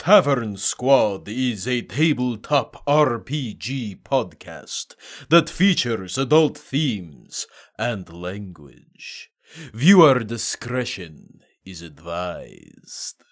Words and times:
Tavern 0.00 0.56
Squad 0.56 1.28
is 1.28 1.68
a 1.68 1.82
tabletop 1.82 2.82
RPG 2.86 4.02
podcast 4.02 4.94
that 5.28 5.50
features 5.50 6.16
adult 6.16 6.56
themes 6.56 7.46
and 7.78 8.10
language. 8.10 9.30
Viewer 9.74 10.20
discretion 10.20 11.40
is 11.66 11.82
advised. 11.82 13.22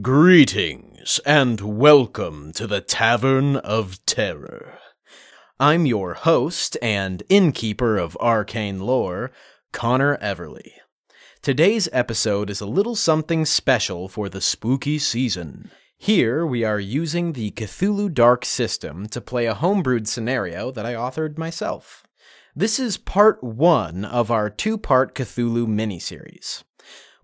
Greetings 0.00 1.20
and 1.26 1.60
welcome 1.60 2.50
to 2.54 2.66
the 2.66 2.80
Tavern 2.80 3.56
of 3.56 4.02
Terror. 4.06 4.78
I'm 5.60 5.84
your 5.84 6.14
host 6.14 6.78
and 6.80 7.22
innkeeper 7.28 7.98
of 7.98 8.16
arcane 8.18 8.80
lore, 8.80 9.30
Connor 9.72 10.16
Everly. 10.22 10.70
Today's 11.42 11.88
episode 11.90 12.50
is 12.50 12.60
a 12.60 12.66
little 12.66 12.94
something 12.94 13.46
special 13.46 14.10
for 14.10 14.28
the 14.28 14.42
spooky 14.42 14.98
season. 14.98 15.70
Here, 15.96 16.44
we 16.44 16.64
are 16.64 16.78
using 16.78 17.32
the 17.32 17.50
Cthulhu 17.52 18.12
Dark 18.12 18.44
system 18.44 19.06
to 19.06 19.22
play 19.22 19.46
a 19.46 19.54
homebrewed 19.54 20.06
scenario 20.06 20.70
that 20.70 20.84
I 20.84 20.92
authored 20.92 21.38
myself. 21.38 22.04
This 22.54 22.78
is 22.78 22.98
part 22.98 23.42
one 23.42 24.04
of 24.04 24.30
our 24.30 24.50
two 24.50 24.76
part 24.76 25.14
Cthulhu 25.14 25.66
miniseries. 25.66 26.62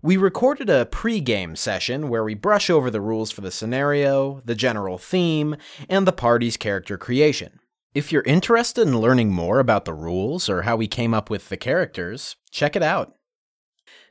We 0.01 0.17
recorded 0.17 0.71
a 0.71 0.87
pre-game 0.87 1.55
session 1.55 2.09
where 2.09 2.23
we 2.23 2.33
brush 2.33 2.71
over 2.71 2.89
the 2.89 3.01
rules 3.01 3.29
for 3.29 3.41
the 3.41 3.51
scenario, 3.51 4.41
the 4.45 4.55
general 4.55 4.97
theme, 4.97 5.57
and 5.87 6.07
the 6.07 6.11
party's 6.11 6.57
character 6.57 6.97
creation. 6.97 7.59
If 7.93 8.11
you're 8.11 8.23
interested 8.23 8.87
in 8.87 8.99
learning 8.99 9.31
more 9.31 9.59
about 9.59 9.85
the 9.85 9.93
rules 9.93 10.49
or 10.49 10.63
how 10.63 10.75
we 10.75 10.87
came 10.87 11.13
up 11.13 11.29
with 11.29 11.49
the 11.49 11.57
characters, 11.57 12.35
check 12.49 12.75
it 12.75 12.81
out. 12.81 13.13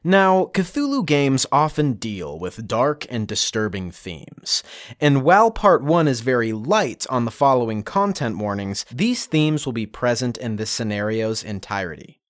Now, 0.04 0.50
Cthulhu 0.54 1.04
games 1.04 1.46
often 1.50 1.94
deal 1.94 2.38
with 2.38 2.68
dark 2.68 3.06
and 3.10 3.26
disturbing 3.26 3.90
themes, 3.90 4.62
and 5.00 5.24
while 5.24 5.50
Part 5.50 5.82
1 5.82 6.06
is 6.06 6.20
very 6.20 6.52
light 6.52 7.06
on 7.10 7.24
the 7.24 7.30
following 7.30 7.82
content 7.82 8.38
warnings, 8.38 8.84
these 8.92 9.26
themes 9.26 9.66
will 9.66 9.72
be 9.72 9.86
present 9.86 10.38
in 10.38 10.56
this 10.56 10.70
scenario's 10.70 11.42
entirety. 11.42 12.20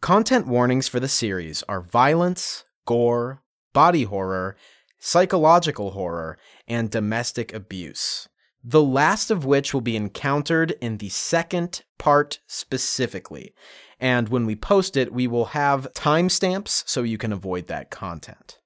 Content 0.00 0.46
warnings 0.46 0.88
for 0.88 0.98
the 0.98 1.08
series 1.08 1.62
are 1.68 1.82
violence, 1.82 2.64
gore, 2.86 3.42
body 3.74 4.04
horror, 4.04 4.56
psychological 4.98 5.90
horror, 5.90 6.38
and 6.66 6.90
domestic 6.90 7.52
abuse. 7.52 8.28
The 8.62 8.82
last 8.82 9.30
of 9.30 9.44
which 9.44 9.72
will 9.72 9.80
be 9.80 9.96
encountered 9.96 10.72
in 10.80 10.98
the 10.98 11.08
second 11.08 11.82
part 11.98 12.40
specifically, 12.46 13.54
and 14.00 14.28
when 14.28 14.46
we 14.46 14.56
post 14.56 14.96
it, 14.96 15.12
we 15.12 15.26
will 15.26 15.46
have 15.46 15.92
timestamps 15.92 16.82
so 16.86 17.02
you 17.02 17.18
can 17.18 17.32
avoid 17.32 17.66
that 17.66 17.90
content. 17.90 18.58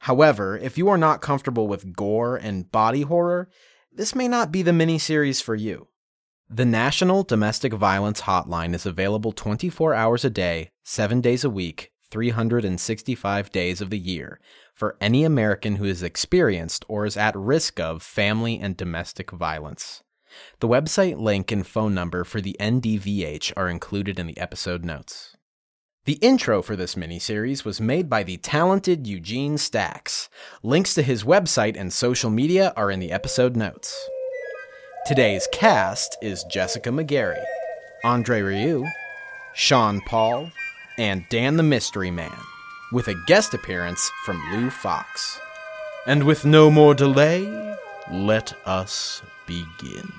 However, 0.00 0.56
if 0.56 0.78
you 0.78 0.88
are 0.88 0.98
not 0.98 1.20
comfortable 1.20 1.66
with 1.66 1.96
gore 1.96 2.36
and 2.36 2.70
body 2.70 3.02
horror, 3.02 3.48
this 3.92 4.14
may 4.14 4.28
not 4.28 4.52
be 4.52 4.62
the 4.62 4.70
miniseries 4.70 5.42
for 5.42 5.54
you. 5.54 5.88
The 6.48 6.64
National 6.64 7.24
Domestic 7.24 7.72
Violence 7.72 8.22
Hotline 8.22 8.72
is 8.72 8.86
available 8.86 9.32
24 9.32 9.94
hours 9.94 10.24
a 10.24 10.30
day, 10.30 10.70
7 10.84 11.20
days 11.20 11.42
a 11.42 11.50
week, 11.50 11.90
365 12.10 13.50
days 13.50 13.80
of 13.80 13.90
the 13.90 13.98
year 13.98 14.38
for 14.72 14.96
any 15.00 15.24
American 15.24 15.76
who 15.76 15.86
has 15.86 16.02
experienced 16.02 16.84
or 16.86 17.04
is 17.04 17.16
at 17.16 17.34
risk 17.34 17.80
of 17.80 18.02
family 18.02 18.60
and 18.60 18.76
domestic 18.76 19.32
violence. 19.32 20.02
The 20.60 20.68
website 20.68 21.18
link 21.18 21.52
and 21.52 21.66
phone 21.66 21.94
number 21.94 22.24
for 22.24 22.40
the 22.40 22.56
NDVH 22.58 23.52
are 23.56 23.68
included 23.68 24.18
in 24.18 24.26
the 24.26 24.38
episode 24.38 24.84
notes. 24.84 25.36
The 26.06 26.14
intro 26.22 26.62
for 26.62 26.76
this 26.76 26.94
miniseries 26.94 27.64
was 27.64 27.80
made 27.80 28.08
by 28.08 28.22
the 28.22 28.36
talented 28.36 29.08
Eugene 29.08 29.58
Stacks. 29.58 30.28
Links 30.62 30.94
to 30.94 31.02
his 31.02 31.24
website 31.24 31.76
and 31.76 31.92
social 31.92 32.30
media 32.30 32.72
are 32.76 32.92
in 32.92 33.00
the 33.00 33.10
episode 33.10 33.56
notes. 33.56 34.08
Today's 35.04 35.48
cast 35.52 36.16
is 36.22 36.44
Jessica 36.44 36.90
McGarry, 36.90 37.42
Andre 38.04 38.40
Rieu, 38.40 38.86
Sean 39.54 40.00
Paul, 40.02 40.50
and 40.96 41.24
Dan 41.28 41.56
the 41.56 41.62
Mystery 41.62 42.10
Man, 42.10 42.38
with 42.92 43.08
a 43.08 43.20
guest 43.26 43.52
appearance 43.52 44.10
from 44.24 44.40
Lou 44.52 44.70
Fox. 44.70 45.40
And 46.06 46.22
with 46.22 46.44
no 46.44 46.70
more 46.70 46.94
delay, 46.94 47.76
let 48.12 48.52
us 48.64 49.22
begin. 49.46 50.12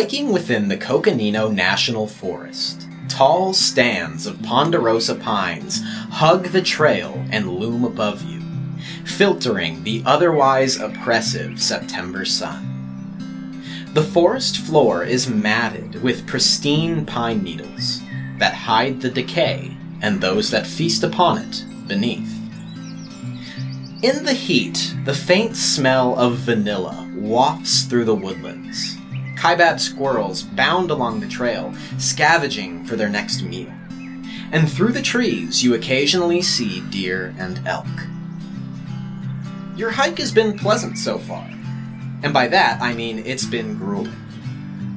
Hiking 0.00 0.32
within 0.32 0.68
the 0.68 0.78
Coconino 0.78 1.50
National 1.50 2.06
Forest, 2.06 2.88
tall 3.10 3.52
stands 3.52 4.26
of 4.26 4.42
ponderosa 4.42 5.14
pines 5.14 5.82
hug 6.08 6.46
the 6.46 6.62
trail 6.62 7.22
and 7.30 7.46
loom 7.46 7.84
above 7.84 8.22
you, 8.22 8.40
filtering 9.04 9.84
the 9.84 10.02
otherwise 10.06 10.78
oppressive 10.78 11.60
September 11.60 12.24
sun. 12.24 13.62
The 13.92 14.02
forest 14.02 14.56
floor 14.56 15.04
is 15.04 15.28
matted 15.28 16.02
with 16.02 16.26
pristine 16.26 17.04
pine 17.04 17.42
needles 17.42 18.00
that 18.38 18.54
hide 18.54 19.02
the 19.02 19.10
decay 19.10 19.76
and 20.00 20.18
those 20.18 20.50
that 20.50 20.66
feast 20.66 21.02
upon 21.02 21.42
it 21.42 21.62
beneath. 21.86 22.34
In 24.02 24.24
the 24.24 24.32
heat, 24.32 24.94
the 25.04 25.14
faint 25.14 25.56
smell 25.56 26.18
of 26.18 26.36
vanilla 26.38 27.06
wafts 27.14 27.82
through 27.84 28.06
the 28.06 28.14
woodlands. 28.14 28.96
Kaibab 29.40 29.80
squirrels 29.80 30.42
bound 30.42 30.90
along 30.90 31.20
the 31.20 31.26
trail, 31.26 31.72
scavenging 31.96 32.84
for 32.84 32.94
their 32.94 33.08
next 33.08 33.40
meal. 33.42 33.72
And 34.52 34.70
through 34.70 34.92
the 34.92 35.00
trees, 35.00 35.64
you 35.64 35.72
occasionally 35.72 36.42
see 36.42 36.82
deer 36.90 37.34
and 37.38 37.66
elk. 37.66 37.86
Your 39.76 39.92
hike 39.92 40.18
has 40.18 40.30
been 40.30 40.58
pleasant 40.58 40.98
so 40.98 41.18
far. 41.18 41.48
And 42.22 42.34
by 42.34 42.48
that, 42.48 42.82
I 42.82 42.92
mean 42.92 43.20
it's 43.20 43.46
been 43.46 43.78
grueling. 43.78 44.14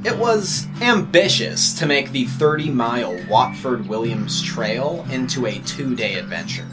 It 0.04 0.18
was 0.18 0.68
ambitious 0.82 1.74
to 1.80 1.86
make 1.86 2.12
the 2.12 2.26
30 2.26 2.70
mile 2.70 3.18
Watford 3.30 3.88
Williams 3.88 4.42
Trail 4.42 5.06
into 5.10 5.46
a 5.46 5.60
two 5.60 5.96
day 5.96 6.16
adventure. 6.16 6.68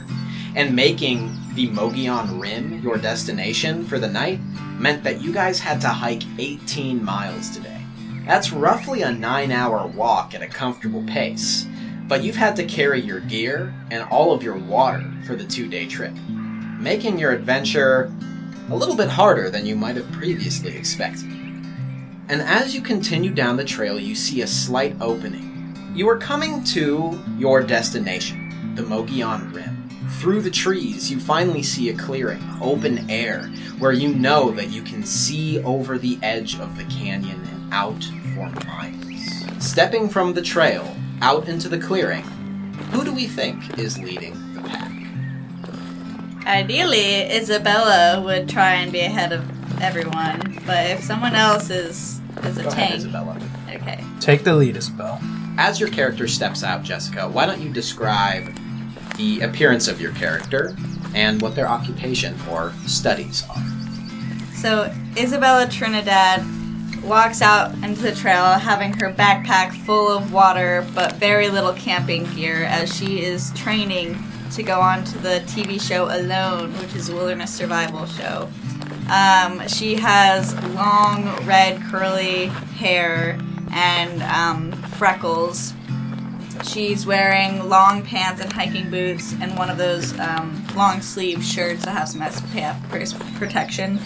And 0.57 0.75
making 0.75 1.39
the 1.55 1.69
Mogollon 1.69 2.41
Rim 2.41 2.83
your 2.83 2.97
destination 2.97 3.87
for 3.87 4.01
the 4.01 4.09
night 4.09 4.41
meant 4.81 5.05
that 5.05 5.21
you 5.21 5.31
guys 5.31 5.61
had 5.61 5.81
to 5.83 5.89
hike 5.89 6.23
18 6.39 7.05
miles 7.05 7.51
today. 7.51 7.85
That's 8.27 8.51
roughly 8.51 9.03
a 9.03 9.13
9 9.13 9.53
hour 9.53 9.87
walk 9.87 10.35
at 10.35 10.43
a 10.43 10.47
comfortable 10.47 11.05
pace, 11.05 11.67
but 12.09 12.25
you've 12.25 12.37
had 12.37 12.57
to 12.57 12.65
carry 12.65 13.01
your 13.01 13.21
gear 13.21 13.75
and 13.91 14.09
all 14.11 14.33
of 14.33 14.43
your 14.43 14.57
water 14.57 15.05
for 15.27 15.37
the 15.37 15.45
two 15.45 15.69
day 15.69 15.87
trip, 15.87 16.15
making 16.79 17.19
your 17.19 17.33
adventure 17.33 18.11
a 18.71 18.77
little 18.77 18.97
bit 18.97 19.09
harder 19.09 19.51
than 19.51 19.67
you 19.67 19.77
might 19.77 19.97
have 19.97 20.11
previously 20.13 20.75
expected. 20.77 21.31
And 22.29 22.41
as 22.41 22.75
you 22.75 22.81
continue 22.81 23.35
down 23.35 23.57
the 23.57 23.65
trail, 23.65 23.99
you 23.99 24.15
see 24.15 24.41
a 24.43 24.47
slight 24.47 24.97
opening. 25.01 25.75
You 25.95 26.09
are 26.09 26.17
coming 26.17 26.65
to 26.65 27.21
your 27.37 27.63
destination, 27.63 28.75
the 28.77 28.83
Mogollon 28.83 29.53
Rim. 29.53 29.80
Through 30.21 30.43
the 30.43 30.51
trees, 30.51 31.11
you 31.11 31.19
finally 31.19 31.63
see 31.63 31.89
a 31.89 31.97
clearing, 31.97 32.45
open 32.61 33.09
air, 33.09 33.45
where 33.79 33.93
you 33.93 34.15
know 34.15 34.51
that 34.51 34.69
you 34.69 34.83
can 34.83 35.03
see 35.03 35.63
over 35.65 35.97
the 35.97 36.19
edge 36.23 36.59
of 36.61 36.77
the 36.77 36.85
canyon 36.85 37.41
and 37.51 37.73
out 37.73 38.05
for 38.35 38.51
miles. 38.67 39.65
Stepping 39.65 40.11
from 40.11 40.35
the 40.35 40.43
trail 40.43 40.95
out 41.23 41.49
into 41.49 41.71
the 41.71 41.79
clearing, 41.79 42.23
who 42.93 43.03
do 43.03 43.15
we 43.15 43.27
think 43.27 43.79
is 43.79 43.97
leading 43.99 44.35
the 44.55 44.61
pack? 44.61 44.93
Ideally, 46.47 47.23
Isabella 47.35 48.21
would 48.23 48.47
try 48.47 48.75
and 48.75 48.93
be 48.93 49.01
ahead 49.01 49.33
of 49.33 49.43
everyone, 49.81 50.59
but 50.67 50.91
if 50.91 51.03
someone 51.03 51.35
else 51.35 51.71
is 51.71 52.21
is 52.45 52.59
a 52.59 52.63
Go 52.65 52.69
ahead, 52.69 52.89
tank, 52.91 52.95
Isabella. 52.95 53.41
okay. 53.71 54.05
Take 54.21 54.45
the 54.45 54.55
lead, 54.55 54.77
Isabel. 54.77 55.19
As 55.57 55.81
your 55.81 55.89
character 55.89 56.29
steps 56.29 56.63
out, 56.63 56.83
Jessica, 56.83 57.27
why 57.29 57.47
don't 57.47 57.61
you 57.61 57.71
describe 57.71 58.55
the 59.21 59.41
appearance 59.43 59.87
of 59.87 60.01
your 60.01 60.13
character 60.13 60.75
and 61.15 61.43
what 61.43 61.55
their 61.55 61.69
occupation 61.69 62.35
or 62.51 62.73
studies 62.87 63.45
are? 63.51 63.63
So 64.55 64.93
Isabella 65.17 65.69
Trinidad 65.69 66.43
walks 67.03 67.43
out 67.43 67.75
into 67.85 68.01
the 68.01 68.15
trail 68.15 68.45
having 68.53 68.93
her 68.95 69.13
backpack 69.13 69.73
full 69.85 70.09
of 70.09 70.33
water 70.33 70.87
but 70.95 71.17
very 71.17 71.49
little 71.51 71.75
camping 71.75 72.25
gear 72.35 72.65
as 72.65 72.95
she 72.97 73.23
is 73.23 73.53
training 73.53 74.19
to 74.53 74.63
go 74.63 74.81
on 74.81 75.05
to 75.05 75.19
the 75.19 75.43
TV 75.47 75.81
show 75.81 76.07
Alone, 76.07 76.73
which 76.79 76.95
is 76.95 77.11
a 77.11 77.15
wilderness 77.15 77.55
survival 77.55 78.07
show. 78.07 78.49
Um, 79.11 79.67
she 79.69 79.97
has 79.97 80.55
long 80.75 81.27
red 81.47 81.81
curly 81.83 82.47
hair 82.77 83.39
and 83.73 84.23
um, 84.23 84.73
freckles. 84.93 85.75
She's 86.63 87.07
wearing 87.07 87.69
long 87.69 88.03
pants 88.03 88.41
and 88.41 88.53
hiking 88.53 88.91
boots 88.91 89.35
and 89.41 89.57
one 89.57 89.71
of 89.71 89.79
those 89.79 90.19
um, 90.19 90.65
long 90.77 91.01
sleeve 91.01 91.43
shirts 91.43 91.85
that 91.85 91.93
have 91.93 92.09
some 92.09 92.21
SPF 92.21 92.89
protection. 93.39 93.99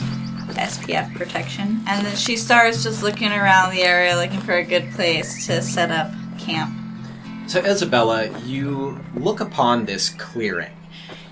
SPF 0.54 1.14
protection. 1.14 1.82
And 1.86 2.06
then 2.06 2.16
she 2.16 2.36
starts 2.36 2.82
just 2.82 3.02
looking 3.02 3.32
around 3.32 3.74
the 3.74 3.82
area 3.82 4.16
looking 4.16 4.40
for 4.40 4.54
a 4.54 4.64
good 4.64 4.90
place 4.92 5.46
to 5.46 5.62
set 5.62 5.90
up 5.90 6.12
camp. 6.38 6.72
So, 7.46 7.60
Isabella, 7.60 8.28
you 8.40 9.00
look 9.14 9.40
upon 9.40 9.84
this 9.84 10.10
clearing. 10.10 10.72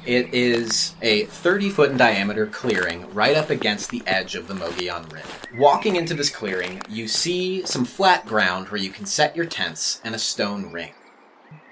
It 0.05 0.35
is 0.35 0.97
a 1.01 1.27
30 1.27 1.71
foot 1.71 1.91
in 1.93 1.97
diameter 1.97 2.47
clearing 2.47 3.09
right 3.15 3.37
up 3.37 3.51
against 3.51 3.91
the 3.91 4.03
edge 4.07 4.35
of 4.35 4.49
the 4.49 4.55
Mogollon 4.55 5.09
Rim. 5.13 5.23
Walking 5.57 5.95
into 5.95 6.13
this 6.15 6.29
clearing, 6.29 6.83
you 6.89 7.07
see 7.07 7.65
some 7.65 7.85
flat 7.85 8.27
ground 8.27 8.69
where 8.69 8.81
you 8.81 8.91
can 8.91 9.07
set 9.07 9.37
your 9.37 9.47
tents 9.47 10.01
and 10.03 10.15
a 10.15 10.19
stone 10.19 10.73
ring. 10.73 10.93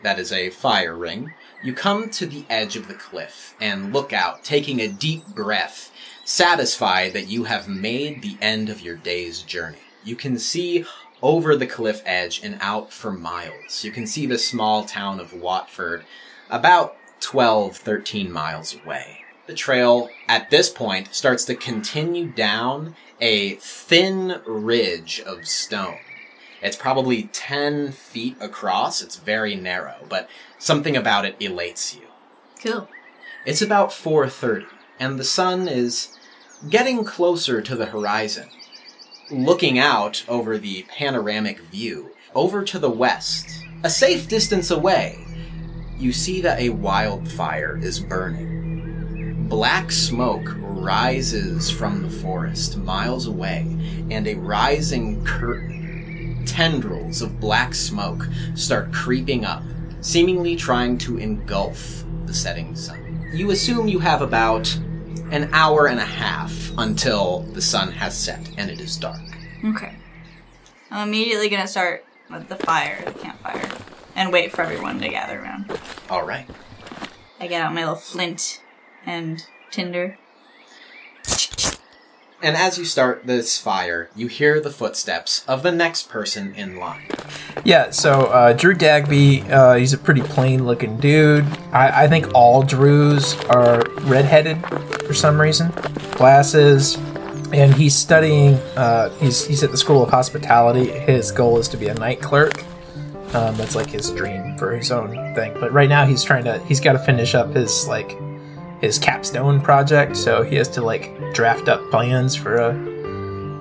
That 0.02 0.19
is 0.19 0.32
a 0.32 0.50
fire 0.50 0.97
ring. 0.97 1.32
You 1.62 1.75
come 1.75 2.08
to 2.11 2.26
the 2.26 2.44
edge 2.49 2.76
of 2.76 2.88
the 2.88 2.94
cliff 2.94 3.55
and 3.61 3.93
look 3.93 4.12
out, 4.12 4.43
taking 4.44 4.81
a 4.81 4.88
deep 4.88 5.26
breath, 5.29 5.93
satisfied 6.25 7.12
that 7.12 7.29
you 7.29 7.44
have 7.44 7.69
made 7.69 8.23
the 8.23 8.38
end 8.41 8.70
of 8.70 8.81
your 8.81 8.97
day's 8.97 9.43
journey. 9.43 9.79
You 10.02 10.17
can 10.17 10.38
see 10.38 10.87
over 11.23 11.56
the 11.56 11.67
cliff 11.67 12.02
edge 12.06 12.41
and 12.43 12.56
out 12.61 12.93
for 12.93 13.12
miles. 13.12 13.85
You 13.85 13.93
can 13.93 14.06
see 14.06 14.26
the 14.26 14.38
small 14.38 14.85
town 14.85 15.20
of 15.20 15.35
Watford 15.35 16.05
about 16.49 16.96
12, 17.20 17.76
13 17.76 18.32
miles 18.32 18.76
away. 18.82 19.25
The 19.46 19.55
trail 19.55 20.08
at 20.29 20.50
this 20.50 20.70
point 20.70 21.14
starts 21.14 21.44
to 21.46 21.55
continue 21.55 22.29
down 22.29 22.94
a 23.20 23.56
thin 23.56 24.41
ridge 24.46 25.20
of 25.26 25.46
stone. 25.46 25.99
It's 26.62 26.77
probably 26.77 27.25
10 27.33 27.93
feet 27.93 28.37
across. 28.41 29.03
It's 29.03 29.17
very 29.17 29.55
narrow, 29.55 30.05
but 30.09 30.29
something 30.59 30.97
about 30.97 31.25
it 31.25 31.37
elates 31.41 31.95
you. 31.95 32.03
Cool. 32.62 32.89
It's 33.47 33.62
about 33.62 33.91
4:30 33.91 34.67
and 35.01 35.19
the 35.19 35.25
sun 35.25 35.67
is 35.67 36.17
getting 36.69 37.05
closer 37.05 37.62
to 37.62 37.75
the 37.75 37.87
horizon. 37.87 38.49
Looking 39.31 39.79
out 39.79 40.25
over 40.29 40.59
the 40.59 40.85
panoramic 40.91 41.61
view, 41.61 42.11
over 42.35 42.63
to 42.65 42.79
the 42.79 42.91
west, 42.91 43.65
a 43.83 43.89
safe 43.89 44.29
distance 44.29 44.71
away, 44.71 45.19
you 45.99 46.13
see 46.13 46.43
that 46.43 46.61
a 46.61 46.69
wildfire 46.69 47.79
is 47.83 47.99
burning. 47.99 49.47
Black 49.49 49.91
smoke 49.91 50.55
rises 50.59 51.71
from 51.71 52.03
the 52.03 52.11
forest 52.11 52.77
miles 52.77 53.27
away, 53.27 53.67
and 54.11 54.27
a 54.27 54.35
rising 54.35 55.25
curtain, 55.25 55.80
tendrils 56.50 57.23
of 57.23 57.38
black 57.38 57.75
smoke 57.75 58.26
start 58.55 58.93
creeping 58.93 59.44
up, 59.44 59.62
seemingly 60.00 60.56
trying 60.56 60.99
to 60.99 61.17
engulf 61.17 62.05
the 62.26 62.35
setting 62.35 62.75
sun. 62.75 63.31
You 63.32 63.52
assume 63.52 63.87
you 63.87 64.00
have 64.00 64.20
about 64.20 64.75
an 65.31 65.49
hour 65.52 65.87
and 65.87 66.00
a 66.00 66.05
half 66.05 66.73
until 66.76 67.41
the 67.52 67.62
sun 67.62 67.93
has 67.93 68.19
set 68.19 68.50
and 68.58 68.69
it 68.69 68.81
is 68.81 68.97
dark. 68.97 69.20
Okay. 69.64 69.94
I'm 70.91 71.08
immediately 71.08 71.49
gonna 71.49 71.69
start 71.69 72.05
with 72.29 72.49
the 72.49 72.56
fire, 72.56 73.00
the 73.05 73.12
campfire, 73.12 73.69
and 74.17 74.32
wait 74.32 74.50
for 74.50 74.62
everyone 74.62 74.99
to 75.00 75.08
gather 75.08 75.41
around. 75.41 75.79
All 76.11 76.26
right. 76.26 76.49
I 77.38 77.46
get 77.46 77.62
out 77.62 77.73
my 77.73 77.82
little 77.82 77.94
flint 77.94 78.61
and 79.06 79.46
tinder. 79.70 80.19
And 82.43 82.57
as 82.57 82.79
you 82.79 82.87
start 82.87 83.27
this 83.27 83.59
fire, 83.59 84.09
you 84.17 84.27
hear 84.27 84.61
the 84.61 84.71
footsteps 84.71 85.45
of 85.47 85.63
the 85.63 85.71
next 85.71 86.09
person 86.09 86.55
in 86.55 86.79
line. 86.79 87.07
Yeah, 87.65 87.91
so 87.91 88.27
uh, 88.27 88.55
Drew 88.55 88.75
Dagby, 88.75 89.49
uh, 89.51 89.75
he's 89.75 89.93
a 89.93 89.99
pretty 89.99 90.23
plain 90.23 90.65
looking 90.65 90.97
dude. 90.97 91.45
I, 91.73 92.05
I 92.05 92.09
think 92.09 92.33
all 92.35 92.63
Drews 92.63 93.39
are 93.45 93.83
redheaded 94.03 94.67
for 95.07 95.13
some 95.13 95.41
reason. 95.41 95.71
Glasses. 96.13 96.97
And 97.53 97.75
he's 97.75 97.97
studying, 97.97 98.55
uh, 98.77 99.11
he's, 99.19 99.45
he's 99.45 99.65
at 99.65 99.73
the 99.73 99.77
School 99.77 100.05
of 100.05 100.11
Hospitality. 100.11 100.87
His 100.87 101.33
goal 101.33 101.59
is 101.59 101.67
to 101.69 101.77
be 101.77 101.89
a 101.89 101.95
night 101.95 102.23
clerk. 102.23 102.65
Um, 103.35 103.57
that's 103.57 103.75
like 103.75 103.89
his 103.89 104.11
dream 104.11 104.57
for 104.57 104.71
his 104.75 104.91
own 104.91 105.35
thing. 105.35 105.55
But 105.61 105.73
right 105.73 105.89
now 105.89 106.07
he's 106.07 106.23
trying 106.23 106.45
to, 106.45 106.59
he's 106.61 106.81
got 106.81 106.93
to 106.93 107.01
finish 107.01 107.35
up 107.35 107.55
his, 107.55 107.87
like, 107.89 108.17
his 108.81 108.99
capstone 108.99 109.61
project. 109.61 110.17
So 110.17 110.43
he 110.43 110.56
has 110.56 110.69
to, 110.71 110.82
like, 110.82 111.12
draft 111.35 111.69
up 111.69 111.91
plans 111.91 112.35
for 112.35 112.56
a, 112.56 112.75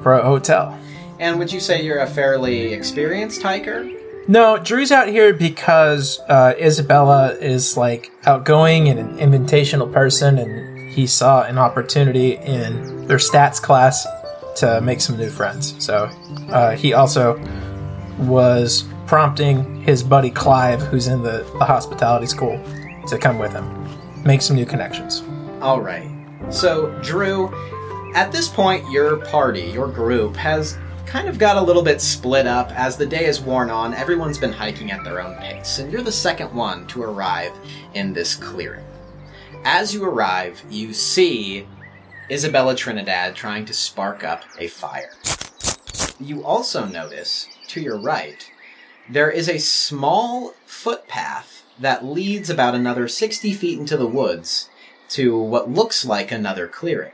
for 0.02 0.14
a 0.14 0.24
hotel. 0.24 0.80
And 1.20 1.38
would 1.38 1.52
you 1.52 1.60
say 1.60 1.84
you're 1.84 2.00
a 2.00 2.08
fairly 2.08 2.74
experienced 2.74 3.42
hiker? 3.42 3.90
No, 4.28 4.58
Drew's 4.58 4.92
out 4.92 5.08
here 5.08 5.34
because 5.34 6.20
uh, 6.30 6.54
Isabella 6.60 7.34
is 7.34 7.76
like 7.76 8.12
outgoing 8.26 8.88
and 8.88 9.00
an 9.00 9.18
invitational 9.18 9.92
person, 9.92 10.38
and 10.38 10.92
he 10.92 11.08
saw 11.08 11.44
an 11.44 11.58
opportunity 11.58 12.36
in 12.38 13.08
their 13.08 13.18
stats 13.18 13.60
class 13.60 14.06
to 14.58 14.82
make 14.82 15.02
some 15.02 15.18
new 15.18 15.30
friends. 15.30 15.84
So 15.84 16.12
uh, 16.52 16.76
he 16.76 16.94
also 16.94 17.42
was 18.20 18.84
prompting 19.08 19.82
his 19.82 20.04
buddy 20.04 20.30
Clive, 20.30 20.82
who's 20.82 21.08
in 21.08 21.24
the, 21.24 21.44
the 21.58 21.66
hospitality 21.66 22.28
school, 22.28 22.64
to 23.08 23.18
come 23.18 23.40
with 23.40 23.52
him, 23.52 23.79
make 24.26 24.42
some 24.42 24.56
new 24.56 24.66
connections. 24.66 25.24
All 25.62 25.82
right. 25.82 26.10
So, 26.50 26.98
Drew, 27.02 27.54
at 28.16 28.32
this 28.32 28.48
point, 28.48 28.90
your 28.90 29.18
party, 29.18 29.62
your 29.62 29.88
group, 29.88 30.36
has 30.36 30.78
kind 31.06 31.28
of 31.28 31.38
got 31.40 31.58
a 31.58 31.62
little 31.62 31.82
bit 31.82 32.00
split 32.02 32.48
up. 32.48 32.72
As 32.72 32.96
the 32.96 33.06
day 33.06 33.26
has 33.26 33.42
worn 33.42 33.70
on, 33.70 33.94
everyone's 33.94 34.38
been 34.38 34.54
hiking 34.54 34.92
at 34.92 35.04
their 35.04 35.22
own 35.22 35.36
pace, 35.38 35.80
and 35.80 35.92
you're 35.92 36.02
the 36.02 36.12
second 36.12 36.54
one 36.54 36.86
to 36.88 37.04
arrive 37.04 37.52
in 37.94 38.14
this 38.14 38.36
clearing. 38.36 38.86
As 39.64 39.94
you 39.94 40.06
arrive, 40.06 40.64
you 40.70 40.94
see 40.94 41.68
Isabella 42.32 42.76
Trinidad 42.76 43.36
trying 43.36 43.66
to 43.66 43.74
spark 43.74 44.24
up 44.24 44.44
a 44.60 44.68
fire. 44.68 45.14
You 46.20 46.44
also 46.44 46.86
notice, 46.86 47.48
to 47.70 47.82
your 47.82 47.98
right, 47.98 48.50
there 49.10 49.32
is 49.32 49.50
a 49.50 49.58
small 49.58 50.54
footpath 50.66 51.64
that 51.80 52.06
leads 52.06 52.50
about 52.50 52.76
another 52.76 53.08
60 53.08 53.54
feet 53.54 53.80
into 53.80 53.98
the 53.98 54.08
woods 54.08 54.70
to 55.10 55.38
what 55.38 55.72
looks 55.72 56.06
like 56.06 56.32
another 56.32 56.68
clearing. 56.68 57.12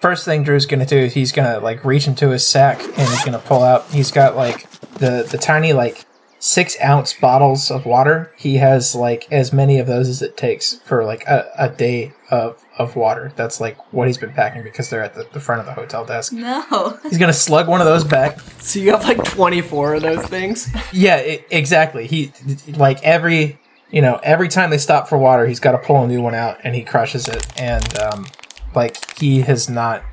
First 0.00 0.24
thing 0.24 0.42
Drew's 0.42 0.66
gonna 0.66 0.86
do 0.86 0.98
is 0.98 1.14
he's 1.14 1.32
gonna 1.32 1.60
like 1.60 1.84
reach 1.84 2.06
into 2.06 2.30
his 2.30 2.46
sack 2.46 2.82
and 2.82 3.08
he's 3.08 3.24
gonna 3.24 3.38
pull 3.38 3.62
out. 3.62 3.86
He's 3.90 4.10
got 4.10 4.36
like 4.36 4.70
the 4.98 5.26
the 5.30 5.38
tiny 5.38 5.72
like 5.72 6.04
six 6.44 6.76
ounce 6.84 7.14
bottles 7.14 7.70
of 7.70 7.86
water. 7.86 8.30
He 8.36 8.56
has 8.56 8.94
like 8.94 9.26
as 9.32 9.50
many 9.50 9.78
of 9.78 9.86
those 9.86 10.10
as 10.10 10.20
it 10.20 10.36
takes 10.36 10.74
for 10.80 11.02
like 11.02 11.24
a, 11.26 11.50
a 11.58 11.70
day 11.70 12.12
of 12.30 12.62
of 12.76 12.96
water. 12.96 13.32
That's 13.34 13.62
like 13.62 13.78
what 13.94 14.08
he's 14.08 14.18
been 14.18 14.32
packing 14.32 14.62
because 14.62 14.90
they're 14.90 15.02
at 15.02 15.14
the, 15.14 15.26
the 15.32 15.40
front 15.40 15.60
of 15.60 15.66
the 15.66 15.72
hotel 15.72 16.04
desk. 16.04 16.32
No. 16.34 16.98
He's 17.02 17.16
gonna 17.16 17.32
slug 17.32 17.66
one 17.66 17.80
of 17.80 17.86
those 17.86 18.04
back. 18.04 18.40
So 18.60 18.78
you 18.78 18.90
have 18.90 19.04
like 19.04 19.24
24 19.24 19.94
of 19.94 20.02
those 20.02 20.26
things? 20.26 20.68
Yeah, 20.92 21.16
i 21.16 21.44
exactly. 21.50 22.06
He 22.06 22.32
like 22.68 23.02
every 23.02 23.58
you 23.90 24.02
know 24.02 24.20
every 24.22 24.48
time 24.48 24.68
they 24.68 24.78
stop 24.78 25.08
for 25.08 25.16
water, 25.16 25.46
he's 25.46 25.60
got 25.60 25.72
to 25.72 25.78
pull 25.78 26.04
a 26.04 26.06
new 26.06 26.20
one 26.20 26.34
out 26.34 26.58
and 26.62 26.74
he 26.74 26.82
crushes 26.82 27.26
it. 27.26 27.46
And 27.58 27.98
um, 28.00 28.26
like 28.74 29.18
he 29.18 29.40
has 29.42 29.70
not, 29.70 30.04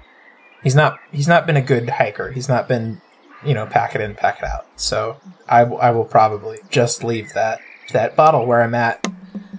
he's 0.64 0.76
not, 0.76 0.98
he's 1.12 1.28
not 1.28 1.46
been 1.46 1.58
a 1.58 1.62
good 1.62 1.90
hiker. 1.90 2.32
He's 2.32 2.48
not 2.48 2.68
been, 2.70 3.02
you 3.44 3.54
know, 3.54 3.66
pack 3.66 3.96
it 3.96 4.02
in, 4.02 4.16
pack 4.16 4.40
it 4.40 4.46
out. 4.46 4.68
So 4.76 5.18
I, 5.48 5.60
w- 5.62 5.80
I 5.80 5.92
will 5.92 6.06
probably 6.06 6.60
just 6.70 7.04
leave 7.04 7.34
that 7.34 7.60
that 7.92 8.16
bottle 8.16 8.46
where 8.46 8.62
I'm 8.62 8.74
at 8.76 9.06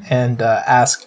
and 0.08 0.40
uh, 0.40 0.62
ask 0.66 1.06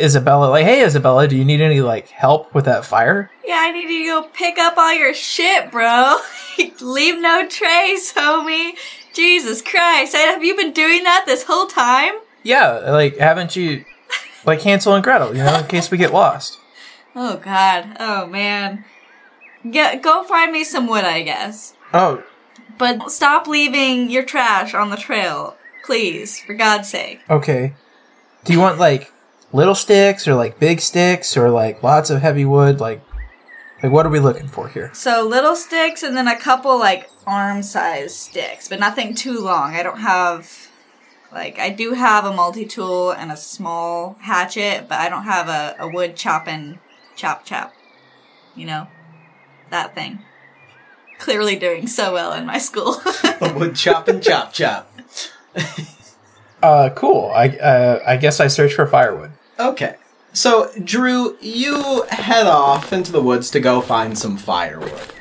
Isabella, 0.00 0.46
like, 0.46 0.64
hey 0.64 0.84
Isabella, 0.84 1.28
do 1.28 1.36
you 1.36 1.44
need 1.44 1.60
any 1.60 1.80
like 1.80 2.08
help 2.08 2.54
with 2.54 2.64
that 2.64 2.84
fire? 2.84 3.30
Yeah, 3.44 3.58
I 3.60 3.70
need 3.72 3.88
you 3.88 4.04
to 4.04 4.22
go 4.22 4.28
pick 4.32 4.58
up 4.58 4.76
all 4.76 4.92
your 4.92 5.14
shit, 5.14 5.70
bro. 5.70 6.16
Leave 6.80 7.20
no 7.20 7.46
trace, 7.48 8.12
homie. 8.12 8.72
Jesus 9.12 9.60
Christ. 9.60 10.16
Have 10.16 10.42
you 10.42 10.56
been 10.56 10.72
doing 10.72 11.04
that 11.04 11.24
this 11.26 11.44
whole 11.44 11.66
time? 11.66 12.14
Yeah, 12.42 12.90
like 12.90 13.18
haven't 13.18 13.54
you 13.54 13.84
like 14.44 14.62
Hansel 14.62 14.94
and 14.94 15.04
Gretel, 15.04 15.36
you 15.36 15.44
know, 15.44 15.58
in 15.58 15.66
case 15.66 15.90
we 15.90 15.98
get 15.98 16.12
lost. 16.12 16.58
Oh 17.14 17.36
God. 17.36 17.96
Oh 18.00 18.26
man. 18.26 18.84
Get 19.70 20.02
go 20.02 20.24
find 20.24 20.50
me 20.50 20.64
some 20.64 20.88
wood, 20.88 21.04
I 21.04 21.22
guess. 21.22 21.74
Oh, 21.94 22.22
But 22.78 23.10
stop 23.10 23.46
leaving 23.46 24.10
your 24.10 24.22
trash 24.24 24.74
on 24.74 24.90
the 24.90 24.96
trail, 24.96 25.56
please, 25.84 26.40
for 26.40 26.54
God's 26.54 26.88
sake. 26.88 27.20
okay. 27.28 27.74
Do 28.44 28.52
you 28.52 28.58
want 28.58 28.78
like 28.78 29.12
little 29.52 29.74
sticks 29.74 30.26
or 30.26 30.34
like 30.34 30.58
big 30.58 30.80
sticks 30.80 31.36
or 31.36 31.48
like 31.50 31.82
lots 31.82 32.10
of 32.10 32.20
heavy 32.22 32.44
wood? 32.44 32.80
Like, 32.80 33.00
like 33.82 33.92
what 33.92 34.04
are 34.04 34.08
we 34.10 34.18
looking 34.18 34.48
for 34.48 34.68
here? 34.68 34.90
So 34.94 35.24
little 35.26 35.54
sticks 35.54 36.02
and 36.02 36.16
then 36.16 36.26
a 36.26 36.36
couple 36.38 36.76
like 36.78 37.08
arm-sized 37.26 38.16
sticks, 38.16 38.68
but 38.68 38.80
nothing 38.80 39.14
too 39.14 39.38
long. 39.38 39.74
I 39.76 39.82
don't 39.84 40.00
have 40.00 40.68
like 41.32 41.58
I 41.60 41.70
do 41.70 41.92
have 41.92 42.24
a 42.24 42.32
multi-tool 42.32 43.12
and 43.12 43.30
a 43.30 43.36
small 43.36 44.16
hatchet, 44.20 44.86
but 44.88 44.98
I 44.98 45.08
don't 45.08 45.24
have 45.24 45.48
a, 45.48 45.76
a 45.78 45.88
wood 45.88 46.16
chopping 46.16 46.80
chop 47.14 47.44
chop. 47.44 47.72
You 48.56 48.66
know? 48.66 48.88
That 49.70 49.94
thing. 49.94 50.18
Clearly 51.22 51.54
doing 51.54 51.86
so 51.86 52.12
well 52.12 52.32
in 52.32 52.46
my 52.46 52.58
school. 52.58 53.00
Wood 53.40 53.76
chop 53.76 54.08
and 54.08 54.20
chop 54.20 54.52
chop. 54.52 54.92
Uh, 56.60 56.90
cool. 56.96 57.30
I 57.32 57.48
uh, 57.48 58.02
I 58.04 58.16
guess 58.16 58.40
I 58.40 58.48
search 58.48 58.74
for 58.74 58.86
firewood. 58.88 59.30
Okay. 59.56 59.94
So, 60.32 60.70
Drew, 60.82 61.36
you 61.40 62.02
head 62.08 62.48
off 62.48 62.92
into 62.92 63.12
the 63.12 63.22
woods 63.22 63.50
to 63.50 63.60
go 63.60 63.80
find 63.80 64.18
some 64.18 64.36
firewood. 64.36 65.12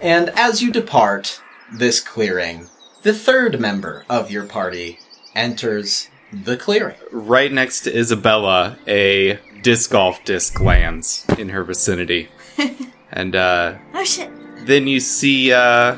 And 0.00 0.28
as 0.30 0.62
you 0.62 0.70
depart 0.70 1.40
this 1.72 2.00
clearing, 2.00 2.68
the 3.02 3.12
third 3.12 3.58
member 3.58 4.04
of 4.08 4.30
your 4.30 4.44
party 4.44 5.00
enters 5.34 6.08
the 6.32 6.56
clearing. 6.56 6.98
Right 7.10 7.50
next 7.50 7.80
to 7.80 7.98
Isabella, 7.98 8.78
a 8.86 9.40
disc 9.60 9.90
golf 9.90 10.24
disc 10.24 10.60
lands 10.60 11.26
in 11.36 11.48
her 11.48 11.64
vicinity. 11.64 12.28
and 13.10 13.34
uh, 13.34 13.78
oh 13.92 14.04
shit. 14.04 14.30
Then 14.66 14.86
you 14.86 15.00
see 15.00 15.52
uh, 15.52 15.96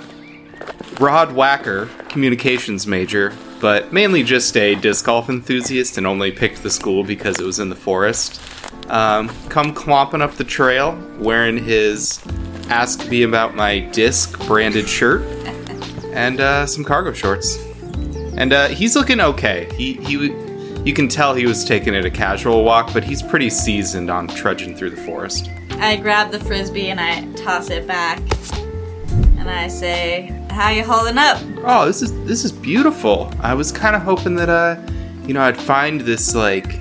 Rod 1.01 1.31
Wacker, 1.31 1.89
communications 2.09 2.87
major, 2.87 3.35
but 3.61 3.93
mainly 3.93 4.23
just 4.23 4.57
a 4.57 4.75
disc 4.75 5.05
golf 5.05 5.29
enthusiast 5.29 5.99
and 5.99 6.07
only 6.07 6.31
picked 6.31 6.63
the 6.63 6.71
school 6.71 7.05
because 7.05 7.39
it 7.41 7.45
was 7.45 7.59
in 7.59 7.69
the 7.69 7.77
forest. 7.77 8.41
Um, 8.89 9.29
come 9.49 9.73
clomping 9.73 10.21
up 10.21 10.35
the 10.35 10.45
trail 10.45 10.99
wearing 11.19 11.57
his 11.57 12.23
Ask 12.71 13.11
me 13.11 13.25
about 13.25 13.55
my 13.55 13.81
disc 13.81 14.39
branded 14.47 14.89
shirt 14.89 15.23
and 16.15 16.41
uh, 16.41 16.67
some 16.67 16.83
cargo 16.83 17.13
shorts. 17.13 17.59
And 18.37 18.55
uh, 18.55 18.69
he's 18.69 18.97
looking 18.97 19.21
okay. 19.21 19.69
He, 19.77 19.95
he, 19.95 20.33
you 20.83 20.95
can 20.95 21.09
tell 21.09 21.35
he 21.35 21.47
was 21.47 21.63
taking 21.65 21.93
it 21.93 22.07
a 22.07 22.11
casual 22.11 22.65
walk, 22.65 22.93
but 22.95 23.05
he's 23.05 23.23
pretty 23.23 23.51
seasoned 23.51 24.11
on 24.11 24.29
trudging 24.29 24.75
through 24.75 24.91
the 24.91 25.03
forest. 25.03 25.51
I 25.81 25.97
grab 25.97 26.31
the 26.31 26.41
frisbee 26.41 26.91
and 26.91 27.01
I 27.01 27.25
toss 27.43 27.71
it 27.71 27.87
back. 27.87 28.19
And 29.39 29.51
I 29.51 29.69
say, 29.69 30.33
How 30.51 30.71
you 30.71 30.85
holding 30.85 31.19
up? 31.19 31.39
Oh, 31.65 31.87
this 31.87 32.03
is 32.03 32.13
this 32.25 32.45
is 32.45 32.53
beautiful. 32.53 33.33
I 33.41 33.55
was 33.55 33.71
kind 33.73 33.95
of 33.95 34.03
hoping 34.03 34.35
that 34.37 34.49
uh, 34.49 34.77
you 35.27 35.35
know, 35.35 35.43
I'd 35.43 35.57
find 35.57 36.01
this 36.01 36.35
like 36.35 36.81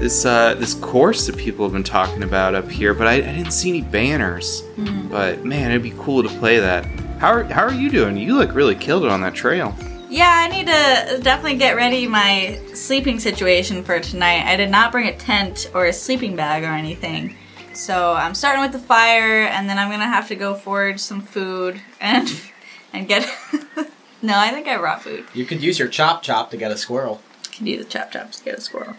this 0.00 0.24
uh 0.26 0.54
this 0.54 0.74
course 0.74 1.26
that 1.26 1.36
people 1.36 1.64
have 1.64 1.72
been 1.72 1.82
talking 1.82 2.22
about 2.22 2.54
up 2.54 2.70
here, 2.70 2.94
but 2.94 3.06
I, 3.06 3.14
I 3.14 3.20
didn't 3.20 3.52
see 3.52 3.70
any 3.70 3.82
banners. 3.82 4.62
But 5.10 5.44
man, 5.44 5.70
it'd 5.70 5.82
be 5.82 5.94
cool 5.98 6.22
to 6.22 6.28
play 6.28 6.58
that. 6.58 6.84
How 7.18 7.32
are, 7.32 7.44
how 7.44 7.64
are 7.64 7.72
you 7.72 7.90
doing? 7.90 8.16
You 8.16 8.36
look 8.36 8.54
really 8.54 8.74
killed 8.74 9.04
it 9.04 9.10
on 9.10 9.22
that 9.22 9.34
trail. 9.34 9.74
Yeah, 10.08 10.30
I 10.30 10.48
need 10.48 10.66
to 10.66 11.20
definitely 11.22 11.58
get 11.58 11.74
ready 11.76 12.06
my 12.06 12.60
sleeping 12.74 13.18
situation 13.18 13.82
for 13.82 13.98
tonight. 13.98 14.44
I 14.46 14.56
did 14.56 14.70
not 14.70 14.92
bring 14.92 15.08
a 15.08 15.16
tent 15.16 15.70
or 15.74 15.86
a 15.86 15.92
sleeping 15.92 16.36
bag 16.36 16.62
or 16.62 16.68
anything. 16.68 17.34
So 17.76 18.14
I'm 18.14 18.34
starting 18.34 18.62
with 18.62 18.72
the 18.72 18.78
fire 18.78 19.42
and 19.42 19.68
then 19.68 19.78
I'm 19.78 19.90
gonna 19.90 20.06
have 20.06 20.28
to 20.28 20.34
go 20.34 20.54
forage 20.54 20.98
some 20.98 21.20
food 21.20 21.80
and 22.00 22.28
and 22.92 23.06
get 23.06 23.28
No, 24.22 24.38
I 24.38 24.50
think 24.50 24.66
I 24.66 24.78
brought 24.78 25.02
food. 25.02 25.26
You 25.34 25.44
could 25.44 25.62
use 25.62 25.78
your 25.78 25.88
chop 25.88 26.22
chop 26.22 26.50
to 26.50 26.56
get 26.56 26.72
a 26.72 26.78
squirrel. 26.78 27.20
Can 27.52 27.66
use 27.66 27.84
the 27.84 27.90
chop 27.90 28.10
chops 28.10 28.38
to 28.38 28.44
get 28.44 28.54
a 28.58 28.60
squirrel. 28.60 28.96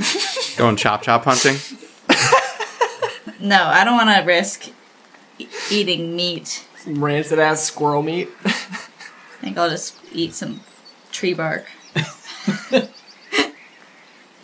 Going 0.56 0.76
chop 0.76 1.02
chop 1.02 1.24
hunting. 1.24 1.56
No, 3.40 3.64
I 3.64 3.84
don't 3.84 3.96
wanna 3.96 4.24
risk 4.24 4.68
e- 5.38 5.48
eating 5.70 6.14
meat. 6.14 6.64
Some 6.78 7.04
rancid 7.04 7.38
ass 7.40 7.62
squirrel 7.64 8.02
meat. 8.02 8.28
I 8.44 8.50
think 9.40 9.58
I'll 9.58 9.70
just 9.70 9.96
eat 10.12 10.34
some 10.34 10.60
tree 11.10 11.34
bark. 11.34 11.66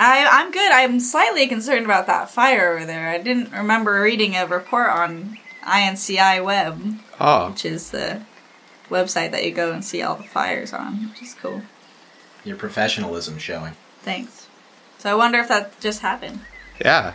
I, 0.06 0.24
I'm 0.30 0.52
good. 0.52 0.70
I'm 0.70 1.00
slightly 1.00 1.48
concerned 1.48 1.84
about 1.84 2.06
that 2.06 2.30
fire 2.30 2.74
over 2.76 2.84
there. 2.86 3.08
I 3.08 3.18
didn't 3.18 3.50
remember 3.52 4.00
reading 4.00 4.36
a 4.36 4.46
report 4.46 4.88
on 4.90 5.36
InciWeb, 5.64 6.98
Oh, 7.20 7.50
which 7.50 7.64
is 7.64 7.90
the 7.90 8.22
website 8.88 9.32
that 9.32 9.44
you 9.44 9.50
go 9.50 9.72
and 9.72 9.84
see 9.84 10.02
all 10.02 10.14
the 10.14 10.22
fires 10.22 10.72
on, 10.72 11.08
which 11.10 11.22
is 11.22 11.34
cool. 11.34 11.62
Your 12.44 12.56
professionalism 12.56 13.38
showing. 13.38 13.72
Thanks. 14.02 14.46
So 14.98 15.10
I 15.10 15.14
wonder 15.16 15.38
if 15.40 15.48
that 15.48 15.78
just 15.80 16.02
happened. 16.02 16.40
yeah. 16.80 17.14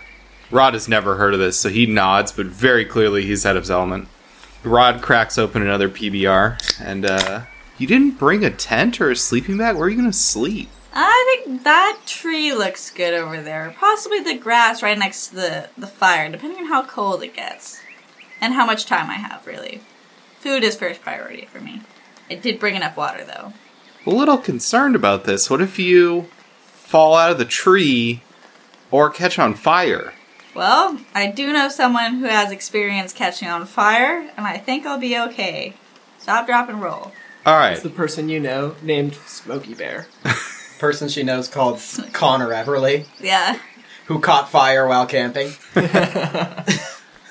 Rod 0.52 0.74
has 0.74 0.90
never 0.90 1.16
heard 1.16 1.34
of 1.34 1.40
this, 1.40 1.58
so 1.58 1.70
he 1.70 1.86
nods, 1.86 2.34
but 2.34 2.48
very 2.48 2.84
clearly 2.84 3.26
he's 3.26 3.46
out 3.46 3.56
of 3.56 3.64
his 3.64 3.72
element. 3.72 4.10
Rod 4.66 5.02
cracks 5.02 5.38
open 5.38 5.62
another 5.62 5.88
PBR, 5.88 6.78
and 6.82 7.06
uh, 7.06 7.44
you 7.78 7.88
didn't 7.88 8.20
bring 8.20 8.44
a 8.44 8.50
tent 8.52 9.00
or 9.00 9.10
a 9.10 9.16
sleeping 9.16 9.58
bag. 9.58 9.78
Where 9.78 9.86
are 9.86 9.90
you 9.90 9.96
gonna 9.96 10.12
sleep? 10.12 10.70
I 10.94 11.42
think 11.46 11.64
that 11.64 12.00
tree 12.06 12.54
looks 12.54 12.90
good 12.90 13.14
over 13.14 13.42
there. 13.42 13.74
Possibly 13.78 14.20
the 14.20 14.38
grass 14.38 14.84
right 14.84 14.98
next 14.98 15.28
to 15.28 15.36
the, 15.36 15.70
the 15.78 15.88
fire, 15.88 16.30
depending 16.30 16.60
on 16.60 16.66
how 16.68 16.86
cold 16.86 17.24
it 17.24 17.36
gets. 17.36 17.82
And 18.42 18.54
how 18.56 18.66
much 18.66 18.86
time 18.86 19.10
I 19.10 19.14
have, 19.16 19.46
really. 19.46 19.82
Food 20.40 20.64
is 20.64 20.76
first 20.76 21.02
priority 21.02 21.46
for 21.46 21.60
me. 21.60 21.82
I 22.30 22.36
did 22.36 22.60
bring 22.60 22.76
enough 22.76 22.98
water, 22.98 23.24
though. 23.24 23.54
a 24.06 24.10
little 24.14 24.38
concerned 24.38 24.96
about 24.96 25.26
this. 25.26 25.50
What 25.50 25.62
if 25.62 25.78
you 25.78 26.24
fall 26.64 27.16
out 27.16 27.32
of 27.32 27.38
the 27.38 27.46
tree 27.46 28.24
or 28.90 29.10
catch 29.12 29.38
on 29.38 29.54
fire? 29.54 30.14
Well, 30.56 31.00
I 31.14 31.28
do 31.28 31.54
know 31.54 31.70
someone 31.70 32.16
who 32.16 32.26
has 32.26 32.52
experience 32.52 33.14
catching 33.14 33.48
on 33.48 33.66
fire, 33.66 34.30
and 34.36 34.46
I 34.46 34.58
think 34.58 34.86
I'll 34.86 34.98
be 35.00 35.18
okay. 35.18 35.76
Stop, 36.18 36.48
drop, 36.48 36.68
and 36.68 36.82
roll. 36.82 37.12
All 37.46 37.58
right. 37.58 37.74
It's 37.74 37.84
the 37.84 37.90
person 37.90 38.28
you 38.28 38.40
know 38.40 38.76
named 38.82 39.16
Smokey 39.26 39.74
Bear. 39.76 40.08
Person 40.82 41.10
she 41.10 41.22
knows 41.22 41.48
called 41.48 41.80
Connor 42.12 42.50
Everly, 42.50 43.06
Yeah. 43.20 43.60
who 44.08 44.20
caught 44.20 44.50
fire 44.50 44.88
while 44.88 45.06
camping. 45.06 45.54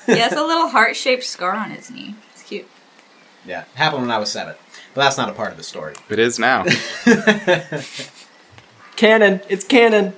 He 0.07 0.17
has 0.17 0.31
a 0.33 0.43
little 0.43 0.67
heart 0.69 0.95
shaped 0.95 1.23
scar 1.23 1.53
on 1.53 1.69
his 1.71 1.91
knee. 1.91 2.15
It's 2.33 2.41
cute. 2.43 2.67
Yeah, 3.45 3.65
happened 3.75 4.01
when 4.01 4.11
I 4.11 4.17
was 4.17 4.31
seven. 4.31 4.55
But 4.93 5.01
that's 5.03 5.17
not 5.17 5.29
a 5.29 5.33
part 5.33 5.51
of 5.51 5.57
the 5.57 5.63
story. 5.63 5.93
It 6.09 6.17
is 6.17 6.39
now. 6.39 6.63
Canon! 8.95 9.41
It's 9.49 9.63
canon! 9.65 10.13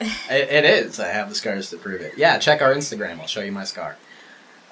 It, 0.00 0.12
it 0.30 0.64
is. 0.64 1.00
I 1.00 1.08
have 1.08 1.28
the 1.28 1.34
scars 1.34 1.70
to 1.70 1.76
prove 1.78 2.00
it. 2.00 2.14
Yeah, 2.16 2.38
check 2.38 2.62
our 2.62 2.72
Instagram. 2.74 3.18
I'll 3.20 3.26
show 3.26 3.40
you 3.42 3.52
my 3.52 3.64
scar. 3.64 3.96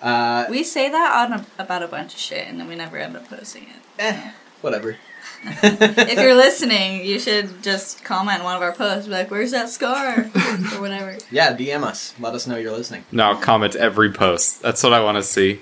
Uh, 0.00 0.46
We 0.50 0.62
say 0.64 0.88
that 0.90 1.28
on 1.30 1.40
a, 1.40 1.46
about 1.62 1.82
a 1.82 1.88
bunch 1.88 2.14
of 2.14 2.20
shit, 2.20 2.46
and 2.46 2.58
then 2.60 2.68
we 2.68 2.74
never 2.76 2.96
end 2.96 3.16
up 3.16 3.28
posting 3.28 3.64
it. 3.64 3.76
eh, 3.98 4.32
whatever. 4.60 4.96
If 5.44 6.18
you're 6.18 6.34
listening, 6.34 7.04
you 7.04 7.18
should 7.18 7.62
just 7.62 8.04
comment 8.04 8.44
one 8.44 8.56
of 8.56 8.62
our 8.62 8.72
posts, 8.72 9.06
be 9.06 9.12
like, 9.12 9.30
"Where's 9.30 9.50
that 9.50 9.68
scar?" 9.68 10.30
or 10.74 10.80
whatever. 10.80 11.16
Yeah, 11.30 11.54
DM 11.56 11.82
us. 11.82 12.14
Let 12.20 12.34
us 12.34 12.46
know 12.46 12.56
you're 12.56 12.72
listening. 12.72 13.04
no, 13.12 13.34
comment 13.36 13.74
every 13.74 14.12
post. 14.12 14.62
That's 14.62 14.82
what 14.82 14.92
I 14.92 15.02
want 15.02 15.16
to 15.16 15.22
see. 15.22 15.60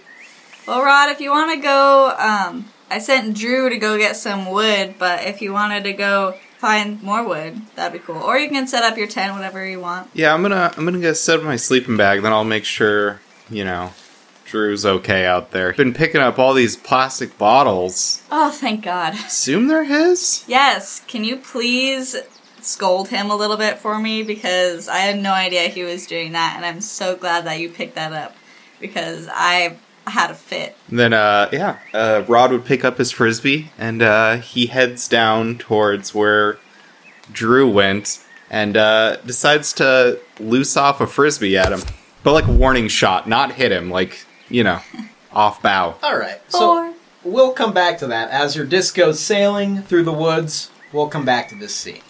Well, 0.67 0.83
Rod, 0.83 1.09
if 1.11 1.21
you 1.21 1.31
want 1.31 1.53
to 1.53 1.61
go, 1.61 2.15
um, 2.19 2.67
I 2.91 2.99
sent 2.99 3.37
Drew 3.37 3.71
to 3.71 3.77
go 3.79 3.97
get 3.99 4.17
some 4.17 4.51
wood, 4.51 4.95
but 4.99 5.25
if 5.27 5.41
you 5.41 5.53
wanted 5.53 5.85
to 5.85 5.93
go 5.93 6.35
find 6.59 7.03
more 7.03 7.27
wood, 7.27 7.61
that'd 7.75 7.99
be 7.99 8.05
cool. 8.05 8.17
Or 8.23 8.39
you 8.39 8.49
can 8.51 8.67
set 8.67 8.83
up 8.85 8.99
your 8.99 9.07
tent, 9.07 9.33
whatever 9.33 9.65
you 9.67 9.81
want. 9.81 10.11
Yeah, 10.13 10.35
I'm 10.35 10.43
gonna 10.43 10.73
I'm 10.77 10.85
gonna 10.85 11.01
go 11.01 11.13
set 11.15 11.39
up 11.39 11.45
my 11.45 11.57
sleeping 11.57 11.97
bag. 11.97 12.23
Then 12.23 12.33
I'll 12.33 12.45
make 12.45 12.65
sure 12.65 13.21
you 13.49 13.65
know 13.65 13.93
Drew's 14.51 14.85
okay 14.85 15.27
out 15.27 15.53
there. 15.53 15.73
Been 15.73 15.95
picking 15.95 16.21
up 16.21 16.39
all 16.39 16.55
these 16.55 16.77
plastic 16.77 17.39
bottles. 17.39 18.23
Oh, 18.31 18.51
thank 18.51 18.85
God. 18.85 19.15
Assume 19.15 19.69
they're 19.69 19.85
his. 19.85 20.45
Yes, 20.49 21.03
can 21.07 21.23
you 21.23 21.37
please 21.37 22.17
scold 22.61 23.09
him 23.09 23.31
a 23.31 23.37
little 23.37 23.57
bit 23.57 23.79
for 23.79 23.99
me 23.99 24.23
because 24.23 24.89
I 24.89 24.99
had 24.99 25.19
no 25.19 25.33
idea 25.33 25.69
he 25.69 25.85
was 25.85 26.07
doing 26.07 26.33
that, 26.33 26.55
and 26.57 26.67
I'm 26.67 26.81
so 26.81 27.17
glad 27.17 27.45
that 27.47 27.61
you 27.61 27.71
picked 27.71 27.95
that 27.95 28.13
up 28.13 28.35
because 28.81 29.29
I 29.31 29.77
had 30.07 30.31
a 30.31 30.35
fit. 30.35 30.77
Then, 30.89 31.13
uh, 31.13 31.49
yeah, 31.53 31.79
uh, 31.95 32.25
Rod 32.27 32.51
would 32.51 32.65
pick 32.65 32.85
up 32.85 32.99
his 32.99 33.13
frisbee 33.13 33.71
and 33.79 34.03
uh, 34.03 34.39
he 34.39 34.67
heads 34.67 35.07
down 35.07 35.59
towards 35.59 36.15
where 36.15 36.59
Drew 37.33 37.71
went 37.71 38.25
and 38.51 38.77
uh, 38.77 39.17
decides 39.25 39.73
to 39.75 40.19
loose 40.41 40.77
off 40.77 41.01
a 41.01 41.07
frisbee 41.07 41.57
at 41.57 41.73
him, 41.73 41.83
but 42.25 42.33
like 42.33 42.49
a 42.49 42.53
warning 42.53 42.89
shot, 42.89 43.29
not 43.29 43.53
hit 43.53 43.71
him, 43.71 43.91
like 43.91 44.27
you 44.51 44.65
know, 44.65 44.81
off 45.33 45.63
bow. 45.63 45.97
All 46.03 46.19
right. 46.19 46.41
So 46.49 46.89
Or 46.89 46.95
we'll 47.25 47.53
come 47.53 47.73
back 47.73 47.99
to 47.99 48.07
that 48.09 48.31
as 48.31 48.57
your 48.57 48.67
disc 48.67 48.95
goes 48.95 49.21
sailing 49.21 49.83
through 49.83 50.03
the 50.05 50.13
woods. 50.13 50.71
We'll 50.93 51.09
come 51.09 51.25
back 51.25 51.49
to 51.51 51.55
this 51.55 51.75
scene. 51.75 52.03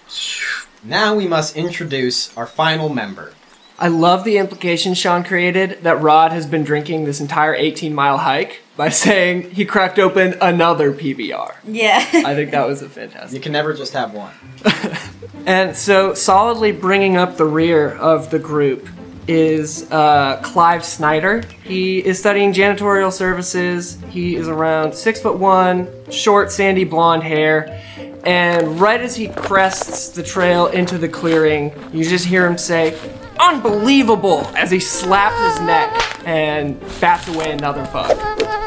Now 0.82 1.14
we 1.14 1.28
must 1.28 1.56
introduce 1.56 2.34
our 2.36 2.46
final 2.46 2.88
member. 2.88 3.34
I 3.78 3.88
love 3.88 4.24
the 4.24 4.36
implication 4.36 4.92
Sean 4.92 5.24
created 5.24 5.84
that 5.84 6.00
Rod 6.02 6.32
has 6.32 6.46
been 6.46 6.64
drinking 6.64 7.04
this 7.04 7.20
entire 7.20 7.54
18 7.54 7.94
mile 7.94 8.18
hike 8.18 8.60
by 8.76 8.88
saying 8.90 9.50
he 9.50 9.64
cracked 9.64 9.98
open 9.98 10.34
another 10.40 10.92
PBR. 10.92 11.56
Yeah. 11.66 11.98
I 12.12 12.34
think 12.34 12.50
that 12.50 12.66
was 12.66 12.82
a 12.82 12.88
fantastic. 12.88 13.32
You 13.32 13.40
can 13.40 13.52
never 13.52 13.74
just 13.74 13.92
have 13.92 14.14
one. 14.14 14.32
And 15.46 15.74
so, 15.74 16.12
solidly 16.12 16.70
bringing 16.70 17.16
up 17.16 17.38
the 17.38 17.46
rear 17.46 17.92
of 17.94 18.30
the 18.30 18.38
group 18.38 18.86
is 19.30 19.88
uh, 19.92 20.40
Clive 20.42 20.84
Snyder. 20.84 21.42
He 21.62 22.04
is 22.04 22.18
studying 22.18 22.52
janitorial 22.52 23.12
services. 23.12 23.96
He 24.10 24.34
is 24.34 24.48
around 24.48 24.92
six 24.92 25.20
foot 25.20 25.38
one, 25.38 25.88
short, 26.10 26.50
sandy 26.50 26.82
blonde 26.82 27.22
hair. 27.22 27.80
And 28.24 28.80
right 28.80 29.00
as 29.00 29.14
he 29.14 29.28
crests 29.28 30.08
the 30.08 30.22
trail 30.24 30.66
into 30.66 30.98
the 30.98 31.08
clearing, 31.08 31.72
you 31.92 32.02
just 32.04 32.26
hear 32.26 32.44
him 32.44 32.58
say, 32.58 32.98
Unbelievable! 33.38 34.40
as 34.56 34.70
he 34.70 34.80
slaps 34.80 35.58
his 35.58 35.66
neck 35.66 36.26
and 36.26 36.78
bats 37.00 37.28
away 37.28 37.52
another 37.52 37.88
bug. 37.92 38.18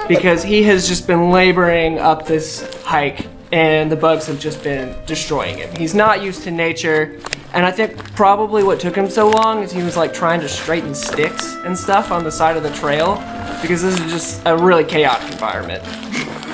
Because 0.08 0.44
he 0.44 0.64
has 0.64 0.88
just 0.88 1.08
been 1.08 1.30
laboring 1.30 2.00
up 2.00 2.26
this 2.26 2.62
hike 2.84 3.28
and 3.54 3.92
the 3.92 3.96
bugs 3.96 4.26
have 4.26 4.40
just 4.40 4.64
been 4.64 4.96
destroying 5.06 5.60
him. 5.60 5.74
He's 5.76 5.94
not 5.94 6.24
used 6.24 6.42
to 6.46 6.50
nature, 6.50 7.20
and 7.54 7.64
I 7.64 7.72
think 7.72 7.96
probably 8.16 8.64
what 8.64 8.80
took 8.80 8.96
him 8.96 9.08
so 9.08 9.30
long 9.30 9.62
is 9.62 9.72
he 9.72 9.84
was 9.84 9.96
like 9.96 10.12
trying 10.12 10.42
to 10.42 10.50
straighten 10.50 10.96
sticks 10.96 11.54
and 11.58 11.78
stuff 11.78 12.10
on 12.10 12.24
the 12.24 12.32
side 12.32 12.58
of 12.58 12.64
the 12.64 12.72
trail 12.72 13.18
because 13.62 13.84
this 13.84 14.00
is 14.00 14.12
just 14.12 14.42
a 14.46 14.58
really 14.58 14.84
chaotic 14.84 15.32
environment. 15.32 15.84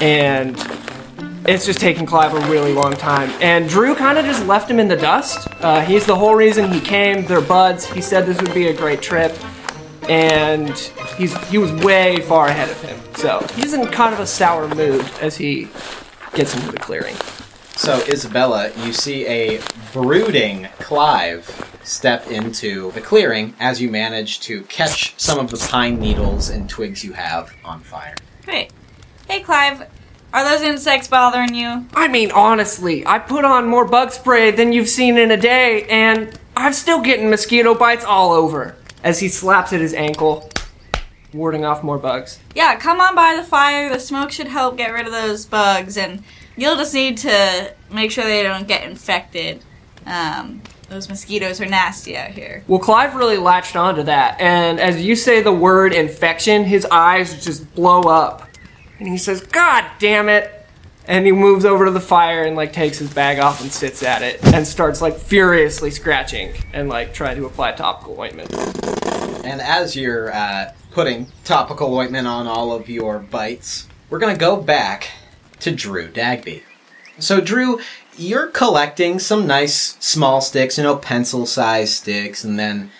And 0.03 0.57
it's 1.47 1.65
just 1.65 1.79
taking 1.79 2.05
Clive 2.05 2.33
a 2.33 2.51
really 2.51 2.73
long 2.73 2.91
time. 2.91 3.29
And 3.41 3.69
Drew 3.69 3.95
kind 3.95 4.17
of 4.17 4.25
just 4.25 4.45
left 4.45 4.69
him 4.69 4.77
in 4.77 4.89
the 4.89 4.97
dust. 4.97 5.47
Uh, 5.61 5.79
he's 5.79 6.05
the 6.05 6.17
whole 6.17 6.35
reason 6.35 6.69
he 6.69 6.81
came. 6.81 7.25
They're 7.25 7.39
buds. 7.39 7.85
He 7.85 8.01
said 8.01 8.25
this 8.25 8.41
would 8.41 8.53
be 8.53 8.67
a 8.67 8.73
great 8.73 9.01
trip. 9.01 9.33
And 10.09 10.77
he's 11.17 11.37
he 11.47 11.57
was 11.57 11.71
way 11.81 12.19
far 12.19 12.47
ahead 12.47 12.69
of 12.69 12.81
him. 12.81 12.99
So 13.15 13.45
he's 13.55 13.73
in 13.73 13.87
kind 13.87 14.13
of 14.13 14.19
a 14.19 14.27
sour 14.27 14.67
mood 14.67 15.05
as 15.21 15.37
he 15.37 15.69
gets 16.33 16.55
into 16.55 16.71
the 16.71 16.79
clearing. 16.79 17.15
So, 17.75 18.01
Isabella, 18.07 18.71
you 18.83 18.91
see 18.91 19.25
a 19.25 19.61
brooding 19.93 20.67
Clive 20.79 21.79
step 21.83 22.27
into 22.27 22.91
the 22.91 23.01
clearing 23.01 23.55
as 23.59 23.81
you 23.81 23.89
manage 23.89 24.41
to 24.41 24.63
catch 24.63 25.17
some 25.19 25.39
of 25.39 25.49
the 25.49 25.57
pine 25.57 25.99
needles 25.99 26.49
and 26.49 26.69
twigs 26.69 27.03
you 27.03 27.13
have 27.13 27.53
on 27.63 27.79
fire. 27.79 28.15
Great. 28.43 28.71
Hey, 29.29 29.41
Clive. 29.41 29.87
Are 30.31 30.43
those 30.43 30.61
insects 30.61 31.07
bothering 31.07 31.55
you? 31.55 31.87
I 31.95 32.07
mean, 32.07 32.31
honestly, 32.31 33.05
I 33.07 33.17
put 33.17 33.45
on 33.45 33.67
more 33.67 33.85
bug 33.85 34.11
spray 34.11 34.51
than 34.51 34.71
you've 34.71 34.89
seen 34.89 35.17
in 35.17 35.31
a 35.31 35.37
day, 35.37 35.83
and 35.83 36.37
I'm 36.55 36.73
still 36.73 37.01
getting 37.01 37.29
mosquito 37.29 37.73
bites 37.73 38.05
all 38.05 38.31
over. 38.31 38.75
As 39.03 39.19
he 39.19 39.29
slaps 39.29 39.73
at 39.73 39.79
his 39.79 39.93
ankle, 39.93 40.49
warding 41.33 41.65
off 41.65 41.83
more 41.83 41.97
bugs. 41.97 42.39
Yeah, 42.55 42.75
come 42.77 42.99
on 42.99 43.15
by 43.15 43.35
the 43.35 43.43
fire. 43.43 43.89
The 43.89 43.99
smoke 43.99 44.31
should 44.31 44.47
help 44.47 44.77
get 44.77 44.91
rid 44.91 45.05
of 45.05 45.11
those 45.11 45.45
bugs, 45.45 45.97
and 45.97 46.23
you'll 46.57 46.75
just 46.75 46.93
need 46.93 47.17
to 47.19 47.73
make 47.91 48.11
sure 48.11 48.23
they 48.23 48.43
don't 48.43 48.67
get 48.67 48.83
infected. 48.83 49.63
Um, 50.05 50.61
those 50.89 51.07
mosquitoes 51.07 51.61
are 51.61 51.67
nasty 51.67 52.17
out 52.17 52.31
here. 52.31 52.63
Well, 52.67 52.79
Clive 52.79 53.15
really 53.15 53.37
latched 53.37 53.75
onto 53.75 54.03
that, 54.03 54.39
and 54.41 54.79
as 54.79 55.03
you 55.03 55.15
say 55.15 55.41
the 55.41 55.53
word 55.53 55.93
infection, 55.93 56.63
his 56.63 56.85
eyes 56.85 57.43
just 57.43 57.73
blow 57.75 58.01
up. 58.01 58.47
And 58.97 59.07
he 59.07 59.17
says, 59.17 59.41
God 59.41 59.85
damn 59.99 60.27
it! 60.29 60.55
And 61.05 61.25
he 61.25 61.31
moves 61.31 61.65
over 61.65 61.85
to 61.85 61.91
the 61.91 62.01
fire 62.01 62.43
and 62.43 62.55
like 62.55 62.73
takes 62.73 62.99
his 62.99 63.11
bag 63.11 63.39
off 63.39 63.61
and 63.61 63.71
sits 63.71 64.03
at 64.03 64.21
it 64.21 64.43
and 64.53 64.67
starts 64.67 65.01
like 65.01 65.17
furiously 65.17 65.89
scratching 65.89 66.53
and 66.71 66.87
like 66.87 67.13
trying 67.13 67.37
to 67.37 67.45
apply 67.45 67.71
topical 67.71 68.19
ointment. 68.19 68.53
And 69.43 69.59
as 69.59 69.95
you're 69.95 70.31
uh, 70.31 70.71
putting 70.91 71.27
topical 71.43 71.95
ointment 71.95 72.27
on 72.27 72.47
all 72.47 72.73
of 72.73 72.89
your 72.89 73.19
bites, 73.19 73.87
we're 74.09 74.19
going 74.19 74.35
to 74.35 74.39
go 74.39 74.57
back 74.57 75.11
to 75.59 75.71
Drew 75.71 76.07
Dagby. 76.07 76.63
So, 77.19 77.41
Drew, 77.41 77.79
you're 78.17 78.47
collecting 78.47 79.19
some 79.19 79.45
nice 79.45 79.97
small 79.99 80.41
sticks, 80.41 80.77
you 80.77 80.83
know, 80.83 80.95
pencil 80.95 81.45
sized 81.45 81.93
sticks, 81.93 82.43
and 82.43 82.57
then, 82.57 82.91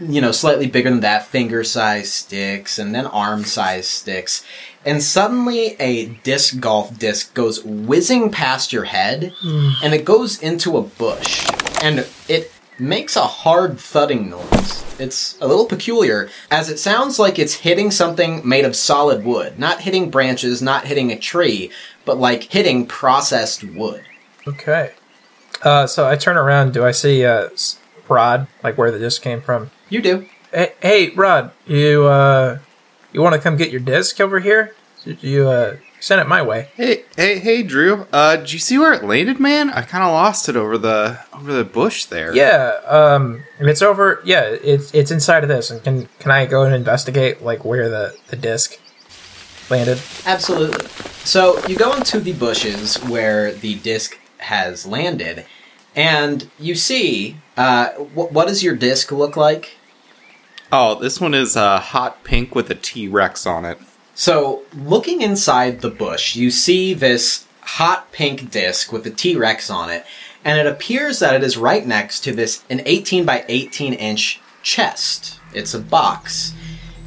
you 0.00 0.20
know, 0.20 0.32
slightly 0.32 0.66
bigger 0.66 0.90
than 0.90 1.00
that, 1.00 1.26
finger 1.26 1.62
sized 1.62 2.12
sticks, 2.12 2.78
and 2.78 2.94
then 2.94 3.06
arm 3.06 3.44
sized 3.44 3.88
sticks. 3.88 4.44
And 4.84 5.02
suddenly 5.02 5.76
a 5.78 6.06
disc 6.06 6.58
golf 6.58 6.98
disc 6.98 7.34
goes 7.34 7.62
whizzing 7.62 8.30
past 8.30 8.72
your 8.72 8.84
head, 8.84 9.34
hmm. 9.40 9.70
and 9.82 9.94
it 9.94 10.04
goes 10.04 10.40
into 10.40 10.78
a 10.78 10.82
bush. 10.82 11.46
And 11.82 12.06
it 12.28 12.52
makes 12.80 13.16
a 13.16 13.22
hard 13.22 13.78
thudding 13.78 14.30
noise. 14.30 14.84
It's 14.98 15.38
a 15.40 15.46
little 15.46 15.66
peculiar, 15.66 16.28
as 16.50 16.68
it 16.68 16.78
sounds 16.78 17.18
like 17.18 17.38
it's 17.38 17.54
hitting 17.54 17.90
something 17.90 18.46
made 18.46 18.64
of 18.64 18.76
solid 18.76 19.24
wood. 19.24 19.58
Not 19.58 19.80
hitting 19.80 20.10
branches, 20.10 20.60
not 20.60 20.86
hitting 20.86 21.10
a 21.10 21.18
tree, 21.18 21.70
but 22.04 22.18
like 22.18 22.44
hitting 22.44 22.86
processed 22.86 23.64
wood. 23.64 24.02
Okay. 24.46 24.92
Uh, 25.62 25.86
so 25.86 26.08
I 26.08 26.16
turn 26.16 26.36
around. 26.36 26.72
Do 26.72 26.84
I 26.84 26.90
see 26.90 27.24
uh, 27.24 27.50
Rod, 28.08 28.46
like 28.62 28.76
where 28.76 28.90
the 28.90 28.98
disc 28.98 29.22
came 29.22 29.40
from? 29.40 29.70
You 29.88 30.00
do. 30.02 30.26
Hey, 30.52 30.72
hey 30.82 31.10
Rod, 31.10 31.52
you 31.66 32.04
uh, 32.04 32.58
you 33.12 33.22
want 33.22 33.34
to 33.34 33.40
come 33.40 33.56
get 33.56 33.70
your 33.70 33.80
disc 33.80 34.20
over 34.20 34.40
here? 34.40 34.74
Did 35.04 35.22
you 35.22 35.48
uh, 35.48 35.76
send 36.00 36.20
it 36.20 36.26
my 36.26 36.42
way? 36.42 36.68
Hey, 36.74 37.04
hey, 37.16 37.38
hey, 37.38 37.62
Drew. 37.62 38.06
Uh, 38.12 38.36
did 38.36 38.52
you 38.52 38.58
see 38.58 38.78
where 38.78 38.92
it 38.92 39.04
landed, 39.04 39.38
man? 39.38 39.70
I 39.70 39.82
kind 39.82 40.02
of 40.02 40.10
lost 40.10 40.48
it 40.48 40.56
over 40.56 40.76
the 40.76 41.20
over 41.32 41.52
the 41.52 41.64
bush 41.64 42.06
there. 42.06 42.34
Yeah. 42.34 42.80
Um, 42.86 43.44
if 43.58 43.66
it's 43.66 43.82
over, 43.82 44.20
yeah, 44.24 44.42
it's 44.42 44.92
it's 44.94 45.10
inside 45.10 45.42
of 45.44 45.48
this. 45.48 45.70
And 45.70 45.82
can 45.84 46.08
can 46.18 46.30
I 46.30 46.46
go 46.46 46.62
and 46.64 46.74
investigate 46.74 47.42
like 47.42 47.64
where 47.64 47.88
the 47.88 48.16
the 48.28 48.36
disc 48.36 48.78
landed? 49.70 50.00
Absolutely. 50.26 50.86
So 51.24 51.64
you 51.66 51.76
go 51.76 51.94
into 51.94 52.18
the 52.18 52.32
bushes 52.32 52.96
where 53.04 53.52
the 53.52 53.76
disc 53.76 54.18
has 54.38 54.86
landed, 54.86 55.44
and 55.94 56.50
you 56.58 56.74
see 56.74 57.36
uh, 57.56 57.90
wh- 57.90 58.32
what 58.32 58.48
does 58.48 58.64
your 58.64 58.74
disc 58.74 59.12
look 59.12 59.36
like? 59.36 59.76
Oh, 60.72 60.94
this 60.94 61.20
one 61.20 61.34
is 61.34 61.56
uh, 61.56 61.80
hot 61.80 62.22
pink 62.24 62.54
with 62.54 62.70
a 62.70 62.74
T 62.74 63.08
Rex 63.08 63.44
on 63.46 63.64
it. 63.64 63.78
So, 64.20 64.64
looking 64.74 65.22
inside 65.22 65.80
the 65.80 65.88
bush, 65.88 66.36
you 66.36 66.50
see 66.50 66.92
this 66.92 67.46
hot 67.62 68.12
pink 68.12 68.50
disc 68.50 68.92
with 68.92 69.06
a 69.06 69.10
T 69.10 69.34
Rex 69.34 69.70
on 69.70 69.88
it, 69.88 70.04
and 70.44 70.58
it 70.58 70.66
appears 70.66 71.20
that 71.20 71.34
it 71.34 71.42
is 71.42 71.56
right 71.56 71.86
next 71.86 72.20
to 72.24 72.32
this 72.34 72.62
an 72.68 72.82
18 72.84 73.24
by 73.24 73.46
18 73.48 73.94
inch 73.94 74.38
chest. 74.62 75.40
It's 75.54 75.72
a 75.72 75.78
box. 75.78 76.52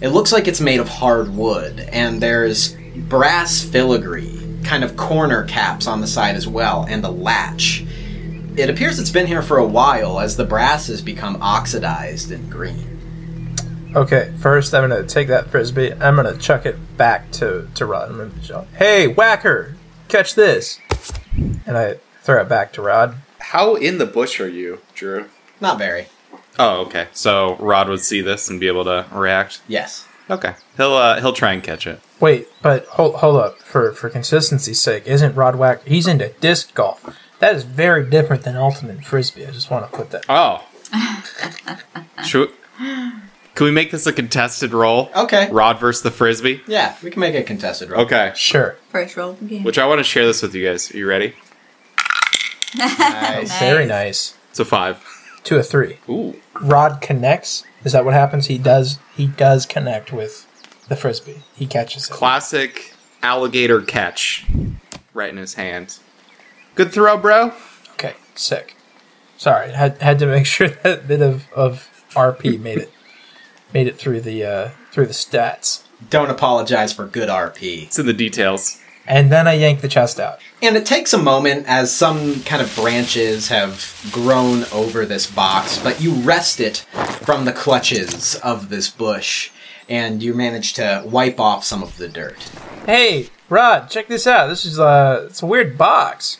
It 0.02 0.08
looks 0.08 0.32
like 0.32 0.48
it's 0.48 0.60
made 0.60 0.80
of 0.80 0.90
hard 0.90 1.36
wood, 1.36 1.82
and 1.92 2.20
there's 2.20 2.76
brass 2.96 3.62
filigree, 3.64 4.58
kind 4.64 4.84
of 4.84 4.98
corner 4.98 5.44
caps 5.44 5.86
on 5.86 6.02
the 6.02 6.08
side 6.08 6.36
as 6.36 6.48
well, 6.48 6.88
and 6.90 7.06
a 7.06 7.12
latch. 7.12 7.86
It 8.58 8.72
appears 8.72 8.98
it's 8.98 9.12
been 9.12 9.28
here 9.28 9.44
for 9.44 9.60
a 9.60 9.68
while 9.68 10.20
as 10.20 10.36
the 10.36 10.46
brass 10.46 10.88
has 10.88 11.04
become 11.04 11.38
oxidized 11.44 12.32
and 12.32 12.50
green. 12.50 12.93
Okay, 13.96 14.34
first 14.40 14.74
I'm 14.74 14.90
gonna 14.90 15.04
take 15.04 15.28
that 15.28 15.52
frisbee. 15.52 15.94
I'm 15.94 16.16
gonna 16.16 16.36
chuck 16.38 16.66
it 16.66 16.98
back 16.98 17.32
to 17.34 17.68
to 17.76 17.86
Rod. 17.86 18.10
I'm 18.10 18.18
gonna 18.18 18.44
shout, 18.44 18.68
"Hey, 18.76 19.08
whacker, 19.08 19.76
catch 20.08 20.34
this!" 20.34 20.80
And 21.68 21.78
I 21.78 21.98
throw 22.24 22.42
it 22.42 22.50
back 22.50 22.74
to 22.74 22.82
Rod. 22.82 23.18
How 23.38 23.76
in 23.76 24.00
the 24.00 24.08
bush 24.08 24.40
are 24.40 24.48
you, 24.48 24.80
Drew? 24.96 25.30
Not 25.62 25.78
very. 25.78 26.08
Oh, 26.58 26.82
okay. 26.82 27.08
So 27.14 27.56
Rod 27.60 27.88
would 27.88 28.02
see 28.02 28.22
this 28.22 28.50
and 28.50 28.60
be 28.60 28.68
able 28.68 28.84
to 28.86 29.06
react. 29.12 29.62
Yes. 29.68 30.08
Okay, 30.28 30.56
he'll 30.78 30.94
uh, 30.94 31.20
he'll 31.20 31.34
try 31.34 31.52
and 31.52 31.62
catch 31.62 31.86
it. 31.86 32.00
Wait, 32.20 32.48
but 32.64 32.86
hold 32.88 33.16
hold 33.18 33.36
up. 33.36 33.60
For 33.62 33.92
for 33.92 34.10
consistency's 34.10 34.80
sake, 34.80 35.06
isn't 35.06 35.36
Rod 35.36 35.56
Whack? 35.56 35.86
He's 35.86 36.08
into 36.08 36.30
disc 36.40 36.74
golf. 36.74 37.16
That 37.38 37.56
is 37.56 37.64
very 37.64 38.10
different 38.10 38.42
than 38.42 38.56
ultimate 38.56 39.04
frisbee. 39.04 39.46
I 39.46 39.52
just 39.52 39.70
want 39.70 39.92
to 39.92 39.96
put 39.96 40.10
that. 40.12 40.26
Oh, 40.30 40.66
should 42.26 42.50
can 43.56 43.66
we 43.66 43.72
make 43.72 43.92
this 43.92 44.08
a 44.08 44.14
contested 44.14 44.74
roll? 44.74 45.12
Okay. 45.16 45.50
Rod 45.52 45.80
versus 45.80 46.02
the 46.02 46.12
frisbee. 46.12 46.62
Yeah, 46.68 46.96
we 47.04 47.12
can 47.12 47.20
make 47.20 47.36
a 47.36 47.44
contested 47.44 47.90
roll. 47.90 48.02
Okay. 48.02 48.32
Sure. 48.36 48.78
First 48.90 49.16
roll 49.16 49.32
of 49.32 49.40
the 49.40 49.46
game. 49.46 49.64
Which 49.64 49.78
I 49.78 49.86
want 49.86 50.00
to 50.00 50.04
share 50.04 50.26
this 50.26 50.42
with 50.42 50.56
you 50.56 50.66
guys. 50.66 50.92
Are 50.94 50.98
you 50.98 51.08
ready? 51.08 51.36
Nice. 52.76 53.60
Very 53.60 53.86
nice. 53.86 54.36
It's 54.50 54.60
a 54.60 54.66
five. 54.66 55.06
To 55.44 55.58
a 55.58 55.64
three. 55.64 56.00
Ooh. 56.10 56.40
Rod 56.62 57.00
connects. 57.02 57.64
Is 57.84 57.92
that 57.92 58.06
what 58.06 58.14
happens? 58.16 58.48
He 58.48 58.58
does. 58.58 58.98
He 59.16 59.28
does 59.28 59.66
connect 59.68 60.12
with 60.12 60.48
the 60.88 60.96
frisbee. 60.96 61.44
He 61.56 61.68
catches 61.68 62.10
it. 62.10 62.12
Classic 62.12 62.94
alligator 63.22 63.82
catch. 63.82 64.48
Right 65.14 65.30
in 65.30 65.38
his 65.38 65.54
hand. 65.56 66.00
Good 66.74 66.92
throw, 66.92 67.18
bro. 67.18 67.54
Okay, 67.92 68.16
sick. 68.34 68.76
Sorry, 69.38 69.72
had 69.72 70.02
had 70.02 70.18
to 70.20 70.26
make 70.26 70.46
sure 70.48 70.70
that 70.70 71.08
bit 71.08 71.22
of, 71.22 71.52
of 71.54 71.90
RP 72.16 72.60
made 72.60 72.80
it 72.80 72.92
made 73.74 73.88
it 73.88 73.98
through 73.98 74.22
the 74.22 74.44
uh, 74.44 74.70
through 74.92 75.08
the 75.08 75.14
stats. 75.14 75.84
Don't 76.10 76.30
apologize 76.30 76.94
for 76.94 77.06
good 77.06 77.30
RP. 77.30 77.84
It's 77.84 77.98
in 78.00 78.06
the 78.06 78.14
details. 78.14 78.80
and 79.08 79.32
then 79.32 79.48
I 79.48 79.54
yank 79.54 79.82
the 79.82 79.88
chest 79.88 80.20
out. 80.20 80.40
And 80.62 80.76
it 80.78 80.86
takes 80.86 81.14
a 81.14 81.18
moment 81.18 81.66
as 81.68 81.94
some 81.94 82.42
kind 82.44 82.62
of 82.62 82.74
branches 82.76 83.48
have 83.50 84.10
grown 84.12 84.64
over 84.72 85.06
this 85.06 85.30
box, 85.30 85.78
but 85.82 86.02
you 86.02 86.14
wrest 86.14 86.60
it 86.60 86.78
from 87.24 87.46
the 87.46 87.52
clutches 87.54 88.36
of 88.36 88.70
this 88.70 88.90
bush, 88.90 89.52
and 89.90 90.22
you 90.24 90.34
manage 90.34 90.74
to 90.74 91.04
wipe 91.06 91.40
off 91.40 91.64
some 91.66 91.84
of 91.84 91.98
the 91.98 92.08
dirt. 92.08 92.50
Hey, 92.86 93.30
Rod, 93.50 93.90
check 93.90 94.08
this 94.08 94.28
out. 94.28 94.48
This 94.48 94.66
is 94.66 94.80
uh, 94.80 95.28
it's 95.30 95.42
a 95.42 95.46
weird 95.46 95.78
box. 95.78 96.38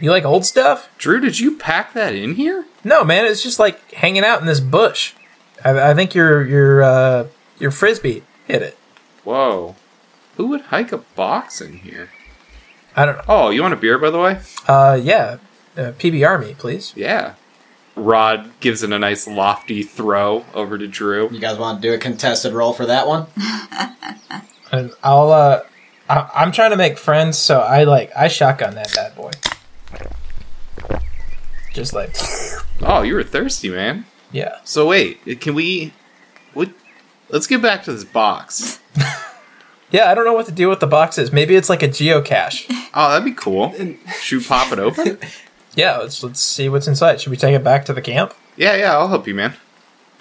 You 0.00 0.10
like 0.10 0.24
old 0.24 0.46
stuff? 0.46 0.88
Drew, 0.98 1.20
did 1.20 1.38
you 1.38 1.56
pack 1.58 1.92
that 1.94 2.14
in 2.14 2.34
here? 2.36 2.64
No, 2.84 3.04
man. 3.04 3.26
It's 3.26 3.42
just 3.42 3.58
like 3.58 3.92
hanging 3.92 4.24
out 4.24 4.40
in 4.40 4.46
this 4.46 4.60
bush. 4.60 5.14
I, 5.64 5.90
I 5.90 5.94
think 5.94 6.14
your 6.14 6.44
your 6.46 6.82
uh, 6.82 7.26
your 7.58 7.70
frisbee 7.70 8.22
hit 8.46 8.62
it. 8.62 8.78
Whoa. 9.24 9.76
Who 10.36 10.46
would 10.48 10.62
hike 10.62 10.92
a 10.92 10.98
box 10.98 11.60
in 11.60 11.78
here? 11.78 12.10
I 12.96 13.04
don't 13.06 13.16
know. 13.18 13.24
Oh, 13.28 13.50
you 13.50 13.62
want 13.62 13.74
a 13.74 13.76
beer, 13.76 13.98
by 13.98 14.10
the 14.10 14.18
way? 14.18 14.40
Uh, 14.66 14.98
yeah. 15.00 15.36
Uh, 15.76 15.92
PBR 15.92 16.40
me, 16.40 16.54
please. 16.54 16.92
Yeah. 16.96 17.34
Rod 17.94 18.50
gives 18.60 18.82
it 18.82 18.92
a 18.92 18.98
nice 18.98 19.26
lofty 19.28 19.82
throw 19.82 20.44
over 20.54 20.78
to 20.78 20.86
Drew. 20.86 21.28
You 21.30 21.40
guys 21.40 21.58
want 21.58 21.82
to 21.82 21.88
do 21.88 21.94
a 21.94 21.98
contested 21.98 22.52
roll 22.54 22.72
for 22.72 22.86
that 22.86 23.06
one? 23.06 23.26
And 24.72 24.92
I'll 25.02 25.32
uh, 25.32 25.62
I, 26.08 26.30
I'm 26.32 26.52
trying 26.52 26.70
to 26.70 26.76
make 26.76 26.96
friends, 26.96 27.36
so 27.36 27.58
I 27.58 27.82
like 27.82 28.12
I 28.16 28.28
shotgun 28.28 28.76
that 28.76 28.92
bad 28.94 29.16
boy. 29.16 29.32
Just 31.72 31.92
like, 31.92 32.14
Oh, 32.80 33.02
you 33.02 33.14
were 33.14 33.22
thirsty, 33.24 33.68
man. 33.68 34.06
Yeah. 34.32 34.56
So 34.64 34.86
wait, 34.88 35.40
can 35.40 35.54
we? 35.54 35.92
What? 36.54 36.70
Let's 37.28 37.46
get 37.46 37.62
back 37.62 37.84
to 37.84 37.92
this 37.92 38.04
box. 38.04 38.80
Yeah, 39.92 40.08
I 40.08 40.14
don't 40.14 40.24
know 40.24 40.34
what 40.34 40.46
to 40.46 40.52
do 40.52 40.68
with 40.68 40.78
the 40.78 40.86
boxes. 40.86 41.32
Maybe 41.32 41.56
it's 41.56 41.68
like 41.68 41.82
a 41.82 41.88
geocache. 41.88 42.66
Oh, 42.94 43.10
that'd 43.10 43.24
be 43.24 43.32
cool. 43.32 43.72
Should 44.20 44.38
we 44.38 44.44
pop 44.44 44.70
it 44.72 44.78
open? 44.78 45.18
yeah, 45.74 45.96
let's 45.98 46.22
let's 46.22 46.40
see 46.40 46.68
what's 46.68 46.86
inside. 46.86 47.20
Should 47.20 47.30
we 47.30 47.36
take 47.36 47.56
it 47.56 47.64
back 47.64 47.84
to 47.86 47.92
the 47.92 48.00
camp? 48.00 48.32
yeah, 48.56 48.76
yeah, 48.76 48.92
I'll 48.92 49.08
help 49.08 49.26
you, 49.26 49.34
man. 49.34 49.54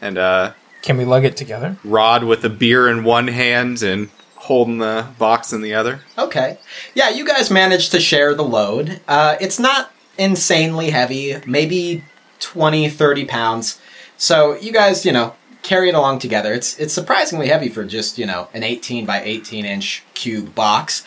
And 0.02 0.18
uh, 0.18 0.54
Can 0.82 0.98
we 0.98 1.06
lug 1.06 1.24
it 1.24 1.38
together? 1.38 1.78
Rod 1.84 2.24
with 2.24 2.44
a 2.46 2.50
beer 2.50 2.90
in 2.90 3.04
one 3.04 3.28
hand 3.28 3.84
and 3.84 4.10
holding 4.38 4.80
the 4.80 5.06
box 5.20 5.54
in 5.54 5.62
the 5.62 5.76
other. 5.76 6.00
Okay. 6.18 6.58
Yeah, 6.96 7.10
you 7.10 7.24
guys 7.24 7.52
managed 7.52 7.92
to 7.92 8.00
share 8.00 8.34
the 8.34 8.44
load. 8.44 9.02
Uh, 9.08 9.36
it's 9.40 9.60
not 9.60 9.92
insanely 10.18 10.90
heavy, 10.90 11.36
maybe 11.46 12.04
20, 12.40 12.90
30 12.90 13.26
pounds. 13.26 13.80
So 14.20 14.56
you 14.58 14.74
guys, 14.74 15.06
you 15.06 15.14
know, 15.14 15.34
carry 15.64 15.90
it 15.90 15.96
along 15.96 16.20
together. 16.20 16.54
It's 16.54 16.78
it's 16.78 16.94
surprisingly 16.94 17.48
heavy 17.48 17.70
for 17.70 17.86
just, 17.86 18.18
you 18.18 18.26
know, 18.26 18.50
an 18.54 18.64
18 18.64 19.06
by 19.06 19.24
18 19.24 19.66
inch 19.66 20.04
cube 20.14 20.54
box. 20.54 21.04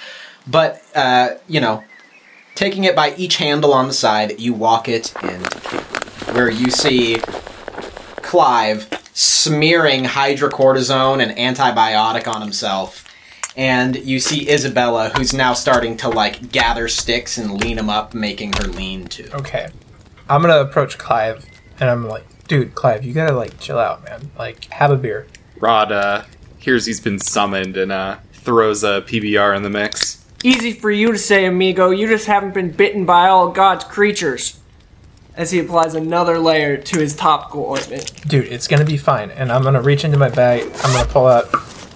But, 0.47 0.83
uh, 0.95 1.35
you 1.47 1.61
know, 1.61 1.85
taking 2.55 2.85
it 2.85 2.97
by 2.97 3.15
each 3.17 3.37
handle 3.37 3.75
on 3.75 3.87
the 3.87 3.93
side, 3.93 4.41
you 4.41 4.55
walk 4.55 4.89
it 4.89 5.13
and 5.23 5.47
where 6.35 6.51
you 6.51 6.71
see 6.71 7.19
Clive 8.23 8.89
smearing 9.13 10.05
hydrocortisone 10.05 11.23
and 11.23 11.37
antibiotic 11.37 12.27
on 12.27 12.41
himself. 12.41 13.07
And 13.59 13.97
you 13.97 14.21
see 14.21 14.51
Isabella, 14.51 15.11
who's 15.11 15.35
now 15.35 15.53
starting 15.53 15.99
to 15.99 16.09
like 16.09 16.51
gather 16.51 16.89
sticks 16.89 17.37
and 17.37 17.63
lean 17.63 17.77
them 17.77 17.91
up, 17.91 18.15
making 18.15 18.55
her 18.55 18.69
lean-to. 18.69 19.37
Okay. 19.37 19.69
I'm 20.31 20.41
gonna 20.41 20.61
approach 20.61 20.97
Clive, 20.97 21.45
and 21.79 21.91
I'm 21.91 22.09
like, 22.09 22.25
dude, 22.53 22.75
Clive, 22.75 23.03
you 23.03 23.15
gotta 23.15 23.33
like 23.33 23.59
chill 23.59 23.79
out, 23.79 24.05
man. 24.05 24.31
Like, 24.39 24.67
have 24.67 24.91
a 24.91 24.97
beer. 24.97 25.27
Rod 25.59 25.91
uh, 25.91 26.25
hears 26.59 26.85
he's 26.85 27.01
been 27.01 27.19
summoned 27.19 27.79
and 27.79 27.91
uh, 27.91 28.19
throws 28.35 28.85
a 28.85 29.01
PBR 29.01 29.57
in 29.57 29.63
the 29.63 29.71
mix. 29.71 30.23
Easy 30.45 30.75
for 30.75 30.91
you 30.91 31.13
to 31.13 31.19
say, 31.19 31.47
amigo. 31.47 31.89
You 31.91 32.07
just 32.07 32.27
haven't 32.27 32.53
been 32.53 32.71
bitten 32.71 33.07
by 33.07 33.29
all 33.29 33.49
God's 33.51 33.85
creatures. 33.85 34.59
As 35.35 35.51
he 35.51 35.61
applies 35.61 35.95
another 35.95 36.39
layer 36.39 36.77
to 36.77 37.01
his 37.01 37.17
topical 37.17 37.65
ointment. 37.65 38.29
Dude, 38.29 38.45
it's 38.45 38.69
gonna 38.69 38.85
be 38.85 38.99
fine. 38.99 39.31
And 39.31 39.51
I'm 39.51 39.63
gonna 39.63 39.81
reach 39.81 40.05
into 40.05 40.19
my 40.19 40.29
bag. 40.29 40.65
I'm 40.85 40.93
gonna 40.93 41.09
pull 41.09 41.27
out 41.27 41.49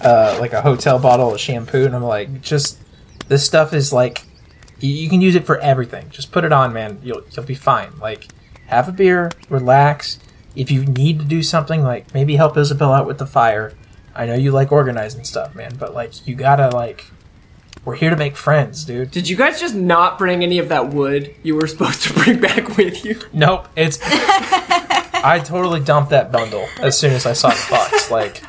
uh, 0.03 0.37
like 0.39 0.53
a 0.53 0.61
hotel 0.63 0.97
bottle 0.97 1.35
of 1.35 1.39
shampoo, 1.39 1.85
and 1.85 1.95
I'm 1.95 2.01
like, 2.01 2.41
just 2.41 2.79
this 3.27 3.45
stuff 3.45 3.73
is 3.73 3.93
like, 3.93 4.23
you, 4.79 4.89
you 4.89 5.07
can 5.07 5.21
use 5.21 5.35
it 5.35 5.45
for 5.45 5.59
everything. 5.59 6.09
Just 6.09 6.31
put 6.31 6.43
it 6.43 6.51
on, 6.51 6.73
man. 6.73 6.99
You'll 7.03 7.21
you'll 7.31 7.45
be 7.45 7.53
fine. 7.53 7.91
Like, 7.99 8.27
have 8.65 8.89
a 8.89 8.91
beer, 8.91 9.29
relax. 9.49 10.17
If 10.57 10.71
you 10.71 10.85
need 10.85 11.19
to 11.19 11.25
do 11.25 11.43
something, 11.43 11.83
like 11.83 12.13
maybe 12.13 12.35
help 12.35 12.57
Isabel 12.57 12.91
out 12.91 13.05
with 13.05 13.19
the 13.19 13.27
fire. 13.27 13.73
I 14.15 14.25
know 14.25 14.33
you 14.33 14.51
like 14.51 14.71
organizing 14.71 15.23
stuff, 15.23 15.53
man, 15.53 15.75
but 15.77 15.93
like 15.93 16.27
you 16.27 16.33
gotta 16.35 16.69
like, 16.69 17.11
we're 17.85 17.95
here 17.95 18.09
to 18.09 18.17
make 18.17 18.35
friends, 18.35 18.83
dude. 18.83 19.11
Did 19.11 19.29
you 19.29 19.35
guys 19.35 19.59
just 19.59 19.75
not 19.75 20.17
bring 20.17 20.43
any 20.43 20.57
of 20.57 20.69
that 20.69 20.89
wood 20.89 21.35
you 21.43 21.55
were 21.55 21.67
supposed 21.73 22.03
to 22.03 22.13
bring 22.13 22.39
back 22.39 22.75
with 22.77 23.05
you? 23.05 23.19
Nope, 23.31 23.67
it's. 23.75 23.99
I 25.23 25.39
totally 25.43 25.79
dumped 25.79 26.11
that 26.11 26.31
bundle 26.31 26.67
as 26.79 26.97
soon 26.97 27.13
as 27.13 27.25
I 27.25 27.33
saw 27.33 27.49
the 27.49 27.67
box. 27.69 28.11
Like, 28.11 28.41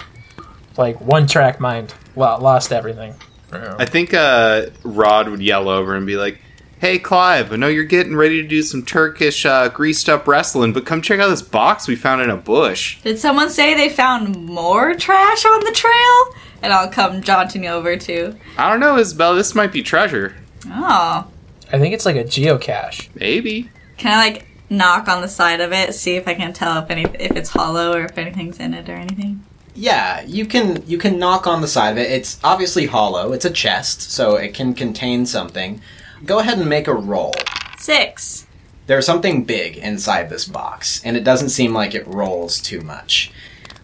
like 0.77 1.01
one 1.01 1.27
track 1.27 1.61
mind. 1.61 1.93
Lost 2.15 2.73
everything. 2.73 3.15
I 3.53 3.85
think 3.85 4.15
uh, 4.15 4.67
Rod 4.85 5.29
would 5.29 5.41
yell 5.41 5.69
over 5.69 5.95
and 5.97 6.07
be 6.07 6.17
like, 6.17 6.41
"Hey, 6.81 6.99
Clive, 6.99 7.53
I 7.53 7.57
know 7.57 7.69
you're 7.69 7.85
getting 7.85 8.17
ready 8.17 8.43
to 8.43 8.49
do 8.49 8.63
some 8.63 8.85
Turkish 8.85 9.45
uh, 9.45 9.69
greased 9.69 10.09
up 10.09 10.27
wrestling, 10.27 10.73
but 10.73 10.87
come 10.87 11.03
check 11.03 11.21
out 11.21 11.29
this 11.29 11.43
box 11.43 11.89
we 11.89 11.97
found 11.97 12.23
in 12.23 12.31
a 12.31 12.37
bush." 12.37 13.01
Did 13.03 13.19
someone 13.19 13.51
say 13.51 13.75
they 13.75 13.89
found 13.89 14.47
more 14.47 14.95
trash 14.95 15.45
on 15.45 15.61
the 15.65 15.73
trail? 15.73 16.43
And 16.61 16.73
I'll 16.73 16.91
come 16.91 17.23
jaunting 17.23 17.67
over 17.67 17.97
too. 17.97 18.37
I 18.57 18.69
don't 18.71 18.81
know, 18.81 18.97
Isabel. 18.97 19.35
This 19.35 19.55
might 19.55 19.73
be 19.73 19.83
treasure. 19.83 20.35
Oh. 20.67 21.27
I 21.73 21.79
think 21.79 21.95
it's 21.95 22.07
like 22.07 22.17
a 22.17 22.25
geocache. 22.25 23.09
Maybe. 23.15 23.71
Can 23.97 24.13
I 24.13 24.17
like 24.17 24.47
knock 24.71 25.09
on 25.09 25.23
the 25.23 25.29
side 25.29 25.61
of 25.61 25.73
it, 25.73 25.95
see 25.95 26.17
if 26.17 26.27
I 26.29 26.35
can 26.35 26.53
tell 26.53 26.83
if 26.83 26.91
any 26.91 27.05
if 27.19 27.33
it's 27.37 27.51
hollow 27.51 27.93
or 27.93 28.05
if 28.05 28.19
anything's 28.19 28.59
in 28.59 28.75
it 28.75 28.89
or 28.89 28.95
anything? 28.95 29.45
Yeah, 29.75 30.23
you 30.23 30.47
can 30.47 30.83
you 30.87 30.99
can 30.99 31.19
knock 31.19 31.47
on 31.47 31.61
the 31.61 31.69
side 31.69 31.91
of 31.91 31.99
it. 31.99 32.11
It's 32.11 32.41
obviously 32.43 32.87
hollow. 32.87 33.33
It's 33.33 33.45
a 33.45 33.51
chest, 33.51 34.11
so 34.11 34.37
it 34.37 34.55
can 34.55 34.75
contain 34.75 35.27
something. 35.27 35.81
Go 36.25 36.41
ahead 36.41 36.59
and 36.59 36.69
make 36.69 36.89
a 36.89 36.95
roll. 36.95 37.35
Six. 37.79 38.47
There's 38.87 39.07
something 39.07 39.45
big 39.45 39.77
inside 39.77 40.31
this 40.31 40.47
box, 40.47 41.03
and 41.05 41.17
it 41.17 41.25
doesn't 41.25 41.51
seem 41.51 41.75
like 41.75 41.95
it 41.95 42.07
rolls 42.07 42.61
too 42.61 42.81
much. 42.81 43.33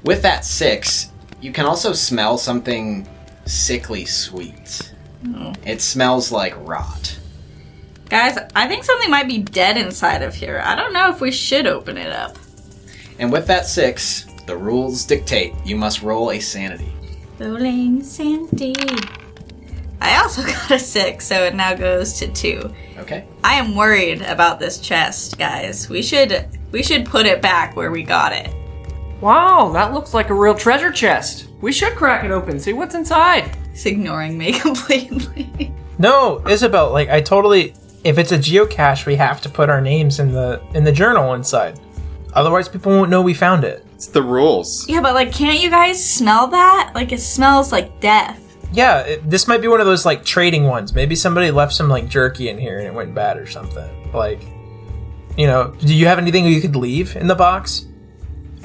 With 0.03 0.23
that 0.23 0.44
six, 0.44 1.11
you 1.40 1.53
can 1.53 1.66
also 1.66 1.92
smell 1.92 2.38
something 2.38 3.09
sickly 3.44 4.05
sweet. 4.05 4.92
It 5.64 5.81
smells 5.81 6.33
like 6.33 6.55
rot. 6.66 7.18
Guys, 8.11 8.38
I 8.55 8.68
think 8.68 8.85
something 8.85 9.11
might 9.11 9.29
be 9.29 9.38
dead 9.38 9.77
inside 9.79 10.23
of 10.23 10.35
here. 10.35 10.62
I 10.64 10.75
don't 10.75 10.92
know 10.92 11.11
if 11.11 11.20
we 11.20 11.31
should 11.31 11.66
open 11.66 11.97
it 11.97 12.12
up. 12.12 12.37
And 13.18 13.33
with 13.33 13.47
that 13.47 13.66
six, 13.66 14.27
the 14.47 14.57
rules 14.57 15.05
dictate 15.05 15.55
you 15.64 15.77
must 15.77 16.03
roll 16.03 16.31
a 16.31 16.40
sanity. 16.40 16.92
Rolling 17.38 18.03
Sandy. 18.03 18.75
I 20.05 20.21
also 20.23 20.43
got 20.47 20.71
a 20.71 20.79
six, 20.79 21.27
so 21.27 21.45
it 21.45 21.55
now 21.55 21.75
goes 21.75 22.12
to 22.19 22.29
two. 22.33 22.71
Okay? 22.99 23.27
I 23.43 23.55
am 23.55 23.75
worried 23.75 24.23
about 24.23 24.61
this 24.61 24.79
chest, 24.79 25.38
guys. 25.38 25.88
We 25.88 26.03
should 26.03 26.47
we 26.71 26.83
should 26.83 27.07
put 27.07 27.27
it 27.27 27.40
back 27.43 27.75
where 27.77 27.90
we 27.90 28.03
got 28.03 28.33
it. 28.33 28.55
Wow, 29.21 29.71
that 29.73 29.95
looks 29.95 30.12
like 30.12 30.29
a 30.31 30.35
real 30.35 30.55
treasure 30.55 30.93
chest. 30.93 31.49
We 31.61 31.73
should 31.73 31.95
crack 31.95 32.25
it 32.25 32.31
open, 32.31 32.61
see 32.61 32.73
what's 32.75 32.95
inside. 32.95 33.57
He's 33.73 33.87
ignoring 33.87 34.37
me 34.37 34.53
completely. 34.61 35.73
No, 35.99 36.47
Isabel. 36.47 36.93
Like 36.93 37.09
I 37.09 37.21
totally. 37.21 37.75
If 38.05 38.19
it's 38.19 38.33
a 38.33 38.38
geocache, 38.38 39.07
we 39.07 39.14
have 39.17 39.40
to 39.40 39.49
put 39.49 39.71
our 39.71 39.81
names 39.81 40.21
in 40.21 40.31
the 40.33 40.61
in 40.75 40.85
the 40.85 40.93
journal 40.93 41.33
inside. 41.35 41.81
Otherwise, 42.35 42.69
people 42.69 42.93
won't 42.93 43.11
know 43.11 43.23
we 43.23 43.33
found 43.33 43.64
it. 43.64 43.87
It's 43.95 44.09
the 44.09 44.23
rules. 44.23 44.87
yeah, 44.88 45.01
but 45.01 45.14
like, 45.14 45.33
can't 45.33 45.61
you 45.62 45.71
guys 45.71 46.05
smell 46.05 46.49
that? 46.49 46.90
Like, 46.95 47.12
it 47.12 47.21
smells 47.21 47.71
like 47.73 48.01
death. 48.01 48.40
Yeah, 48.75 49.01
it, 49.03 49.31
this 49.31 49.47
might 49.47 49.63
be 49.63 49.69
one 49.69 49.81
of 49.81 49.87
those 49.87 50.05
like 50.05 50.25
trading 50.25 50.65
ones. 50.65 50.95
Maybe 50.95 51.15
somebody 51.15 51.53
left 51.53 51.73
some 51.73 51.89
like 51.89 52.09
jerky 52.09 52.49
in 52.49 52.59
here 52.59 52.79
and 52.79 52.89
it 52.89 52.93
went 52.93 53.15
bad 53.15 53.39
or 53.39 53.47
something. 53.47 54.13
Like, 54.13 54.43
you 55.39 55.47
know, 55.47 55.75
do 55.79 55.95
you 55.95 56.07
have 56.07 56.19
anything 56.19 56.45
you 56.45 56.61
could 56.61 56.75
leave 56.75 57.15
in 57.15 57.29
the 57.29 57.37
box 57.37 57.87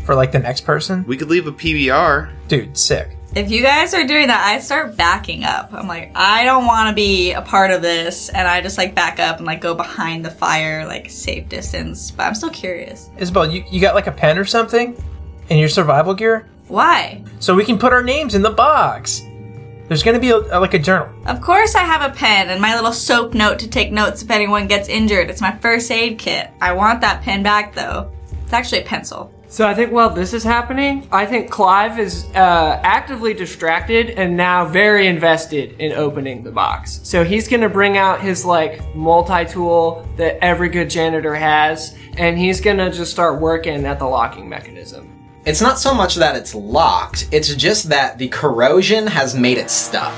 for 0.06 0.15
like 0.15 0.32
the 0.32 0.39
next 0.39 0.62
person? 0.62 1.06
We 1.06 1.15
could 1.15 1.30
leave 1.30 1.45
a 1.45 1.52
PBR. 1.52 2.32
Dude, 2.48 2.76
sick. 2.76 3.17
If 3.36 3.52
you 3.52 3.62
guys 3.62 3.93
are 3.93 4.08
doing 4.08 4.28
that, 4.28 4.43
I 4.43 4.60
start 4.60 4.98
backing 4.98 5.43
up. 5.43 5.72
I'm 5.72 5.88
like, 5.88 6.12
I 6.15 6.43
don't 6.43 6.65
want 6.65 6.89
to 6.89 6.95
be 6.95 7.34
a 7.34 7.43
part 7.43 7.69
of 7.69 7.84
this, 7.84 8.30
and 8.30 8.48
I 8.48 8.60
just 8.60 8.80
like 8.80 8.95
back 8.95 9.19
up 9.19 9.38
and 9.38 9.45
like 9.45 9.62
go 9.62 9.76
behind 9.76 10.26
the 10.26 10.32
fire, 10.32 10.88
like 10.88 11.12
safe 11.12 11.48
distance. 11.48 12.10
But 12.10 12.24
I'm 12.24 12.34
still 12.34 12.50
curious. 12.50 13.12
Isabel, 13.19 13.52
you, 13.52 13.63
you 13.69 13.80
got 13.80 13.93
like 13.93 14.08
a 14.08 14.12
pen 14.12 14.39
or 14.39 14.45
something 14.45 15.00
in 15.50 15.60
your 15.60 15.69
survival 15.69 16.15
gear? 16.15 16.48
Why? 16.69 17.24
So 17.39 17.54
we 17.54 17.63
can 17.63 17.78
put 17.78 17.93
our 17.93 18.02
names 18.02 18.34
in 18.34 18.41
the 18.41 18.50
box. 18.50 19.22
There's 19.89 20.04
gonna 20.04 20.19
be 20.19 20.30
a, 20.30 20.38
a- 20.38 20.60
like 20.60 20.75
a 20.75 20.80
journal. 20.80 21.10
Of 21.25 21.41
course, 21.41 21.75
I 21.75 21.84
have 21.84 22.10
a 22.10 22.15
pen 22.15 22.49
and 22.49 22.62
my 22.62 22.75
little 22.75 22.93
soap 22.93 23.34
note 23.34 23.60
to 23.60 23.67
take 23.67 23.91
notes 23.91 24.21
if 24.21 24.30
anyone 24.30 24.67
gets 24.67 24.88
injured. 24.88 25.30
It's 25.30 25.41
my 25.41 25.52
first 25.58 25.89
aid 25.91 26.19
kit. 26.19 26.52
I 26.62 26.71
want 26.73 27.02
that 27.02 27.23
pen 27.23 27.41
back 27.43 27.73
though. 27.73 28.12
It's 28.43 28.54
actually 28.54 28.82
a 28.82 28.86
pencil. 28.86 29.34
So 29.47 29.67
I 29.67 29.73
think 29.73 29.91
while 29.91 30.12
this 30.12 30.36
is 30.36 30.43
happening, 30.43 31.08
I 31.12 31.25
think 31.25 31.49
Clive 31.49 31.97
is 31.97 32.25
uh, 32.36 32.80
actively 32.84 33.34
distracted 33.34 34.12
and 34.12 34.38
now 34.38 34.63
very 34.65 35.08
invested 35.08 35.71
in 35.80 35.91
opening 35.93 36.43
the 36.43 36.52
box. 36.52 36.99
So 37.04 37.23
he's 37.23 37.47
gonna 37.47 37.67
bring 37.67 37.97
out 37.97 38.21
his 38.21 38.45
like 38.45 38.95
multi-tool 38.95 40.08
that 40.17 40.38
every 40.43 40.69
good 40.69 40.88
janitor 40.88 41.34
has, 41.34 41.97
and 42.15 42.38
he's 42.38 42.62
gonna 42.62 42.91
just 42.91 43.10
start 43.12 43.41
working 43.41 43.86
at 43.88 43.97
the 43.97 44.06
locking 44.06 44.47
mechanism. 44.47 45.18
It's 45.49 45.62
not 45.62 45.79
so 45.79 45.95
much 45.95 46.13
that 46.17 46.35
it's 46.35 46.53
locked, 46.53 47.27
it's 47.31 47.55
just 47.55 47.89
that 47.89 48.19
the 48.19 48.27
corrosion 48.27 49.07
has 49.07 49.33
made 49.33 49.57
it 49.57 49.71
stuck. 49.71 50.13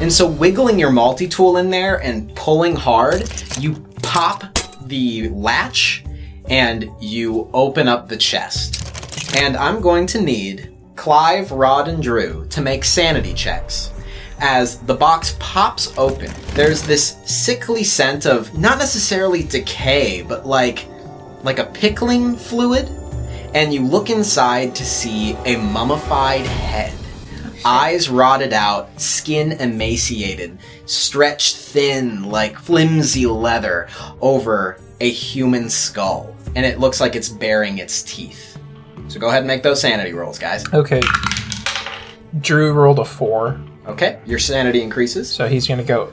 And 0.00 0.12
so 0.12 0.28
wiggling 0.28 0.78
your 0.78 0.92
multi-tool 0.92 1.56
in 1.56 1.70
there 1.70 2.00
and 2.02 2.32
pulling 2.36 2.76
hard, 2.76 3.28
you 3.58 3.74
pop 4.04 4.44
the 4.82 5.28
latch 5.30 6.04
and 6.48 6.88
you 7.00 7.50
open 7.52 7.88
up 7.88 8.08
the 8.08 8.16
chest. 8.16 9.36
And 9.36 9.56
I'm 9.56 9.80
going 9.80 10.06
to 10.06 10.22
need 10.22 10.72
Clive, 10.94 11.50
Rod, 11.50 11.88
and 11.88 12.00
Drew 12.00 12.46
to 12.50 12.60
make 12.60 12.84
sanity 12.84 13.34
checks. 13.34 13.92
As 14.38 14.78
the 14.78 14.94
box 14.94 15.34
pops 15.40 15.98
open, 15.98 16.30
there's 16.54 16.82
this 16.82 17.16
sickly 17.24 17.82
scent 17.82 18.24
of 18.24 18.56
not 18.56 18.78
necessarily 18.78 19.42
decay, 19.42 20.22
but 20.22 20.46
like 20.46 20.86
like 21.42 21.58
a 21.58 21.66
pickling 21.66 22.36
fluid 22.36 22.88
and 23.56 23.72
you 23.72 23.80
look 23.80 24.10
inside 24.10 24.74
to 24.76 24.84
see 24.84 25.32
a 25.46 25.56
mummified 25.56 26.44
head. 26.44 26.92
Eyes 27.64 28.10
rotted 28.10 28.52
out, 28.52 29.00
skin 29.00 29.52
emaciated, 29.52 30.58
stretched 30.84 31.56
thin 31.56 32.24
like 32.24 32.58
flimsy 32.58 33.24
leather 33.26 33.88
over 34.20 34.78
a 35.00 35.10
human 35.10 35.70
skull. 35.70 36.36
And 36.54 36.66
it 36.66 36.78
looks 36.78 37.00
like 37.00 37.16
it's 37.16 37.30
baring 37.30 37.78
its 37.78 38.02
teeth. 38.02 38.58
So 39.08 39.18
go 39.18 39.28
ahead 39.28 39.38
and 39.38 39.46
make 39.46 39.62
those 39.62 39.80
sanity 39.80 40.12
rolls, 40.12 40.38
guys. 40.38 40.70
Okay. 40.74 41.00
Drew 42.40 42.72
rolled 42.74 42.98
a 42.98 43.04
four, 43.06 43.58
Okay, 43.86 44.18
your 44.26 44.38
sanity 44.38 44.82
increases. 44.82 45.30
so 45.30 45.48
he's 45.48 45.66
gonna 45.66 45.82
go. 45.84 46.12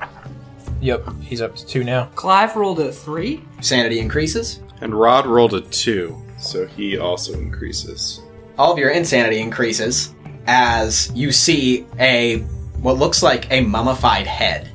Yep, 0.79 1.09
he's 1.21 1.41
up 1.41 1.55
to 1.57 1.65
two 1.65 1.83
now. 1.83 2.05
Clive 2.15 2.55
rolled 2.55 2.79
a 2.79 2.91
three. 2.91 3.43
Sanity 3.61 3.99
increases. 3.99 4.59
And 4.79 4.93
Rod 4.97 5.25
rolled 5.25 5.53
a 5.53 5.61
two, 5.61 6.17
so 6.43 6.65
he 6.67 6.97
also 6.97 7.33
increases. 7.33 8.21
all 8.57 8.71
of 8.71 8.77
your 8.77 8.89
insanity 8.91 9.39
increases 9.39 10.13
as 10.45 11.11
you 11.15 11.31
see 11.31 11.85
a 11.99 12.39
what 12.81 12.97
looks 12.97 13.23
like 13.23 13.49
a 13.51 13.61
mummified 13.61 14.27
head 14.27 14.69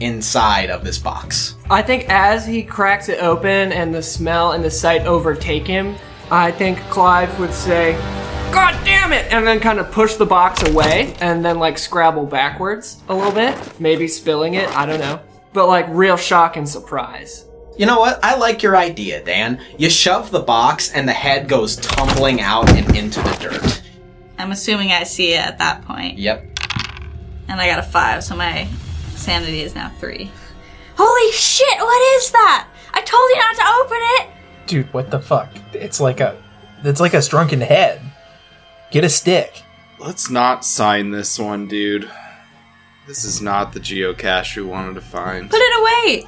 inside 0.00 0.68
of 0.70 0.84
this 0.84 0.98
box. 0.98 1.54
I 1.70 1.80
think 1.82 2.08
as 2.10 2.46
he 2.46 2.62
cracks 2.62 3.08
it 3.08 3.18
open 3.22 3.72
and 3.72 3.94
the 3.94 4.02
smell 4.02 4.52
and 4.52 4.62
the 4.62 4.70
sight 4.70 5.06
overtake 5.06 5.66
him, 5.66 5.96
I 6.30 6.50
think 6.52 6.78
Clive 6.90 7.40
would 7.40 7.54
say, 7.54 7.92
God 8.52 8.78
damn 8.84 9.12
it! 9.14 9.32
And 9.32 9.46
then 9.46 9.58
kind 9.58 9.80
of 9.80 9.90
push 9.90 10.14
the 10.16 10.26
box 10.26 10.62
away 10.68 11.14
and 11.20 11.42
then 11.42 11.58
like 11.58 11.78
scrabble 11.78 12.26
backwards 12.26 13.02
a 13.08 13.14
little 13.14 13.32
bit, 13.32 13.56
maybe 13.80 14.06
spilling 14.06 14.54
it, 14.54 14.68
I 14.76 14.84
don't 14.84 15.00
know. 15.00 15.18
But 15.54 15.66
like 15.66 15.86
real 15.88 16.18
shock 16.18 16.58
and 16.58 16.68
surprise. 16.68 17.45
You 17.76 17.84
know 17.84 18.00
what? 18.00 18.18
I 18.22 18.36
like 18.36 18.62
your 18.62 18.76
idea, 18.76 19.22
Dan. 19.22 19.60
You 19.78 19.90
shove 19.90 20.30
the 20.30 20.40
box 20.40 20.92
and 20.92 21.06
the 21.06 21.12
head 21.12 21.48
goes 21.48 21.76
tumbling 21.76 22.40
out 22.40 22.70
and 22.70 22.96
into 22.96 23.20
the 23.20 23.36
dirt. 23.40 23.82
I'm 24.38 24.50
assuming 24.50 24.92
I 24.92 25.04
see 25.04 25.34
it 25.34 25.40
at 25.40 25.58
that 25.58 25.82
point. 25.82 26.18
Yep. 26.18 26.58
And 27.48 27.60
I 27.60 27.66
got 27.66 27.78
a 27.78 27.82
five, 27.82 28.24
so 28.24 28.34
my 28.34 28.66
sanity 29.14 29.60
is 29.60 29.74
now 29.74 29.90
three. 29.98 30.30
Holy 30.96 31.32
shit, 31.32 31.78
what 31.78 32.16
is 32.16 32.30
that? 32.32 32.68
I 32.94 33.02
told 33.02 33.28
you 33.30 33.36
not 33.36 33.56
to 33.56 33.84
open 33.84 33.98
it! 34.00 34.66
Dude, 34.66 34.92
what 34.94 35.10
the 35.10 35.20
fuck? 35.20 35.50
It's 35.74 36.00
like 36.00 36.20
a, 36.20 36.42
it's 36.82 37.00
like 37.00 37.14
a 37.14 37.22
shrunken 37.22 37.60
head. 37.60 38.00
Get 38.90 39.04
a 39.04 39.08
stick. 39.10 39.62
Let's 39.98 40.30
not 40.30 40.64
sign 40.64 41.10
this 41.10 41.38
one, 41.38 41.68
dude. 41.68 42.10
This 43.06 43.24
is 43.24 43.40
not 43.42 43.72
the 43.72 43.80
geocache 43.80 44.56
we 44.56 44.62
wanted 44.62 44.94
to 44.94 45.00
find. 45.00 45.50
Put 45.50 45.60
it 45.60 45.80
away! 45.80 46.26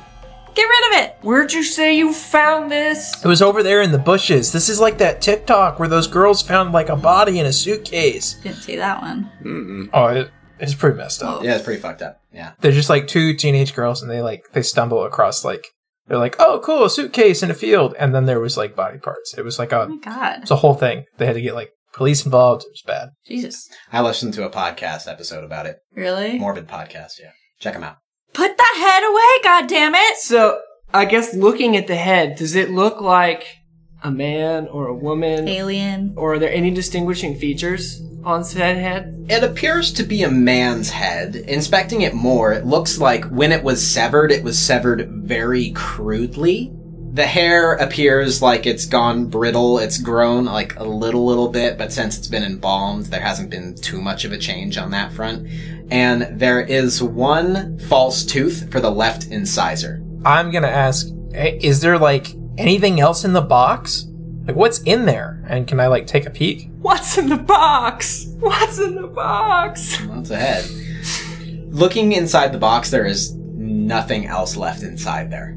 Get 0.58 0.64
rid 0.64 0.86
of 0.92 1.04
it! 1.04 1.16
Where'd 1.22 1.52
you 1.52 1.62
say 1.62 1.96
you 1.96 2.12
found 2.12 2.68
this? 2.68 3.24
It 3.24 3.28
was 3.28 3.42
over 3.42 3.62
there 3.62 3.80
in 3.80 3.92
the 3.92 3.98
bushes. 3.98 4.50
This 4.50 4.68
is 4.68 4.80
like 4.80 4.98
that 4.98 5.20
TikTok 5.20 5.78
where 5.78 5.88
those 5.88 6.08
girls 6.08 6.42
found 6.42 6.72
like 6.72 6.88
a 6.88 6.96
body 6.96 7.38
in 7.38 7.46
a 7.46 7.52
suitcase. 7.52 8.34
Didn't 8.42 8.56
see 8.56 8.74
that 8.74 9.00
one. 9.00 9.30
Mm-mm. 9.44 9.88
Oh, 9.94 10.06
it, 10.08 10.32
it's 10.58 10.74
pretty 10.74 10.96
messed 10.96 11.22
up. 11.22 11.44
Yeah, 11.44 11.54
it's 11.54 11.64
pretty 11.64 11.80
fucked 11.80 12.02
up. 12.02 12.20
Yeah. 12.32 12.54
They're 12.60 12.72
just 12.72 12.90
like 12.90 13.06
two 13.06 13.34
teenage 13.34 13.72
girls, 13.72 14.02
and 14.02 14.10
they 14.10 14.20
like 14.20 14.46
they 14.52 14.62
stumble 14.62 15.04
across 15.04 15.44
like 15.44 15.64
they're 16.08 16.18
like, 16.18 16.34
oh, 16.40 16.60
cool, 16.64 16.82
a 16.84 16.90
suitcase 16.90 17.44
in 17.44 17.52
a 17.52 17.54
field, 17.54 17.94
and 17.96 18.12
then 18.12 18.26
there 18.26 18.40
was 18.40 18.56
like 18.56 18.74
body 18.74 18.98
parts. 18.98 19.38
It 19.38 19.44
was 19.44 19.60
like 19.60 19.70
a 19.70 19.82
Oh 19.82 19.88
my 19.90 19.98
god. 19.98 20.38
it's 20.42 20.50
a 20.50 20.56
whole 20.56 20.74
thing. 20.74 21.04
They 21.18 21.26
had 21.26 21.36
to 21.36 21.40
get 21.40 21.54
like 21.54 21.70
police 21.92 22.24
involved. 22.24 22.64
It 22.64 22.72
was 22.72 22.82
bad. 22.84 23.10
Jesus. 23.28 23.68
I 23.92 24.00
listened 24.02 24.34
to 24.34 24.44
a 24.44 24.50
podcast 24.50 25.06
episode 25.06 25.44
about 25.44 25.66
it. 25.66 25.76
Really? 25.94 26.36
Morbid 26.36 26.66
podcast, 26.66 27.20
yeah. 27.20 27.30
Check 27.60 27.74
them 27.74 27.84
out. 27.84 27.98
Put 28.38 28.56
the 28.56 28.62
head 28.62 29.02
away, 29.02 29.42
god 29.42 29.68
damn 29.68 29.96
it! 29.96 30.16
So, 30.16 30.60
I 30.94 31.06
guess 31.06 31.34
looking 31.34 31.76
at 31.76 31.88
the 31.88 31.96
head, 31.96 32.36
does 32.36 32.54
it 32.54 32.70
look 32.70 33.00
like 33.00 33.58
a 34.04 34.12
man 34.12 34.68
or 34.68 34.86
a 34.86 34.94
woman? 34.94 35.48
Alien. 35.48 36.14
Or 36.16 36.34
are 36.34 36.38
there 36.38 36.52
any 36.52 36.70
distinguishing 36.70 37.34
features 37.34 38.00
on 38.22 38.44
said 38.44 38.76
head? 38.76 39.26
It 39.28 39.42
appears 39.42 39.92
to 39.94 40.04
be 40.04 40.22
a 40.22 40.30
man's 40.30 40.90
head. 40.90 41.34
Inspecting 41.34 42.02
it 42.02 42.14
more, 42.14 42.52
it 42.52 42.64
looks 42.64 43.00
like 43.00 43.24
when 43.24 43.50
it 43.50 43.64
was 43.64 43.84
severed, 43.84 44.30
it 44.30 44.44
was 44.44 44.56
severed 44.56 45.08
very 45.10 45.72
crudely. 45.72 46.72
The 47.18 47.26
hair 47.26 47.72
appears 47.72 48.42
like 48.42 48.64
it's 48.64 48.86
gone 48.86 49.26
brittle. 49.26 49.80
It's 49.80 49.98
grown 49.98 50.44
like 50.44 50.78
a 50.78 50.84
little, 50.84 51.26
little 51.26 51.48
bit, 51.48 51.76
but 51.76 51.92
since 51.92 52.16
it's 52.16 52.28
been 52.28 52.44
embalmed, 52.44 53.06
there 53.06 53.20
hasn't 53.20 53.50
been 53.50 53.74
too 53.74 54.00
much 54.00 54.24
of 54.24 54.30
a 54.30 54.38
change 54.38 54.78
on 54.78 54.92
that 54.92 55.12
front. 55.12 55.48
And 55.90 56.38
there 56.38 56.60
is 56.60 57.02
one 57.02 57.76
false 57.80 58.24
tooth 58.24 58.70
for 58.70 58.78
the 58.78 58.92
left 58.92 59.32
incisor. 59.32 60.00
I'm 60.24 60.52
gonna 60.52 60.68
ask, 60.68 61.08
is 61.34 61.80
there 61.80 61.98
like 61.98 62.28
anything 62.56 63.00
else 63.00 63.24
in 63.24 63.32
the 63.32 63.40
box? 63.40 64.06
Like 64.46 64.54
what's 64.54 64.80
in 64.82 65.04
there? 65.04 65.44
And 65.48 65.66
can 65.66 65.80
I 65.80 65.88
like 65.88 66.06
take 66.06 66.24
a 66.24 66.30
peek? 66.30 66.70
What's 66.80 67.18
in 67.18 67.30
the 67.30 67.36
box? 67.36 68.28
What's 68.38 68.78
in 68.78 68.94
the 68.94 69.08
box? 69.08 69.98
That's 70.06 70.30
a 70.30 70.36
head. 70.36 70.70
Looking 71.74 72.12
inside 72.12 72.52
the 72.52 72.58
box, 72.58 72.92
there 72.92 73.06
is 73.06 73.34
nothing 73.34 74.26
else 74.26 74.56
left 74.56 74.84
inside 74.84 75.32
there. 75.32 75.56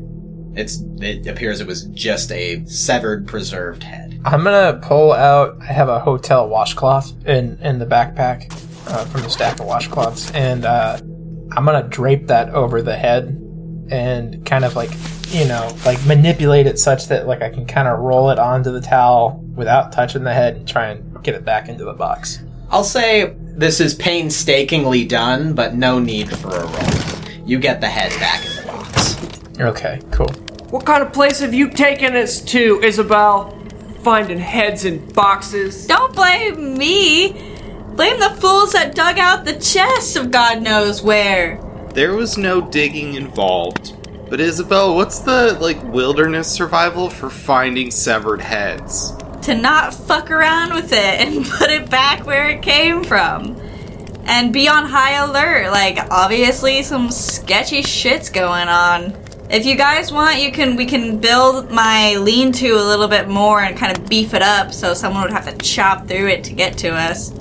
It's, 0.56 0.84
it 0.98 1.28
appears 1.28 1.62
it 1.62 1.68
was 1.68 1.84
just 1.86 2.32
a 2.32 2.66
severed, 2.66 3.28
preserved 3.28 3.84
head. 3.84 4.20
I'm 4.24 4.44
gonna 4.44 4.80
pull 4.84 5.14
out. 5.14 5.58
I 5.62 5.66
have 5.66 5.90
a 5.90 6.00
hotel 6.00 6.48
washcloth 6.48 7.26
in 7.26 7.58
in 7.62 7.80
the 7.80 7.86
backpack 7.88 8.52
uh, 8.88 9.06
from 9.06 9.22
the 9.22 9.30
stack 9.30 9.60
of 9.60 9.66
washcloths, 9.66 10.34
and 10.36 10.64
uh, 10.64 10.98
I'm 11.58 11.66
gonna 11.66 11.88
drape 11.88 12.28
that 12.28 12.50
over 12.50 12.82
the 12.82 12.96
head 12.96 13.38
and 13.90 14.46
kind 14.46 14.64
of 14.64 14.76
like 14.76 14.92
you 15.30 15.46
know 15.48 15.76
like 15.86 16.04
manipulate 16.06 16.68
it 16.68 16.78
such 16.78 17.08
that 17.08 17.28
like 17.28 17.42
I 17.42 17.50
can 17.50 17.66
kind 17.66 17.88
of 17.88 18.00
roll 18.00 18.30
it 18.30 18.38
onto 18.38 18.72
the 18.72 18.82
towel 18.82 19.44
without 19.56 19.92
touching 19.92 20.24
the 20.24 20.34
head 20.34 20.56
and 20.56 20.68
try 20.68 20.90
and 20.90 21.24
get 21.24 21.34
it 21.34 21.44
back 21.44 21.68
into 21.68 21.84
the 21.84 21.94
box. 21.94 22.40
I'll 22.70 22.84
say 22.84 23.36
this 23.38 23.80
is 23.80 23.94
painstakingly 23.94 25.06
done, 25.06 25.54
but 25.54 25.76
no 25.76 26.00
need 26.00 26.30
for 26.38 26.50
a 26.50 26.66
roll. 26.66 27.46
You 27.46 27.60
get 27.60 27.82
the 27.82 27.90
head 27.90 28.12
back 28.20 28.46
in 28.46 28.56
the 28.56 28.72
box. 28.72 29.41
Okay, 29.62 30.00
cool. 30.12 30.32
What 30.72 30.86
kind 30.86 31.04
of 31.04 31.14
place 31.14 31.40
have 31.40 31.54
you 31.54 31.70
taken 31.70 32.16
us 32.16 32.42
to, 32.42 32.82
Isabel? 32.82 33.58
Finding 34.04 34.40
heads 34.40 34.86
in 34.86 35.06
boxes. 35.14 35.86
Don't 35.86 36.16
blame 36.16 36.78
me! 36.78 37.34
Blame 37.96 38.20
the 38.20 38.36
fools 38.40 38.72
that 38.72 38.96
dug 38.96 39.20
out 39.20 39.46
the 39.46 39.60
chest 39.60 40.16
of 40.16 40.32
God 40.32 40.62
knows 40.64 41.04
where! 41.04 41.62
There 41.94 42.16
was 42.16 42.38
no 42.38 42.62
digging 42.62 43.16
involved. 43.16 43.98
But 44.30 44.40
Isabel, 44.40 44.96
what's 44.96 45.20
the 45.20 45.58
like 45.60 45.84
wilderness 45.84 46.50
survival 46.50 47.10
for 47.10 47.30
finding 47.30 47.92
severed 47.92 48.40
heads? 48.40 49.14
To 49.42 49.54
not 49.54 49.94
fuck 49.94 50.32
around 50.32 50.74
with 50.74 50.94
it 50.94 50.98
and 50.98 51.46
put 51.60 51.70
it 51.70 51.90
back 51.90 52.26
where 52.26 52.50
it 52.50 52.62
came 52.62 53.04
from. 53.04 53.58
And 54.24 54.54
be 54.54 54.70
on 54.70 54.86
high 54.86 55.16
alert. 55.16 55.72
Like, 55.72 55.98
obviously, 56.10 56.82
some 56.84 57.12
sketchy 57.12 57.82
shit's 57.82 58.30
going 58.30 58.70
on. 58.70 59.21
If 59.52 59.66
you 59.66 59.76
guys 59.76 60.14
want, 60.14 60.42
you 60.42 60.50
can 60.50 60.78
we 60.78 60.86
can 60.86 61.18
build 61.18 61.72
my 61.72 62.16
lean-to 62.16 62.70
a 62.70 62.86
little 62.88 63.10
bit 63.10 63.28
more 63.28 63.60
and 63.60 63.76
kind 63.78 63.98
of 63.98 64.08
beef 64.08 64.34
it 64.34 64.42
up 64.42 64.72
so 64.72 64.94
someone 64.94 65.24
would 65.24 65.34
have 65.34 65.44
to 65.46 65.58
chop 65.58 66.08
through 66.08 66.30
it 66.30 66.46
to 66.46 66.54
get 66.54 66.78
to 66.78 66.94
us. 66.94 67.34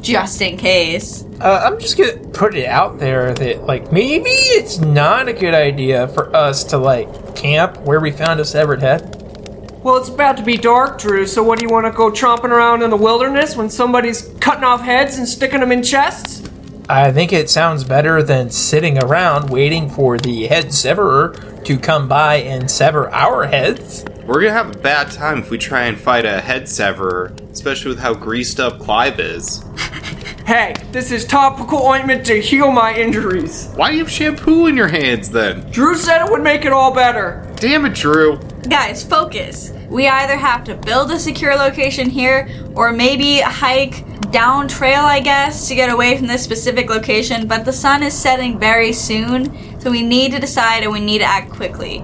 Just 0.00 0.40
in 0.40 0.56
case. 0.56 1.26
Uh, 1.42 1.60
I'm 1.62 1.78
just 1.78 1.98
gonna 1.98 2.16
put 2.28 2.54
it 2.54 2.64
out 2.64 2.98
there 2.98 3.34
that 3.34 3.64
like 3.64 3.92
maybe 3.92 4.30
it's 4.30 4.78
not 4.78 5.28
a 5.28 5.34
good 5.34 5.52
idea 5.52 6.08
for 6.08 6.34
us 6.34 6.64
to 6.64 6.78
like 6.78 7.36
camp 7.36 7.76
where 7.82 8.00
we 8.00 8.12
found 8.12 8.40
a 8.40 8.46
severed 8.46 8.80
head. 8.80 9.18
Well, 9.82 9.98
it's 9.98 10.08
about 10.08 10.38
to 10.38 10.42
be 10.42 10.56
dark, 10.56 11.00
Drew, 11.00 11.26
so 11.26 11.42
what 11.42 11.58
do 11.58 11.66
you 11.66 11.70
want 11.70 11.84
to 11.84 11.92
go 11.92 12.10
tromping 12.10 12.48
around 12.48 12.82
in 12.82 12.88
the 12.88 12.96
wilderness 12.96 13.56
when 13.56 13.68
somebody's 13.68 14.22
cutting 14.40 14.64
off 14.64 14.80
heads 14.80 15.18
and 15.18 15.28
sticking 15.28 15.60
them 15.60 15.70
in 15.70 15.82
chests? 15.82 16.48
I 16.88 17.12
think 17.12 17.32
it 17.32 17.48
sounds 17.48 17.84
better 17.84 18.22
than 18.22 18.50
sitting 18.50 19.02
around 19.02 19.50
waiting 19.50 19.88
for 19.88 20.18
the 20.18 20.46
head 20.46 20.72
severer 20.72 21.34
to 21.64 21.78
come 21.78 22.08
by 22.08 22.36
and 22.36 22.70
sever 22.70 23.10
our 23.10 23.46
heads. 23.46 24.04
We're 24.26 24.40
gonna 24.40 24.52
have 24.52 24.74
a 24.74 24.78
bad 24.78 25.10
time 25.10 25.38
if 25.38 25.50
we 25.50 25.58
try 25.58 25.82
and 25.82 25.98
fight 25.98 26.24
a 26.24 26.40
head 26.40 26.68
severer 26.68 27.32
especially 27.52 27.90
with 27.90 28.00
how 28.00 28.14
greased 28.14 28.58
up 28.58 28.80
Clive 28.80 29.20
is. 29.20 29.64
Hey, 30.44 30.74
this 30.90 31.12
is 31.12 31.24
topical 31.24 31.86
ointment 31.86 32.26
to 32.26 32.40
heal 32.40 32.72
my 32.72 32.92
injuries. 32.92 33.70
Why 33.76 33.90
do 33.90 33.96
you 33.96 34.02
have 34.02 34.10
shampoo 34.10 34.66
in 34.66 34.76
your 34.76 34.88
hands 34.88 35.30
then? 35.30 35.70
Drew 35.70 35.94
said 35.94 36.26
it 36.26 36.30
would 36.32 36.42
make 36.42 36.64
it 36.64 36.72
all 36.72 36.92
better. 36.92 37.48
Damn 37.54 37.86
it, 37.86 37.94
Drew. 37.94 38.40
Guys, 38.68 39.04
focus. 39.04 39.72
We 39.92 40.08
either 40.08 40.38
have 40.38 40.64
to 40.64 40.74
build 40.74 41.10
a 41.10 41.18
secure 41.18 41.54
location 41.54 42.08
here, 42.08 42.48
or 42.74 42.92
maybe 42.92 43.40
hike 43.40 44.04
down 44.30 44.66
trail, 44.66 45.02
I 45.02 45.20
guess, 45.20 45.68
to 45.68 45.74
get 45.74 45.90
away 45.90 46.16
from 46.16 46.26
this 46.26 46.42
specific 46.42 46.88
location. 46.88 47.46
But 47.46 47.66
the 47.66 47.74
sun 47.74 48.02
is 48.02 48.14
setting 48.14 48.58
very 48.58 48.94
soon, 48.94 49.78
so 49.80 49.90
we 49.90 50.02
need 50.02 50.32
to 50.32 50.40
decide 50.40 50.82
and 50.82 50.92
we 50.92 51.00
need 51.00 51.18
to 51.18 51.24
act 51.24 51.50
quickly. 51.50 52.02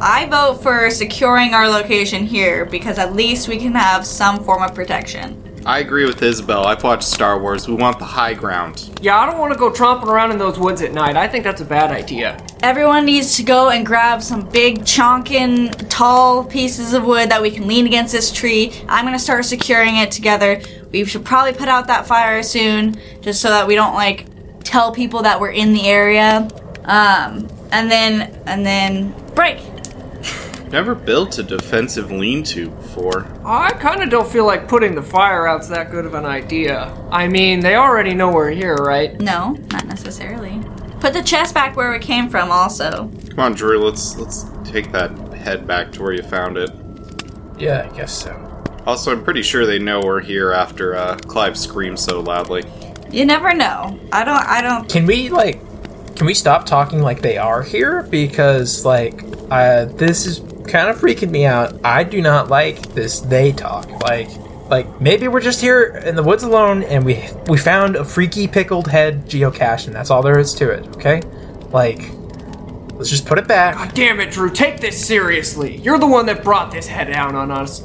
I 0.00 0.26
vote 0.30 0.62
for 0.62 0.88
securing 0.88 1.52
our 1.52 1.68
location 1.68 2.24
here 2.24 2.64
because 2.64 2.98
at 2.98 3.14
least 3.14 3.48
we 3.48 3.58
can 3.58 3.74
have 3.74 4.06
some 4.06 4.42
form 4.42 4.62
of 4.62 4.74
protection. 4.74 5.60
I 5.66 5.80
agree 5.80 6.06
with 6.06 6.22
Isabel. 6.22 6.64
I've 6.64 6.82
watched 6.82 7.04
Star 7.04 7.38
Wars. 7.38 7.68
We 7.68 7.74
want 7.74 7.98
the 7.98 8.06
high 8.06 8.32
ground. 8.32 8.98
Yeah, 9.02 9.18
I 9.18 9.26
don't 9.26 9.38
want 9.38 9.52
to 9.52 9.58
go 9.58 9.70
tromping 9.70 10.06
around 10.06 10.30
in 10.30 10.38
those 10.38 10.58
woods 10.58 10.80
at 10.80 10.94
night. 10.94 11.18
I 11.18 11.28
think 11.28 11.44
that's 11.44 11.60
a 11.60 11.66
bad 11.66 11.90
idea. 11.90 12.42
Everyone 12.62 13.06
needs 13.06 13.36
to 13.36 13.42
go 13.42 13.70
and 13.70 13.86
grab 13.86 14.22
some 14.22 14.46
big, 14.46 14.80
chonkin, 14.80 15.74
tall 15.88 16.44
pieces 16.44 16.92
of 16.92 17.06
wood 17.06 17.30
that 17.30 17.40
we 17.40 17.50
can 17.50 17.66
lean 17.66 17.86
against 17.86 18.12
this 18.12 18.30
tree. 18.30 18.70
I'm 18.86 19.06
gonna 19.06 19.18
start 19.18 19.46
securing 19.46 19.96
it 19.96 20.10
together. 20.10 20.60
We 20.92 21.06
should 21.06 21.24
probably 21.24 21.54
put 21.54 21.68
out 21.68 21.86
that 21.86 22.06
fire 22.06 22.42
soon, 22.42 22.96
just 23.22 23.40
so 23.40 23.48
that 23.48 23.66
we 23.66 23.76
don't 23.76 23.94
like 23.94 24.26
tell 24.62 24.92
people 24.92 25.22
that 25.22 25.40
we're 25.40 25.52
in 25.52 25.72
the 25.72 25.88
area. 25.88 26.48
Um, 26.84 27.48
and 27.72 27.90
then 27.90 28.38
and 28.44 28.66
then 28.66 29.14
break. 29.34 29.58
Never 30.70 30.94
built 30.94 31.38
a 31.38 31.42
defensive 31.42 32.10
lean 32.10 32.42
to 32.44 32.68
before. 32.68 33.26
I 33.42 33.70
kind 33.72 34.02
of 34.02 34.10
don't 34.10 34.30
feel 34.30 34.44
like 34.44 34.68
putting 34.68 34.94
the 34.94 35.02
fire 35.02 35.46
out's 35.46 35.68
that 35.68 35.90
good 35.90 36.04
of 36.04 36.12
an 36.12 36.26
idea. 36.26 36.94
I 37.10 37.26
mean, 37.26 37.60
they 37.60 37.76
already 37.76 38.12
know 38.12 38.30
we're 38.30 38.50
here, 38.50 38.76
right? 38.76 39.18
No, 39.18 39.56
not 39.72 39.86
necessarily. 39.86 40.60
Put 41.00 41.12
the 41.14 41.22
chest 41.22 41.54
back 41.54 41.76
where 41.76 41.94
it 41.94 42.02
came 42.02 42.28
from. 42.28 42.50
Also, 42.50 43.10
Come 43.30 43.38
on, 43.40 43.54
Drew. 43.54 43.78
Let's 43.82 44.16
let's 44.16 44.44
take 44.64 44.92
that 44.92 45.10
head 45.32 45.66
back 45.66 45.92
to 45.92 46.02
where 46.02 46.12
you 46.12 46.22
found 46.22 46.58
it. 46.58 46.70
Yeah, 47.58 47.88
I 47.90 47.96
guess 47.96 48.12
so. 48.12 48.46
Also, 48.86 49.12
I'm 49.12 49.24
pretty 49.24 49.42
sure 49.42 49.66
they 49.66 49.78
know 49.78 50.00
we're 50.00 50.20
here 50.20 50.52
after 50.52 50.94
uh, 50.96 51.16
Clive 51.26 51.56
screams 51.58 52.02
so 52.02 52.20
loudly. 52.20 52.64
you 53.10 53.24
never 53.24 53.54
know. 53.54 53.98
I 54.12 54.24
don't. 54.24 54.44
I 54.46 54.60
don't. 54.62 54.88
Can 54.88 55.06
we 55.06 55.28
like 55.30 55.60
can 56.16 56.26
we 56.26 56.34
stop 56.34 56.66
talking 56.66 57.00
like 57.00 57.22
they 57.22 57.38
are 57.38 57.62
here 57.62 58.02
because 58.02 58.84
like 58.84 59.22
uh 59.50 59.86
this 59.86 60.26
is 60.26 60.40
kind 60.70 60.90
of 60.90 60.98
freaking 61.00 61.30
me 61.30 61.46
out. 61.46 61.74
I 61.82 62.04
do 62.04 62.20
not 62.20 62.48
like 62.48 62.82
this 62.94 63.20
they 63.20 63.52
talk. 63.52 63.88
Like 64.02 64.28
like 64.70 65.00
maybe 65.00 65.28
we're 65.28 65.40
just 65.40 65.60
here 65.60 65.82
in 66.06 66.14
the 66.14 66.22
woods 66.22 66.42
alone 66.42 66.82
and 66.84 67.04
we 67.04 67.28
we 67.48 67.58
found 67.58 67.96
a 67.96 68.04
freaky 68.04 68.46
pickled 68.46 68.86
head 68.86 69.26
geocache 69.26 69.86
and 69.86 69.94
that's 69.94 70.10
all 70.10 70.22
there 70.22 70.38
is 70.38 70.54
to 70.54 70.70
it, 70.70 70.86
okay? 70.96 71.20
Like 71.72 72.10
let's 72.94 73.10
just 73.10 73.26
put 73.26 73.38
it 73.38 73.48
back. 73.48 73.74
God 73.74 73.94
damn 73.94 74.20
it, 74.20 74.30
Drew, 74.30 74.50
take 74.50 74.80
this 74.80 75.04
seriously. 75.04 75.76
You're 75.78 75.98
the 75.98 76.06
one 76.06 76.26
that 76.26 76.44
brought 76.44 76.70
this 76.70 76.86
head 76.86 77.12
down 77.12 77.34
on 77.34 77.50
us. 77.50 77.82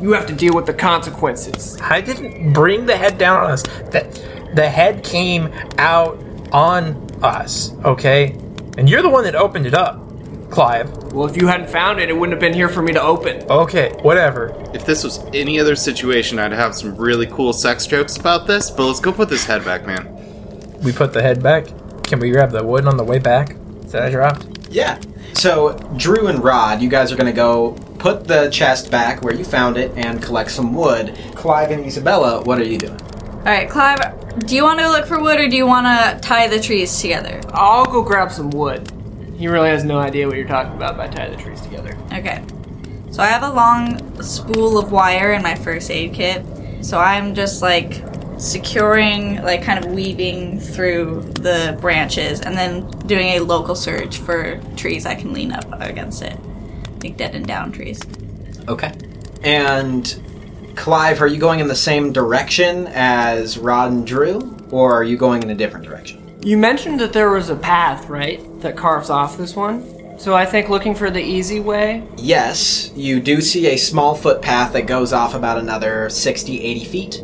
You 0.00 0.12
have 0.12 0.26
to 0.26 0.32
deal 0.32 0.54
with 0.54 0.66
the 0.66 0.74
consequences. 0.74 1.76
I 1.80 2.00
didn't 2.00 2.52
bring 2.52 2.86
the 2.86 2.96
head 2.96 3.18
down 3.18 3.44
on 3.44 3.50
us. 3.50 3.62
That 3.90 4.14
the 4.54 4.68
head 4.68 5.02
came 5.02 5.52
out 5.76 6.22
on 6.52 7.08
us, 7.22 7.74
okay? 7.84 8.36
And 8.76 8.88
you're 8.88 9.02
the 9.02 9.08
one 9.08 9.24
that 9.24 9.34
opened 9.34 9.66
it 9.66 9.74
up, 9.74 10.00
Clive. 10.50 11.12
Well, 11.12 11.26
if 11.26 11.36
you 11.36 11.46
hadn't 11.46 11.68
found 11.68 12.00
it, 12.00 12.08
it 12.08 12.14
wouldn't 12.14 12.32
have 12.32 12.40
been 12.40 12.54
here 12.54 12.68
for 12.68 12.82
me 12.82 12.92
to 12.92 13.02
open. 13.02 13.42
Okay, 13.50 13.92
whatever. 14.02 14.54
If 14.74 14.86
this 14.86 15.04
was 15.04 15.22
any 15.34 15.60
other 15.60 15.76
situation, 15.76 16.38
I'd 16.38 16.52
have 16.52 16.74
some 16.74 16.96
really 16.96 17.26
cool 17.26 17.52
sex 17.52 17.86
jokes 17.86 18.16
about 18.16 18.46
this, 18.46 18.70
but 18.70 18.86
let's 18.86 19.00
go 19.00 19.12
put 19.12 19.28
this 19.28 19.44
head 19.44 19.64
back, 19.64 19.86
man. 19.86 20.14
We 20.82 20.92
put 20.92 21.12
the 21.12 21.22
head 21.22 21.42
back. 21.42 21.66
Can 22.04 22.20
we 22.20 22.30
grab 22.30 22.50
the 22.50 22.64
wood 22.64 22.86
on 22.86 22.96
the 22.96 23.04
way 23.04 23.18
back 23.18 23.56
that 23.90 24.02
I 24.02 24.10
dropped? 24.10 24.46
Yeah. 24.70 24.98
So, 25.34 25.76
Drew 25.96 26.28
and 26.28 26.42
Rod, 26.42 26.80
you 26.80 26.88
guys 26.88 27.12
are 27.12 27.16
going 27.16 27.26
to 27.26 27.32
go 27.32 27.72
put 27.98 28.26
the 28.26 28.48
chest 28.50 28.90
back 28.90 29.22
where 29.22 29.34
you 29.34 29.44
found 29.44 29.76
it 29.76 29.92
and 29.96 30.22
collect 30.22 30.50
some 30.50 30.74
wood. 30.74 31.16
Clive 31.34 31.70
and 31.70 31.84
Isabella, 31.84 32.42
what 32.42 32.58
are 32.58 32.64
you 32.64 32.78
doing? 32.78 33.00
All 33.00 33.44
right, 33.44 33.68
Clive. 33.68 34.00
Do 34.46 34.54
you 34.54 34.62
want 34.62 34.78
to 34.80 34.88
look 34.88 35.06
for 35.06 35.20
wood 35.20 35.40
or 35.40 35.48
do 35.48 35.56
you 35.56 35.66
want 35.66 35.86
to 35.86 36.26
tie 36.26 36.46
the 36.46 36.60
trees 36.60 37.00
together? 37.00 37.40
I'll 37.52 37.84
go 37.84 38.02
grab 38.02 38.30
some 38.30 38.50
wood. 38.50 38.90
He 39.38 39.46
really 39.46 39.68
has 39.68 39.84
no 39.84 39.98
idea 39.98 40.26
what 40.26 40.36
you're 40.36 40.48
talking 40.48 40.74
about 40.74 40.96
by 40.96 41.06
tying 41.06 41.30
the 41.30 41.40
trees 41.40 41.60
together. 41.60 41.96
Okay. 42.12 42.42
So 43.12 43.22
I 43.22 43.26
have 43.26 43.44
a 43.44 43.52
long 43.52 44.20
spool 44.20 44.78
of 44.78 44.90
wire 44.90 45.32
in 45.32 45.42
my 45.42 45.54
first 45.54 45.90
aid 45.90 46.12
kit. 46.12 46.44
So 46.80 46.98
I'm 46.98 47.34
just 47.34 47.62
like 47.62 48.02
securing, 48.36 49.42
like 49.42 49.62
kind 49.62 49.84
of 49.84 49.92
weaving 49.92 50.58
through 50.58 51.22
the 51.34 51.78
branches 51.80 52.40
and 52.40 52.56
then 52.56 52.88
doing 53.06 53.28
a 53.28 53.40
local 53.40 53.76
search 53.76 54.18
for 54.18 54.60
trees 54.76 55.06
I 55.06 55.14
can 55.14 55.32
lean 55.32 55.52
up 55.52 55.66
against 55.80 56.22
it. 56.22 56.36
Like 57.02 57.16
dead 57.16 57.36
and 57.36 57.46
down 57.46 57.70
trees. 57.70 58.00
Okay. 58.66 58.92
And 59.44 60.20
Clive, 60.74 61.22
are 61.22 61.28
you 61.28 61.38
going 61.38 61.60
in 61.60 61.68
the 61.68 61.76
same 61.76 62.12
direction 62.12 62.88
as 62.88 63.56
Rod 63.56 63.92
and 63.92 64.06
Drew, 64.06 64.56
or 64.70 64.92
are 64.92 65.04
you 65.04 65.16
going 65.16 65.42
in 65.42 65.50
a 65.50 65.54
different 65.54 65.86
direction? 65.86 66.38
You 66.42 66.56
mentioned 66.56 67.00
that 67.00 67.12
there 67.12 67.30
was 67.30 67.50
a 67.50 67.56
path, 67.56 68.08
right, 68.08 68.40
that 68.60 68.76
carves 68.76 69.10
off 69.10 69.36
this 69.36 69.54
one. 69.54 70.18
So 70.18 70.34
I 70.34 70.46
think 70.46 70.68
looking 70.68 70.96
for 70.96 71.10
the 71.10 71.22
easy 71.22 71.60
way. 71.60 72.02
Yes, 72.16 72.90
you 72.96 73.20
do 73.20 73.40
see 73.40 73.68
a 73.68 73.76
small 73.76 74.16
footpath 74.16 74.72
that 74.72 74.86
goes 74.86 75.12
off 75.12 75.34
about 75.34 75.58
another 75.58 76.10
60, 76.10 76.60
80 76.60 76.84
feet, 76.84 77.20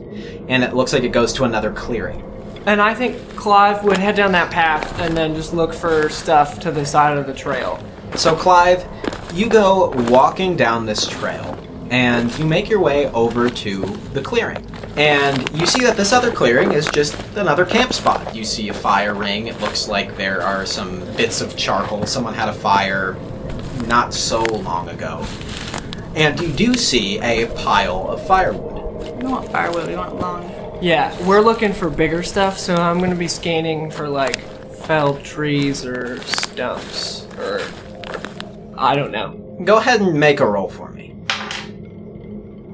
and 0.48 0.62
it 0.62 0.74
looks 0.74 0.92
like 0.92 1.02
it 1.02 1.08
goes 1.08 1.32
to 1.34 1.44
another 1.44 1.72
clearing. 1.72 2.22
And 2.66 2.80
I 2.80 2.94
think 2.94 3.18
Clive 3.36 3.84
would 3.84 3.98
head 3.98 4.14
down 4.14 4.32
that 4.32 4.50
path 4.50 5.00
and 5.00 5.16
then 5.16 5.34
just 5.34 5.52
look 5.52 5.74
for 5.74 6.08
stuff 6.08 6.60
to 6.60 6.70
the 6.70 6.86
side 6.86 7.18
of 7.18 7.26
the 7.26 7.34
trail. 7.34 7.82
So, 8.14 8.36
Clive, 8.36 8.86
you 9.34 9.48
go 9.48 9.90
walking 10.08 10.56
down 10.56 10.86
this 10.86 11.06
trail, 11.06 11.58
and 11.94 12.36
you 12.40 12.44
make 12.44 12.68
your 12.68 12.80
way 12.80 13.06
over 13.12 13.48
to 13.48 13.82
the 14.14 14.20
clearing. 14.20 14.66
And 14.96 15.48
you 15.56 15.64
see 15.64 15.80
that 15.84 15.96
this 15.96 16.12
other 16.12 16.32
clearing 16.32 16.72
is 16.72 16.86
just 16.86 17.14
another 17.36 17.64
camp 17.64 17.92
spot. 17.92 18.34
You 18.34 18.42
see 18.42 18.68
a 18.68 18.74
fire 18.74 19.14
ring. 19.14 19.46
It 19.46 19.60
looks 19.60 19.86
like 19.86 20.16
there 20.16 20.42
are 20.42 20.66
some 20.66 20.98
bits 21.14 21.40
of 21.40 21.56
charcoal. 21.56 22.04
Someone 22.04 22.34
had 22.34 22.48
a 22.48 22.52
fire 22.52 23.14
not 23.86 24.12
so 24.12 24.42
long 24.42 24.88
ago. 24.88 25.24
And 26.16 26.40
you 26.40 26.52
do 26.52 26.74
see 26.74 27.20
a 27.20 27.46
pile 27.54 28.08
of 28.08 28.26
firewood. 28.26 29.14
We 29.14 29.20
don't 29.20 29.30
want 29.30 29.52
firewood, 29.52 29.86
we 29.86 29.94
want 29.94 30.18
long. 30.18 30.78
Yeah, 30.82 31.16
we're 31.24 31.42
looking 31.42 31.72
for 31.72 31.88
bigger 31.90 32.24
stuff, 32.24 32.58
so 32.58 32.74
I'm 32.74 32.98
gonna 32.98 33.14
be 33.14 33.28
scanning 33.28 33.92
for 33.92 34.08
like 34.08 34.40
felled 34.84 35.22
trees 35.22 35.86
or 35.86 36.20
stumps 36.22 37.28
or 37.38 37.62
I 38.76 38.96
don't 38.96 39.12
know. 39.12 39.40
Go 39.64 39.76
ahead 39.76 40.00
and 40.00 40.18
make 40.18 40.40
a 40.40 40.46
roll 40.46 40.68
for 40.68 40.90
me. 40.90 40.93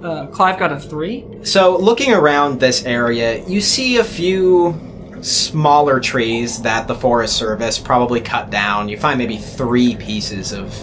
Uh, 0.02 0.26
Clive 0.28 0.58
got 0.58 0.72
a 0.72 0.80
three. 0.80 1.26
So, 1.42 1.76
looking 1.76 2.12
around 2.14 2.58
this 2.58 2.84
area, 2.84 3.44
you 3.46 3.60
see 3.60 3.98
a 3.98 4.04
few 4.04 4.78
smaller 5.20 6.00
trees 6.00 6.62
that 6.62 6.88
the 6.88 6.94
Forest 6.94 7.36
Service 7.36 7.78
probably 7.78 8.20
cut 8.20 8.50
down. 8.50 8.88
You 8.88 8.96
find 8.96 9.18
maybe 9.18 9.36
three 9.36 9.96
pieces 9.96 10.52
of 10.52 10.74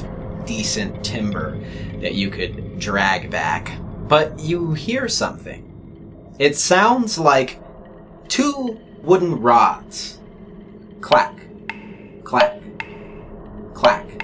decent 0.46 1.04
timber 1.04 1.60
that 2.02 2.14
you 2.14 2.30
could 2.30 2.80
drag 2.80 3.32
back. 3.32 3.78
But 4.08 4.40
you 4.40 4.74
hear 4.74 5.08
something. 5.10 5.64
It 6.40 6.56
sounds 6.56 7.18
like 7.18 7.60
two 8.28 8.80
wooden 9.02 9.42
rods. 9.42 10.20
Clack, 11.02 11.36
clack, 12.24 12.62
clack, 13.74 14.17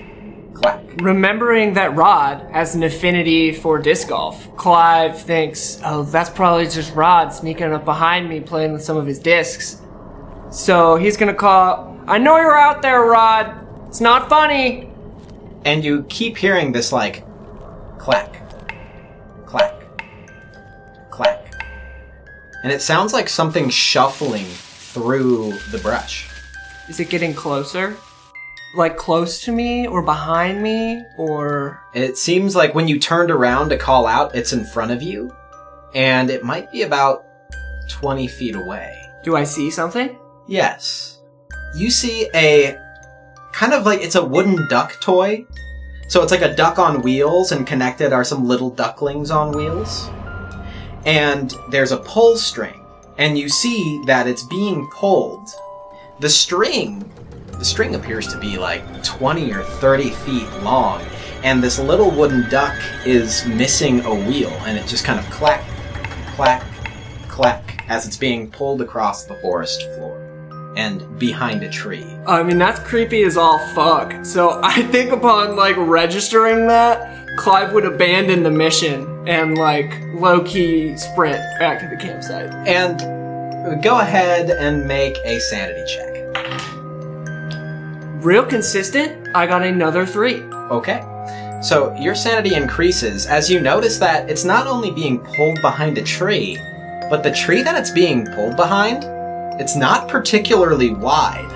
Remembering 1.01 1.73
that 1.73 1.95
Rod 1.95 2.47
has 2.51 2.75
an 2.75 2.83
affinity 2.83 3.51
for 3.51 3.79
disc 3.79 4.07
golf, 4.09 4.55
Clive 4.55 5.19
thinks, 5.19 5.79
oh, 5.83 6.03
that's 6.03 6.29
probably 6.29 6.65
just 6.67 6.93
Rod 6.95 7.33
sneaking 7.33 7.73
up 7.73 7.83
behind 7.83 8.29
me 8.29 8.39
playing 8.39 8.73
with 8.73 8.83
some 8.83 8.95
of 8.95 9.05
his 9.05 9.19
discs. 9.19 9.81
So 10.51 10.95
he's 10.95 11.17
gonna 11.17 11.33
call, 11.33 11.99
I 12.07 12.19
know 12.19 12.37
you're 12.37 12.57
out 12.57 12.81
there, 12.81 13.01
Rod. 13.01 13.55
It's 13.87 14.01
not 14.01 14.29
funny. 14.29 14.89
and 15.65 15.83
you 15.83 16.03
keep 16.09 16.37
hearing 16.37 16.71
this 16.73 16.91
like 16.91 17.23
clack, 17.97 18.41
clack, 19.45 20.01
clack. 21.09 21.53
And 22.63 22.71
it 22.71 22.81
sounds 22.81 23.13
like 23.13 23.29
something 23.29 23.69
shuffling 23.69 24.45
through 24.45 25.53
the 25.71 25.79
brush. 25.79 26.29
Is 26.89 26.99
it 26.99 27.09
getting 27.09 27.33
closer? 27.33 27.97
Like 28.75 28.97
close 28.97 29.43
to 29.43 29.51
me 29.51 29.87
or 29.87 30.01
behind 30.01 30.61
me 30.63 31.03
or. 31.17 31.79
It 31.93 32.17
seems 32.17 32.55
like 32.55 32.73
when 32.73 32.87
you 32.87 32.99
turned 32.99 33.29
around 33.29 33.69
to 33.69 33.77
call 33.77 34.07
out, 34.07 34.35
it's 34.35 34.51
in 34.53 34.65
front 34.65 34.91
of 34.91 35.01
you, 35.03 35.35
and 35.93 36.29
it 36.29 36.43
might 36.43 36.71
be 36.71 36.81
about 36.81 37.25
20 37.89 38.27
feet 38.27 38.55
away. 38.55 38.99
Do 39.23 39.35
I 39.35 39.43
see 39.43 39.69
something? 39.69 40.17
Yes. 40.47 41.21
You 41.75 41.89
see 41.91 42.29
a 42.33 42.77
kind 43.53 43.73
of 43.73 43.85
like 43.85 44.01
it's 44.01 44.15
a 44.15 44.25
wooden 44.25 44.67
duck 44.69 44.99
toy. 44.99 45.45
So 46.09 46.21
it's 46.21 46.31
like 46.31 46.41
a 46.41 46.55
duck 46.55 46.79
on 46.79 47.01
wheels, 47.01 47.51
and 47.51 47.65
connected 47.65 48.11
are 48.11 48.23
some 48.23 48.47
little 48.47 48.69
ducklings 48.69 49.31
on 49.31 49.55
wheels. 49.55 50.09
and 51.05 51.53
there's 51.69 51.91
a 51.91 51.97
pull 51.97 52.37
string, 52.37 52.85
and 53.17 53.37
you 53.37 53.49
see 53.49 54.01
that 54.05 54.27
it's 54.27 54.43
being 54.43 54.87
pulled. 54.89 55.49
The 56.19 56.29
string, 56.29 57.11
the 57.63 57.69
string 57.69 57.95
appears 57.95 58.27
to 58.27 58.37
be 58.37 58.57
like 58.57 58.83
20 59.05 59.53
or 59.53 59.63
30 59.63 60.09
feet 60.09 60.51
long, 60.63 61.01
and 61.43 61.63
this 61.63 61.79
little 61.79 62.11
wooden 62.11 62.49
duck 62.49 62.77
is 63.05 63.45
missing 63.45 64.01
a 64.01 64.13
wheel, 64.13 64.49
and 64.65 64.77
it 64.77 64.85
just 64.85 65.05
kind 65.05 65.17
of 65.17 65.25
clack, 65.31 65.63
clack, 66.35 66.61
clack 67.29 67.85
as 67.87 68.05
it's 68.05 68.17
being 68.17 68.51
pulled 68.51 68.81
across 68.81 69.23
the 69.23 69.35
forest 69.35 69.81
floor 69.93 70.19
and 70.75 71.17
behind 71.17 71.63
a 71.63 71.69
tree. 71.69 72.05
I 72.27 72.43
mean, 72.43 72.57
that's 72.57 72.81
creepy 72.81 73.23
as 73.23 73.37
all 73.37 73.59
fuck. 73.73 74.25
So 74.25 74.59
I 74.61 74.81
think 74.81 75.13
upon 75.13 75.55
like 75.55 75.77
registering 75.77 76.67
that, 76.67 77.37
Clive 77.37 77.71
would 77.71 77.85
abandon 77.85 78.43
the 78.43 78.51
mission 78.51 79.25
and 79.25 79.57
like 79.57 79.89
low 80.15 80.43
key 80.43 80.97
sprint 80.97 81.39
back 81.59 81.79
to 81.79 81.87
the 81.87 81.95
campsite. 81.95 82.53
And 82.67 83.81
go 83.81 83.99
ahead 83.99 84.49
and 84.49 84.85
make 84.85 85.17
a 85.23 85.39
sanity 85.39 85.85
check. 85.87 86.13
Real 88.23 88.45
consistent, 88.45 89.27
I 89.35 89.45
got 89.45 89.63
another 89.63 90.05
three. 90.05 90.43
Okay. 90.71 91.01
So 91.61 91.93
your 91.99 92.15
sanity 92.15 92.55
increases 92.55 93.25
as 93.25 93.51
you 93.51 93.59
notice 93.59 93.97
that 93.97 94.29
it's 94.29 94.45
not 94.45 94.65
only 94.65 94.91
being 94.91 95.19
pulled 95.19 95.59
behind 95.61 95.97
a 95.97 96.03
tree, 96.03 96.57
but 97.09 97.21
the 97.21 97.33
tree 97.33 97.61
that 97.63 97.77
it's 97.77 97.91
being 97.91 98.25
pulled 98.27 98.55
behind, 98.55 99.03
it's 99.59 99.75
not 99.75 100.07
particularly 100.07 100.91
wide. 100.91 101.51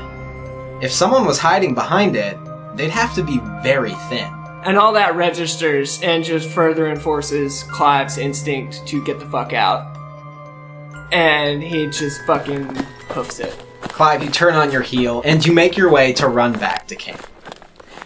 If 0.83 0.91
someone 0.91 1.25
was 1.25 1.39
hiding 1.39 1.73
behind 1.73 2.17
it, 2.17 2.37
they'd 2.75 2.89
have 2.89 3.15
to 3.15 3.23
be 3.23 3.39
very 3.63 3.93
thin. 4.09 4.27
And 4.65 4.77
all 4.77 4.91
that 4.91 5.15
registers 5.15 6.01
and 6.01 6.21
just 6.21 6.49
further 6.49 6.91
enforces 6.91 7.63
Clive's 7.63 8.17
instinct 8.17 8.85
to 8.87 9.01
get 9.05 9.21
the 9.21 9.25
fuck 9.27 9.53
out. 9.53 9.95
And 11.13 11.63
he 11.63 11.87
just 11.87 12.25
fucking 12.25 12.75
hoofs 13.07 13.39
it. 13.39 13.66
Clive, 13.97 14.23
you 14.23 14.29
turn 14.29 14.53
on 14.53 14.71
your 14.71 14.83
heel 14.83 15.23
and 15.25 15.43
you 15.43 15.51
make 15.51 15.75
your 15.75 15.89
way 15.89 16.13
to 16.13 16.27
run 16.27 16.53
back 16.53 16.85
to 16.85 16.95
camp. 16.95 17.25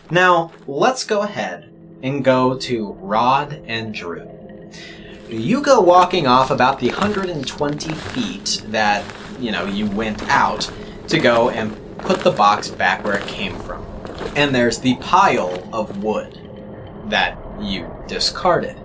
Now, 0.09 0.53
let's 0.65 1.03
go 1.03 1.23
ahead 1.23 1.69
and 2.01 2.23
go 2.23 2.57
to 2.59 2.93
Rod 2.93 3.61
and 3.67 3.93
Drew. 3.93 4.25
You 5.27 5.61
go 5.61 5.81
walking 5.81 6.27
off 6.27 6.49
about 6.49 6.79
the 6.79 6.87
120 6.91 7.93
feet 7.93 8.63
that, 8.67 9.03
you 9.37 9.51
know, 9.51 9.65
you 9.65 9.85
went 9.85 10.23
out 10.29 10.71
to 11.09 11.19
go 11.19 11.49
and 11.49 11.75
put 11.97 12.21
the 12.21 12.31
box 12.31 12.69
back 12.69 13.03
where 13.03 13.17
it 13.17 13.27
came 13.27 13.59
from. 13.59 13.85
And 14.37 14.55
there's 14.55 14.79
the 14.79 14.95
pile 14.95 15.69
of 15.73 16.01
wood 16.01 16.39
that 17.09 17.37
you 17.59 17.93
discarded. 18.07 18.77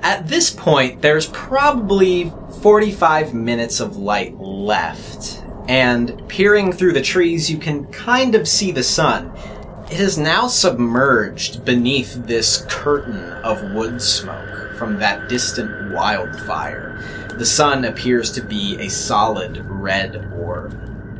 At 0.00 0.26
this 0.26 0.48
point, 0.48 1.02
there's 1.02 1.26
probably 1.26 2.32
45 2.62 3.34
minutes 3.34 3.78
of 3.78 3.98
light 3.98 4.40
left, 4.40 5.44
and 5.70 6.20
peering 6.26 6.72
through 6.72 6.92
the 6.92 7.00
trees, 7.00 7.48
you 7.48 7.56
can 7.56 7.86
kind 7.92 8.34
of 8.34 8.48
see 8.48 8.72
the 8.72 8.82
sun. 8.82 9.32
It 9.88 10.00
is 10.00 10.18
now 10.18 10.48
submerged 10.48 11.64
beneath 11.64 12.26
this 12.26 12.66
curtain 12.68 13.22
of 13.44 13.62
wood 13.72 14.02
smoke 14.02 14.74
from 14.74 14.98
that 14.98 15.28
distant 15.28 15.92
wildfire. 15.92 17.00
The 17.38 17.46
sun 17.46 17.84
appears 17.84 18.32
to 18.32 18.42
be 18.42 18.80
a 18.80 18.90
solid 18.90 19.58
red 19.64 20.32
orb. 20.40 20.76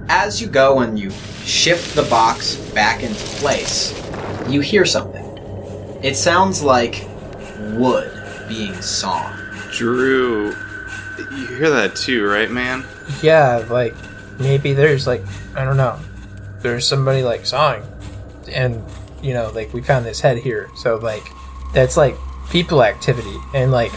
As 0.08 0.42
you 0.42 0.48
go 0.48 0.80
and 0.80 0.98
you 0.98 1.12
shift 1.44 1.94
the 1.94 2.02
box 2.10 2.56
back 2.72 3.04
into 3.04 3.24
place, 3.38 3.94
you 4.48 4.62
hear 4.62 4.84
something. 4.84 5.28
It 6.02 6.16
sounds 6.16 6.60
like 6.60 7.06
wood 7.74 8.10
being 8.48 8.74
sawn. 8.82 9.32
Drew, 9.70 10.56
you 11.36 11.46
hear 11.46 11.70
that 11.70 11.94
too, 11.94 12.26
right, 12.26 12.50
man? 12.50 12.84
Yeah, 13.22 13.64
like 13.70 13.94
maybe 14.40 14.72
there's 14.72 15.06
like 15.06 15.22
I 15.54 15.64
don't 15.64 15.76
know. 15.76 15.98
There's 16.62 16.86
somebody 16.86 17.22
like 17.22 17.46
sawing, 17.46 17.82
and 18.52 18.82
you 19.22 19.34
know, 19.34 19.50
like 19.54 19.72
we 19.72 19.82
found 19.82 20.04
this 20.04 20.20
head 20.20 20.38
here, 20.38 20.70
so 20.76 20.96
like 20.96 21.24
that's 21.72 21.96
like 21.96 22.16
people 22.50 22.82
activity, 22.82 23.36
and 23.54 23.70
like 23.70 23.92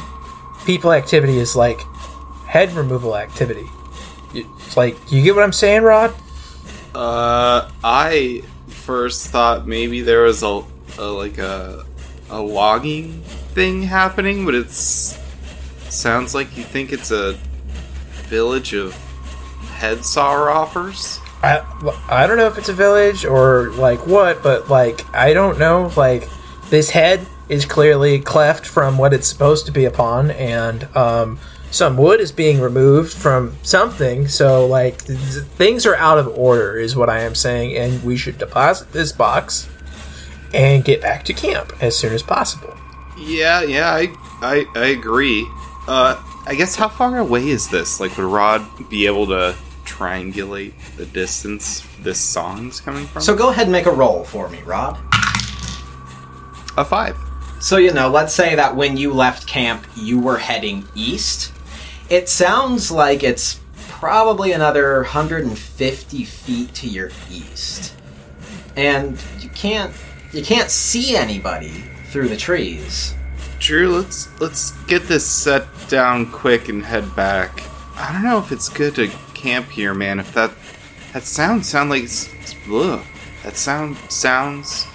people 0.65 0.93
activity 0.93 1.37
is 1.39 1.55
like 1.55 1.79
head 2.47 2.71
removal 2.73 3.15
activity. 3.15 3.65
It's 4.33 4.77
like 4.77 4.95
you 5.11 5.21
get 5.21 5.35
what 5.35 5.43
I'm 5.43 5.53
saying, 5.53 5.83
Rod? 5.83 6.13
Uh, 6.93 7.69
I 7.83 8.43
first 8.67 9.27
thought 9.27 9.65
maybe 9.65 10.01
there 10.01 10.23
was 10.23 10.43
a, 10.43 10.63
a 10.99 11.05
like 11.05 11.37
a 11.37 11.85
a 12.29 12.41
logging 12.41 13.21
thing 13.53 13.83
happening, 13.83 14.45
but 14.45 14.55
it's 14.55 15.19
sounds 15.89 16.33
like 16.33 16.55
you 16.57 16.63
think 16.63 16.91
it's 16.91 17.11
a 17.11 17.33
village 18.27 18.73
of 18.73 18.95
head 19.83 20.05
sawer 20.05 20.49
offers. 20.49 21.19
I, 21.43 21.61
I 22.07 22.25
don't 22.25 22.37
know 22.37 22.47
if 22.47 22.57
it's 22.57 22.69
a 22.69 22.73
village 22.73 23.25
or 23.25 23.69
like 23.71 24.07
what, 24.07 24.41
but 24.41 24.69
like 24.69 25.05
I 25.13 25.33
don't 25.33 25.59
know. 25.59 25.91
Like 25.97 26.29
this 26.69 26.89
head 26.89 27.27
is 27.49 27.65
clearly 27.65 28.19
cleft 28.19 28.65
from 28.65 28.97
what 28.97 29.13
it's 29.13 29.27
supposed 29.27 29.65
to 29.65 29.73
be 29.73 29.83
upon, 29.83 30.31
and 30.31 30.85
um, 30.95 31.37
some 31.69 31.97
wood 31.97 32.21
is 32.21 32.31
being 32.31 32.61
removed 32.61 33.11
from 33.11 33.57
something. 33.61 34.29
So 34.29 34.65
like 34.65 35.03
th- 35.03 35.19
th- 35.19 35.43
things 35.43 35.85
are 35.85 35.95
out 35.95 36.17
of 36.17 36.29
order, 36.29 36.77
is 36.77 36.95
what 36.95 37.09
I 37.09 37.19
am 37.19 37.35
saying, 37.35 37.75
and 37.75 38.01
we 38.05 38.15
should 38.15 38.37
deposit 38.37 38.93
this 38.93 39.11
box 39.11 39.67
and 40.53 40.85
get 40.85 41.01
back 41.01 41.25
to 41.25 41.33
camp 41.33 41.73
as 41.81 41.97
soon 41.97 42.13
as 42.13 42.23
possible. 42.23 42.73
Yeah, 43.19 43.63
yeah, 43.63 43.91
I 43.93 44.07
I, 44.41 44.65
I 44.75 44.85
agree. 44.85 45.45
Uh, 45.89 46.23
I 46.47 46.55
guess 46.55 46.75
how 46.75 46.87
far 46.87 47.17
away 47.17 47.49
is 47.49 47.67
this? 47.67 47.99
Like, 47.99 48.15
would 48.15 48.23
Rod 48.23 48.65
be 48.89 49.05
able 49.07 49.27
to 49.27 49.55
triangulate 49.85 50.73
the 50.97 51.05
distance 51.05 51.85
this 52.01 52.19
song's 52.19 52.79
coming 52.79 53.05
from? 53.05 53.21
So 53.21 53.35
go 53.35 53.49
ahead 53.49 53.63
and 53.63 53.71
make 53.71 53.85
a 53.85 53.91
roll 53.91 54.23
for 54.23 54.49
me, 54.49 54.61
Rod. 54.61 54.97
a 56.77 56.85
five. 56.85 57.17
So, 57.59 57.77
you 57.77 57.93
know, 57.93 58.09
let's 58.09 58.33
say 58.33 58.55
that 58.55 58.75
when 58.75 58.97
you 58.97 59.13
left 59.13 59.47
camp, 59.47 59.87
you 59.95 60.19
were 60.19 60.37
heading 60.37 60.85
east. 60.95 61.53
It 62.09 62.27
sounds 62.27 62.91
like 62.91 63.23
it's 63.23 63.59
probably 63.87 64.51
another 64.51 64.95
150 65.03 66.23
feet 66.25 66.73
to 66.75 66.87
your 66.89 67.09
east. 67.31 67.95
And 68.75 69.17
you 69.39 69.49
can't 69.49 69.93
you 70.33 70.43
can't 70.43 70.69
see 70.69 71.15
anybody 71.15 71.83
through 72.07 72.27
the 72.27 72.35
trees. 72.35 73.13
Drew, 73.59 73.95
let's 73.95 74.27
let's 74.41 74.71
get 74.87 75.03
this 75.03 75.25
set 75.25 75.65
down 75.87 76.29
quick 76.31 76.67
and 76.67 76.83
head 76.83 77.15
back. 77.15 77.63
I 77.95 78.11
don't 78.11 78.23
know 78.23 78.39
if 78.39 78.51
it's 78.51 78.67
good 78.67 78.95
to 78.95 79.09
camp 79.43 79.69
here, 79.69 79.93
man. 79.93 80.19
If 80.19 80.33
that 80.33 80.51
that 81.11 81.23
sound 81.23 81.65
sound 81.65 81.89
like 81.89 82.03
it's, 82.03 82.33
it's 82.41 82.55
ugh. 82.71 83.03
that 83.43 83.57
sound 83.57 83.97
sounds 84.09 84.87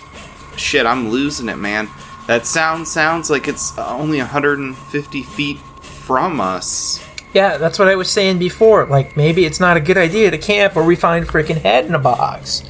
shit. 0.57 0.87
I'm 0.87 1.11
losing 1.11 1.49
it, 1.49 1.57
man. 1.57 1.89
That 2.27 2.47
sound 2.47 2.89
sounds 2.89 3.31
like 3.31 3.47
it's 3.47 3.77
only 3.79 4.19
150 4.19 5.23
feet 5.23 5.59
from 5.83 6.41
us. 6.41 7.05
Yeah, 7.35 7.59
that's 7.59 7.79
what 7.79 7.89
I 7.89 7.95
was 7.95 8.11
saying 8.11 8.39
before. 8.39 8.87
Like 8.87 9.17
maybe 9.17 9.45
it's 9.45 9.61
not 9.61 9.77
a 9.77 9.81
good 9.81 9.99
idea 9.99 10.31
to 10.31 10.39
camp 10.39 10.75
where 10.75 10.85
we 10.85 10.97
find 10.97 11.27
freaking 11.27 11.59
head 11.59 11.85
in 11.85 11.95
a 11.95 11.99
box. 11.99 12.63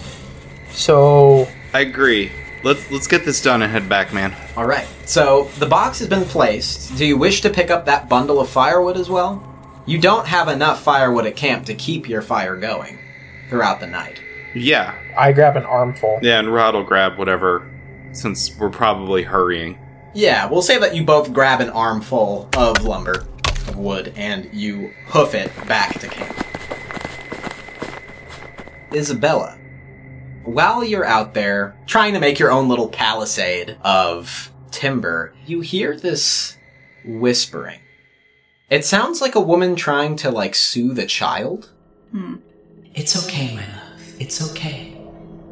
So 0.73 1.49
I 1.73 1.81
agree. 1.81 2.33
Let's 2.65 2.91
let's 2.91 3.07
get 3.07 3.25
this 3.25 3.41
done 3.41 3.63
and 3.63 3.71
head 3.71 3.89
back, 3.89 4.13
man. 4.13 4.35
All 4.57 4.67
right. 4.67 4.87
So 5.05 5.45
the 5.61 5.67
box 5.67 6.01
has 6.01 6.09
been 6.09 6.25
placed. 6.25 6.97
Do 6.99 7.07
you 7.07 7.17
wish 7.17 7.41
to 7.43 7.51
pick 7.51 7.71
up 7.71 7.87
that 7.87 8.09
bundle 8.09 8.41
of 8.41 8.51
firewood 8.51 8.97
as 8.97 9.09
well? 9.09 9.48
You 9.89 9.99
don't 9.99 10.27
have 10.27 10.49
enough 10.49 10.83
firewood 10.83 11.25
at 11.25 11.35
camp 11.35 11.65
to 11.65 11.75
keep 11.75 12.11
your 12.11 12.21
fire 12.21 12.57
going 12.57 12.99
throughout 13.49 13.81
the 13.81 13.87
night. 13.87 14.21
Yeah, 14.55 14.95
I 15.17 15.33
grab 15.33 15.57
an 15.57 15.65
armful. 15.65 16.19
yeah, 16.21 16.39
and 16.39 16.53
Rod 16.53 16.75
will 16.75 16.83
grab 16.83 17.17
whatever, 17.17 17.67
since 18.13 18.55
we're 18.59 18.69
probably 18.69 19.23
hurrying. 19.23 19.79
Yeah, 20.13 20.45
we'll 20.45 20.61
say 20.61 20.79
that 20.79 20.95
you 20.95 21.05
both 21.05 21.33
grab 21.33 21.63
an 21.63 21.71
armful 21.71 22.51
of 22.55 22.85
lumber, 22.85 23.27
of 23.67 23.79
wood, 23.79 24.13
and 24.15 24.53
you 24.53 24.93
hoof 25.07 25.35
it 25.35 25.51
back 25.67 25.99
to 26.01 26.09
camp. 26.09 26.37
Isabella, 28.93 29.59
while 30.45 30.85
you're 30.85 31.07
out 31.07 31.33
there 31.33 31.75
trying 31.87 32.13
to 32.13 32.21
make 32.21 32.39
your 32.39 32.53
own 32.53 32.69
little 32.69 32.89
palisade 32.89 33.79
of 33.81 34.53
timber, 34.71 35.33
you 35.47 35.63
hear 35.63 35.97
this 35.97 36.59
whispering. 37.07 37.81
It 38.71 38.85
sounds 38.85 39.23
like 39.23 39.35
a 39.35 39.41
woman 39.41 39.77
trying 39.77 40.17
to 40.17 40.31
like 40.31 40.55
soothe 40.55 40.99
a 40.99 41.07
child. 41.07 41.71
It's 42.95 43.25
okay, 43.25 43.55
my 43.55 43.63
love. 43.63 44.21
It's 44.21 44.51
okay. 44.51 45.01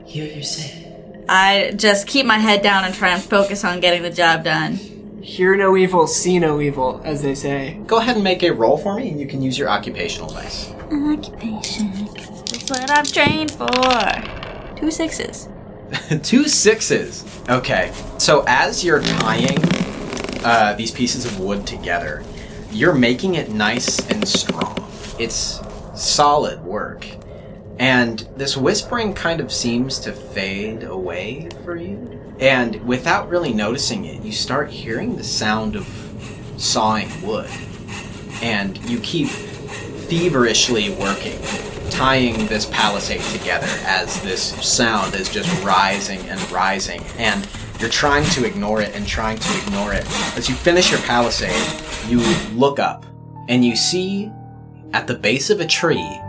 Here 0.05 0.31
you're 0.31 0.43
safe. 0.43 0.87
I 1.29 1.73
just 1.77 2.07
keep 2.07 2.27
my 2.27 2.39
head 2.39 2.63
down 2.63 2.85
and 2.85 2.95
try 2.95 3.11
and 3.11 3.23
focus 3.23 3.65
on 3.65 3.81
getting 3.81 4.03
the 4.03 4.11
job 4.11 4.45
done. 4.45 4.75
Hear 5.23 5.57
no 5.57 5.77
evil, 5.77 6.07
see 6.07 6.39
no 6.39 6.61
evil, 6.61 7.01
as 7.05 7.23
they 7.23 7.35
say. 7.35 7.81
Go 7.87 7.97
ahead 7.99 8.17
and 8.17 8.23
make 8.23 8.43
a 8.43 8.51
roll 8.51 8.77
for 8.77 8.95
me, 8.95 9.09
and 9.09 9.19
you 9.19 9.27
can 9.27 9.43
use 9.43 9.59
your 9.59 9.69
occupational 9.69 10.29
dice. 10.31 10.71
Occupation. 10.93 11.91
That's 12.15 12.71
what 12.71 12.91
I'm 12.91 13.05
trained 13.05 13.51
for. 13.51 14.77
Two 14.79 14.91
sixes. 14.91 15.49
Two 16.23 16.47
sixes. 16.49 17.25
Okay. 17.49 17.93
So 18.19 18.45
as 18.47 18.85
you're 18.85 19.03
tying 19.03 19.59
uh, 20.45 20.75
these 20.75 20.91
pieces 20.93 21.25
of 21.25 21.41
wood 21.41 21.67
together, 21.67 22.23
you're 22.77 22.95
making 22.95 23.37
it 23.37 23.51
nice 23.51 24.07
and 24.11 24.29
strong. 24.29 24.77
It's 25.19 25.61
solid 25.95 26.63
work. 26.63 27.07
And 27.79 28.21
this 28.37 28.57
whispering 28.57 29.15
kind 29.15 29.41
of 29.41 29.51
seems 29.51 29.99
to 30.01 30.13
fade 30.13 30.85
away 30.85 31.49
for 31.65 31.77
you. 31.77 32.21
And 32.39 32.87
without 32.87 33.31
really 33.31 33.55
noticing 33.55 34.05
it, 34.05 34.23
you 34.23 34.33
start 34.33 34.71
hearing 34.71 35.17
the 35.17 35.25
sound 35.25 35.75
of 35.75 35.87
sawing 36.59 37.09
wood. 37.27 37.51
And 38.43 38.77
you 38.85 39.01
keep 39.01 39.29
feverishly 39.29 40.91
working, 40.97 41.41
tying 41.91 42.47
this 42.47 42.67
palisade 42.67 43.23
together 43.39 43.69
as 43.85 44.21
this 44.21 44.55
sound 44.67 45.15
is 45.15 45.31
just 45.31 45.65
rising 45.65 46.21
and 46.29 46.41
rising. 46.51 47.03
And 47.17 47.47
you're 47.81 47.91
trying 47.91 48.25
to 48.31 48.45
ignore 48.45 48.81
it 48.81 48.95
and 48.95 49.07
trying 49.07 49.39
to 49.39 49.59
ignore 49.59 49.93
it. 49.93 50.05
As 50.37 50.49
you 50.49 50.55
finish 50.55 50.91
your 50.91 51.01
palisade, 51.01 51.55
you 52.09 52.21
look 52.55 52.79
up 52.79 53.05
and 53.49 53.65
you 53.65 53.77
see 53.77 54.31
at 54.93 55.07
the 55.07 55.15
base 55.15 55.51
of 55.51 55.61
a 55.61 55.67
tree 55.67 56.21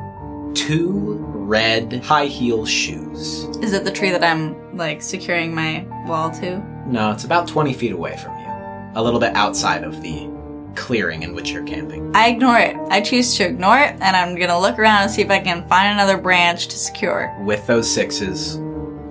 two 0.54 1.16
red 1.48 2.04
high 2.04 2.26
heel 2.26 2.66
shoes. 2.66 3.46
Is 3.62 3.74
it 3.74 3.86
the 3.86 3.92
tree 3.92 4.12
that 4.12 4.24
I'm 4.24 4.76
like 4.76 5.02
securing 5.02 5.54
my 5.54 5.86
wall 6.06 6.32
to? 6.32 6.60
No, 6.88 7.12
it's 7.12 7.24
about 7.24 7.48
20 7.48 7.74
feet 7.74 7.92
away 7.92 8.18
from 8.18 8.38
you, 8.40 8.48
a 8.96 9.02
little 9.02 9.20
bit 9.20 9.36
outside 9.36 9.84
of 9.84 10.02
the 10.02 10.30
clearing 10.76 11.24
in 11.24 11.34
which 11.34 11.52
you're 11.52 11.64
camping. 11.64 12.16
I 12.16 12.30
ignore 12.30 12.58
it. 12.60 12.76
I 12.90 13.02
choose 13.02 13.36
to 13.38 13.46
ignore 13.46 13.80
it, 13.80 13.96
and 14.00 14.16
I'm 14.16 14.38
gonna 14.38 14.60
look 14.60 14.78
around 14.78 15.04
and 15.04 15.12
see 15.12 15.22
if 15.22 15.30
I 15.30 15.40
can 15.40 15.68
find 15.68 15.94
another 15.94 16.18
branch 16.18 16.68
to 16.68 16.78
secure. 16.78 17.36
With 17.42 17.66
those 17.68 17.90
sixes, 17.90 18.58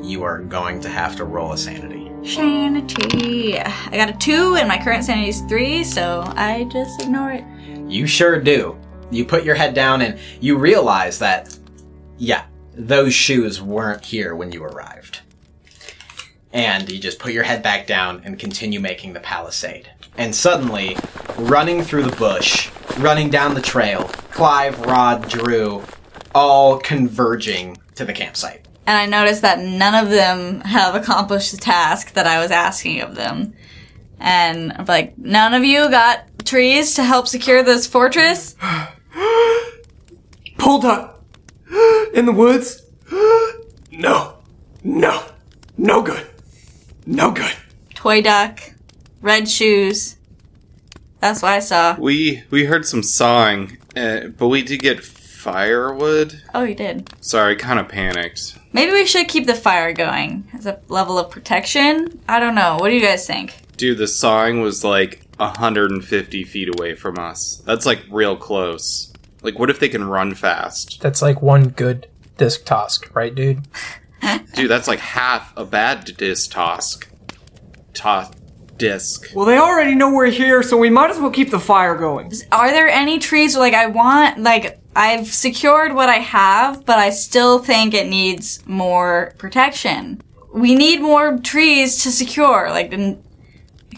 you 0.03 0.23
are 0.23 0.39
going 0.39 0.81
to 0.81 0.89
have 0.89 1.17
to 1.17 1.25
roll 1.25 1.53
a 1.53 1.59
sanity. 1.59 2.06
Sanity. 2.27 3.59
I 3.59 3.97
got 3.97 4.11
a 4.11 4.13
two, 4.15 4.57
and 4.57 4.67
my 4.67 4.83
current 4.83 5.05
sanity 5.05 5.29
is 5.29 5.43
three, 5.43 5.85
so 5.85 6.25
I 6.37 6.65
just 6.65 7.03
ignore 7.03 7.31
it. 7.31 7.45
You 7.89 8.07
sure 8.07 8.41
do. 8.41 8.77
You 9.11 9.25
put 9.25 9.45
your 9.45 9.55
head 9.55 9.75
down 9.75 10.03
and 10.03 10.19
you 10.41 10.59
realize 10.59 11.21
that, 11.21 11.57
yeah, 12.19 12.45
those 12.75 13.15
shoes 13.15 13.63
weren't 13.63 14.05
here 14.05 14.35
when 14.35 14.51
you 14.51 14.65
arrived. 14.65 15.21
And 16.53 16.91
you 16.91 16.99
just 16.99 17.19
put 17.19 17.33
your 17.33 17.45
head 17.45 17.63
back 17.63 17.87
down 17.87 18.23
and 18.25 18.39
continue 18.39 18.81
making 18.81 19.13
the 19.13 19.21
palisade. 19.21 19.89
And 20.19 20.35
suddenly, 20.35 20.97
running 21.37 21.83
through 21.83 22.05
the 22.05 22.17
bush, 22.17 22.71
running 22.99 23.31
down 23.31 23.55
the 23.55 23.61
trail, 23.61 24.05
Clive, 24.33 24.81
Rod, 24.81 25.29
Drew, 25.29 25.85
all 26.35 26.79
converging 26.79 27.77
to 27.95 28.05
the 28.05 28.13
campsite. 28.13 28.66
And 28.87 28.97
I 28.97 29.07
noticed 29.07 29.43
that 29.43 29.59
none 29.59 29.95
of 29.95 30.11
them 30.11 30.61
have 30.61 30.95
accomplished 30.95 31.51
the 31.51 31.59
task 31.59 32.13
that 32.13 32.27
I 32.27 32.41
was 32.41 32.51
asking 32.51 33.01
of 33.01 33.17
them. 33.17 33.55
And 34.19 34.73
I'm 34.73 34.85
like, 34.87 35.19
none 35.19 35.55
of 35.55 35.65
you 35.65 35.91
got 35.91 36.25
trees 36.45 36.95
to 36.95 37.03
help 37.03 37.27
secure 37.27 37.63
this 37.63 37.87
fortress? 37.87 38.55
Pull 40.59 40.79
duck 40.79 41.23
in 42.15 42.27
the 42.27 42.33
woods. 42.33 42.83
no, 43.91 44.37
no, 44.85 45.25
no 45.77 46.03
good, 46.03 46.27
no 47.05 47.31
good. 47.33 47.55
Toy 47.95 48.23
duck, 48.23 48.61
red 49.21 49.49
shoes. 49.49 50.17
That's 51.21 51.43
what 51.43 51.53
I 51.53 51.59
saw. 51.59 51.97
We 51.99 52.45
we 52.51 52.67
heard 52.67 52.87
some 52.87 53.03
sawing, 53.03 53.79
uh, 53.97 54.29
but 54.29 54.49
we 54.49 54.63
did 54.63 54.81
get 54.81 55.05
firewood. 55.05 56.43
Oh, 56.55 56.65
you 56.65 56.75
did. 56.75 57.13
Sorry, 57.21 57.57
kind 57.57 57.79
of 57.79 57.89
panicked. 57.89 58.59
Maybe 58.77 58.93
we 58.93 59.07
should 59.07 59.27
keep 59.27 59.47
the 59.47 59.55
fire 59.55 59.95
going 59.95 60.47
as 60.53 60.67
a 60.67 60.79
level 60.89 61.19
of 61.19 61.31
protection. 61.31 62.21
I 62.29 62.39
don't 62.39 62.55
know. 62.55 62.77
What 62.79 62.91
do 62.91 62.95
you 62.95 63.01
guys 63.01 63.27
think? 63.27 63.55
Dude, 63.79 63.97
the 63.97 64.07
sawing 64.07 64.61
was 64.61 64.85
like 64.85 65.23
150 65.39 66.45
feet 66.45 66.69
away 66.69 66.95
from 66.95 67.19
us. 67.19 67.63
That's 67.65 67.87
like 67.87 68.05
real 68.11 68.37
close. 68.37 69.15
Like, 69.41 69.59
what 69.59 69.71
if 69.71 69.81
they 69.81 69.89
can 69.89 70.05
run 70.05 70.35
fast? 70.35 71.01
That's 71.01 71.23
like 71.23 71.41
one 71.41 71.71
good 71.71 72.07
disc 72.37 72.67
task, 72.67 73.09
right, 73.17 73.35
dude? 73.35 73.67
Dude, 74.53 74.71
that's 74.71 74.89
like 74.89 74.99
half 74.99 75.57
a 75.57 75.65
bad 75.65 76.15
disc 76.19 76.53
task. 76.53 77.09
Ta- 77.95 78.31
disc. 78.77 79.31
Well, 79.35 79.47
they 79.47 79.57
already 79.57 79.95
know 79.95 80.13
we're 80.13 80.27
here, 80.27 80.63
so 80.63 80.77
we 80.77 80.91
might 80.91 81.11
as 81.11 81.19
well 81.19 81.31
keep 81.31 81.51
the 81.51 81.61
fire 81.61 81.97
going. 81.97 82.31
Are 82.53 82.71
there 82.71 82.89
any 82.89 83.19
trees 83.19 83.57
like 83.57 83.73
I 83.73 83.87
want 83.87 84.39
like 84.39 84.79
I've 84.97 85.27
secured 85.29 85.95
what 85.95 86.09
I 86.09 86.21
have, 86.21 86.87
but 86.87 86.99
I 86.99 87.11
still 87.11 87.59
think 87.59 87.93
it 87.93 88.09
needs 88.09 88.67
more 88.67 89.35
protection. 89.37 90.23
We 90.55 90.75
need 90.75 91.03
more 91.03 91.37
trees 91.37 92.03
to 92.05 92.11
secure. 92.11 92.71
Like, 92.71 92.91
can 92.91 93.21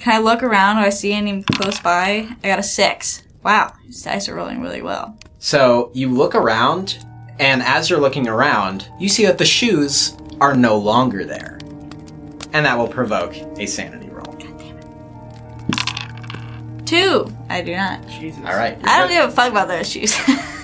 I 0.05 0.19
look 0.19 0.43
around? 0.43 0.77
Do 0.77 0.83
I 0.83 0.89
see 0.89 1.13
any 1.13 1.45
close 1.45 1.79
by? 1.79 2.29
I 2.43 2.49
got 2.49 2.59
a 2.59 2.65
six. 2.65 3.23
Wow, 3.45 3.73
these 3.87 4.03
dice 4.03 4.29
are 4.29 4.35
rolling 4.35 4.61
really 4.61 4.83
well. 4.83 5.17
So 5.39 5.93
you 5.95 6.11
look 6.11 6.35
around, 6.35 7.05
and 7.39 7.63
as 7.63 7.89
you're 7.89 8.01
looking 8.01 8.27
around, 8.27 8.91
you 8.99 9.09
see 9.09 9.25
that 9.27 9.39
the 9.39 9.45
shoes 9.45 10.17
are 10.41 10.57
no 10.57 10.77
longer 10.77 11.25
there. 11.25 11.61
And 12.53 12.67
that 12.67 12.77
will 12.77 12.89
provoke 12.89 13.37
a 13.57 13.67
sanity 13.67 14.09
roll. 14.09 14.35
Two. 16.85 17.33
I 17.49 17.63
do 17.63 17.77
not. 17.77 18.05
Jesus. 18.09 18.41
All 18.41 18.57
right. 18.57 18.77
I 18.83 18.99
don't 18.99 19.11
give 19.11 19.29
a 19.29 19.31
fuck 19.31 19.53
about 19.53 19.69
those 19.69 19.89
shoes. 19.89 20.19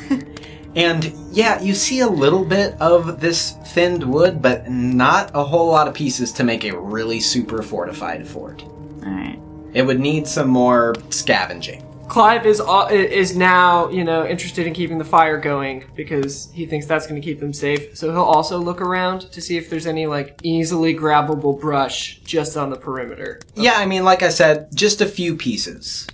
And 0.76 1.12
yeah, 1.30 1.60
you 1.60 1.74
see 1.74 2.00
a 2.00 2.08
little 2.08 2.44
bit 2.44 2.74
of 2.80 3.20
this 3.20 3.52
thinned 3.68 4.02
wood, 4.02 4.42
but 4.42 4.68
not 4.68 5.30
a 5.34 5.44
whole 5.44 5.68
lot 5.68 5.86
of 5.86 5.94
pieces 5.94 6.32
to 6.32 6.44
make 6.44 6.64
a 6.64 6.78
really 6.78 7.20
super 7.20 7.62
fortified 7.62 8.26
fort. 8.26 8.62
Alright. 9.04 9.40
It 9.72 9.82
would 9.82 10.00
need 10.00 10.26
some 10.26 10.48
more 10.48 10.94
scavenging. 11.10 11.82
Clive 12.08 12.44
is 12.44 12.60
uh, 12.60 12.88
is 12.90 13.34
now 13.34 13.88
you 13.88 14.04
know 14.04 14.26
interested 14.26 14.66
in 14.66 14.74
keeping 14.74 14.98
the 14.98 15.04
fire 15.04 15.38
going 15.38 15.84
because 15.96 16.50
he 16.52 16.66
thinks 16.66 16.86
that's 16.86 17.06
going 17.06 17.20
to 17.20 17.24
keep 17.24 17.40
them 17.40 17.52
safe. 17.52 17.96
So 17.96 18.12
he'll 18.12 18.20
also 18.20 18.58
look 18.58 18.82
around 18.82 19.22
to 19.32 19.40
see 19.40 19.56
if 19.56 19.70
there's 19.70 19.86
any 19.86 20.06
like 20.06 20.38
easily 20.42 20.94
grabbable 20.94 21.58
brush 21.58 22.18
just 22.18 22.56
on 22.56 22.68
the 22.68 22.76
perimeter. 22.76 23.40
Yeah, 23.54 23.74
I 23.76 23.86
mean, 23.86 24.04
like 24.04 24.22
I 24.22 24.28
said, 24.28 24.68
just 24.74 25.00
a 25.00 25.06
few 25.06 25.34
pieces. 25.34 26.06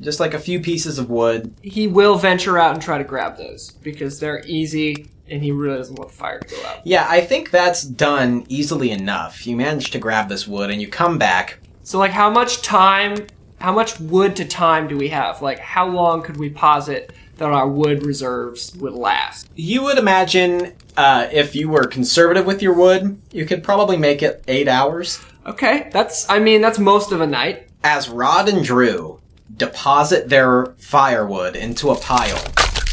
Just 0.00 0.20
like 0.20 0.34
a 0.34 0.38
few 0.38 0.60
pieces 0.60 0.98
of 0.98 1.10
wood. 1.10 1.54
He 1.62 1.86
will 1.86 2.16
venture 2.16 2.58
out 2.58 2.74
and 2.74 2.82
try 2.82 2.98
to 2.98 3.04
grab 3.04 3.36
those 3.36 3.70
because 3.70 4.20
they're 4.20 4.44
easy, 4.46 5.08
and 5.28 5.42
he 5.42 5.52
really 5.52 5.78
doesn't 5.78 5.96
want 5.96 6.10
the 6.10 6.16
fire 6.16 6.38
to 6.38 6.54
go 6.54 6.66
out. 6.66 6.86
Yeah, 6.86 7.06
I 7.08 7.20
think 7.20 7.50
that's 7.50 7.82
done 7.82 8.44
easily 8.48 8.90
enough. 8.90 9.46
You 9.46 9.56
manage 9.56 9.90
to 9.92 9.98
grab 9.98 10.28
this 10.28 10.46
wood 10.46 10.70
and 10.70 10.80
you 10.80 10.88
come 10.88 11.18
back. 11.18 11.58
So 11.82 11.98
like, 11.98 12.10
how 12.10 12.30
much 12.30 12.62
time? 12.62 13.26
How 13.58 13.72
much 13.72 13.98
wood 13.98 14.36
to 14.36 14.44
time 14.44 14.86
do 14.86 14.98
we 14.98 15.08
have? 15.08 15.40
Like, 15.40 15.58
how 15.58 15.88
long 15.88 16.22
could 16.22 16.36
we 16.36 16.50
posit 16.50 17.12
that 17.38 17.50
our 17.50 17.68
wood 17.68 18.04
reserves 18.04 18.74
would 18.76 18.92
last? 18.92 19.48
You 19.56 19.82
would 19.84 19.98
imagine 19.98 20.74
uh, 20.96 21.28
if 21.32 21.54
you 21.54 21.68
were 21.68 21.86
conservative 21.86 22.46
with 22.46 22.60
your 22.60 22.74
wood, 22.74 23.20
you 23.32 23.46
could 23.46 23.62
probably 23.64 23.96
make 23.96 24.22
it 24.22 24.44
eight 24.46 24.68
hours. 24.68 25.20
Okay, 25.46 25.88
that's 25.92 26.28
I 26.28 26.38
mean 26.38 26.60
that's 26.60 26.78
most 26.78 27.12
of 27.12 27.20
a 27.20 27.26
night. 27.26 27.68
As 27.84 28.08
Rod 28.08 28.48
and 28.48 28.64
Drew 28.64 29.20
deposit 29.54 30.28
their 30.28 30.66
firewood 30.78 31.56
into 31.56 31.90
a 31.90 31.96
pile, 31.96 32.42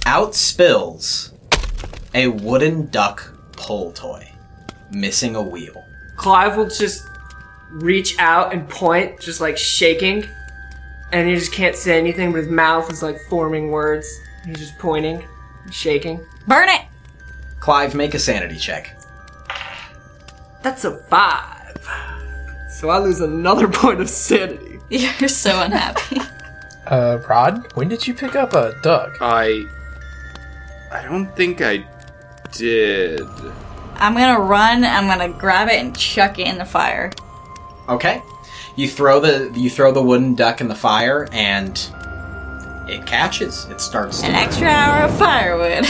out 0.06 0.36
spills 0.36 1.34
a 2.14 2.28
wooden 2.28 2.88
duck 2.88 3.34
pull 3.54 3.92
toy, 3.92 4.30
missing 4.92 5.36
a 5.36 5.42
wheel. 5.42 5.84
Clive 6.16 6.58
will 6.58 6.70
just 6.70 7.08
reach 7.72 8.18
out 8.20 8.54
and 8.54 8.68
point, 8.70 9.20
just 9.20 9.42
like 9.42 9.58
shaking, 9.58 10.26
and 11.12 11.28
he 11.28 11.36
just 11.36 11.52
can't 11.52 11.76
say 11.76 11.98
anything, 11.98 12.32
but 12.32 12.40
his 12.40 12.50
mouth 12.50 12.92
is 12.92 13.02
like 13.02 13.18
forming 13.30 13.72
words. 13.72 14.08
He's 14.46 14.60
just 14.60 14.78
pointing, 14.78 15.24
shaking. 15.72 16.20
Burn 16.48 16.70
it! 16.70 16.82
Clive, 17.60 17.96
make 17.96 18.14
a 18.14 18.20
sanity 18.20 18.58
check. 18.58 19.00
That's 20.62 20.86
a 20.86 20.98
five. 21.06 21.78
So 22.80 22.90
I 22.90 23.00
lose 23.00 23.22
another 23.22 23.68
point 23.70 24.02
of 24.02 24.10
sanity. 24.10 24.80
You're 24.90 25.30
so 25.30 25.62
unhappy. 25.62 26.20
Uh, 26.94 27.20
Rod, 27.28 27.74
when 27.74 27.90
did 27.90 28.06
you 28.06 28.14
pick 28.14 28.36
up 28.36 28.54
a 28.54 28.80
duck? 28.84 29.18
I. 29.20 29.66
I 30.92 31.02
don't 31.02 31.36
think 31.36 31.60
I 31.60 31.84
did. 32.52 33.20
I'm 33.96 34.14
gonna 34.14 34.40
run, 34.40 34.84
I'm 34.84 35.08
gonna 35.08 35.34
grab 35.34 35.70
it 35.70 35.80
and 35.80 35.98
chuck 35.98 36.38
it 36.38 36.46
in 36.46 36.60
the 36.60 36.66
fire. 36.66 37.12
Okay. 37.90 38.22
You 38.76 38.88
throw 38.88 39.20
the 39.20 39.52
you 39.60 39.72
throw 39.72 39.92
the 39.92 40.04
wooden 40.04 40.36
duck 40.36 40.62
in 40.62 40.68
the 40.68 40.76
fire 40.76 41.28
and 41.32 41.72
it 42.88 43.08
catches. 43.08 43.66
It 43.72 43.82
starts 43.82 44.22
to 44.22 44.28
An 44.28 44.36
extra 44.36 44.68
hour 44.68 45.06
of 45.06 45.18
firewood. 45.18 45.88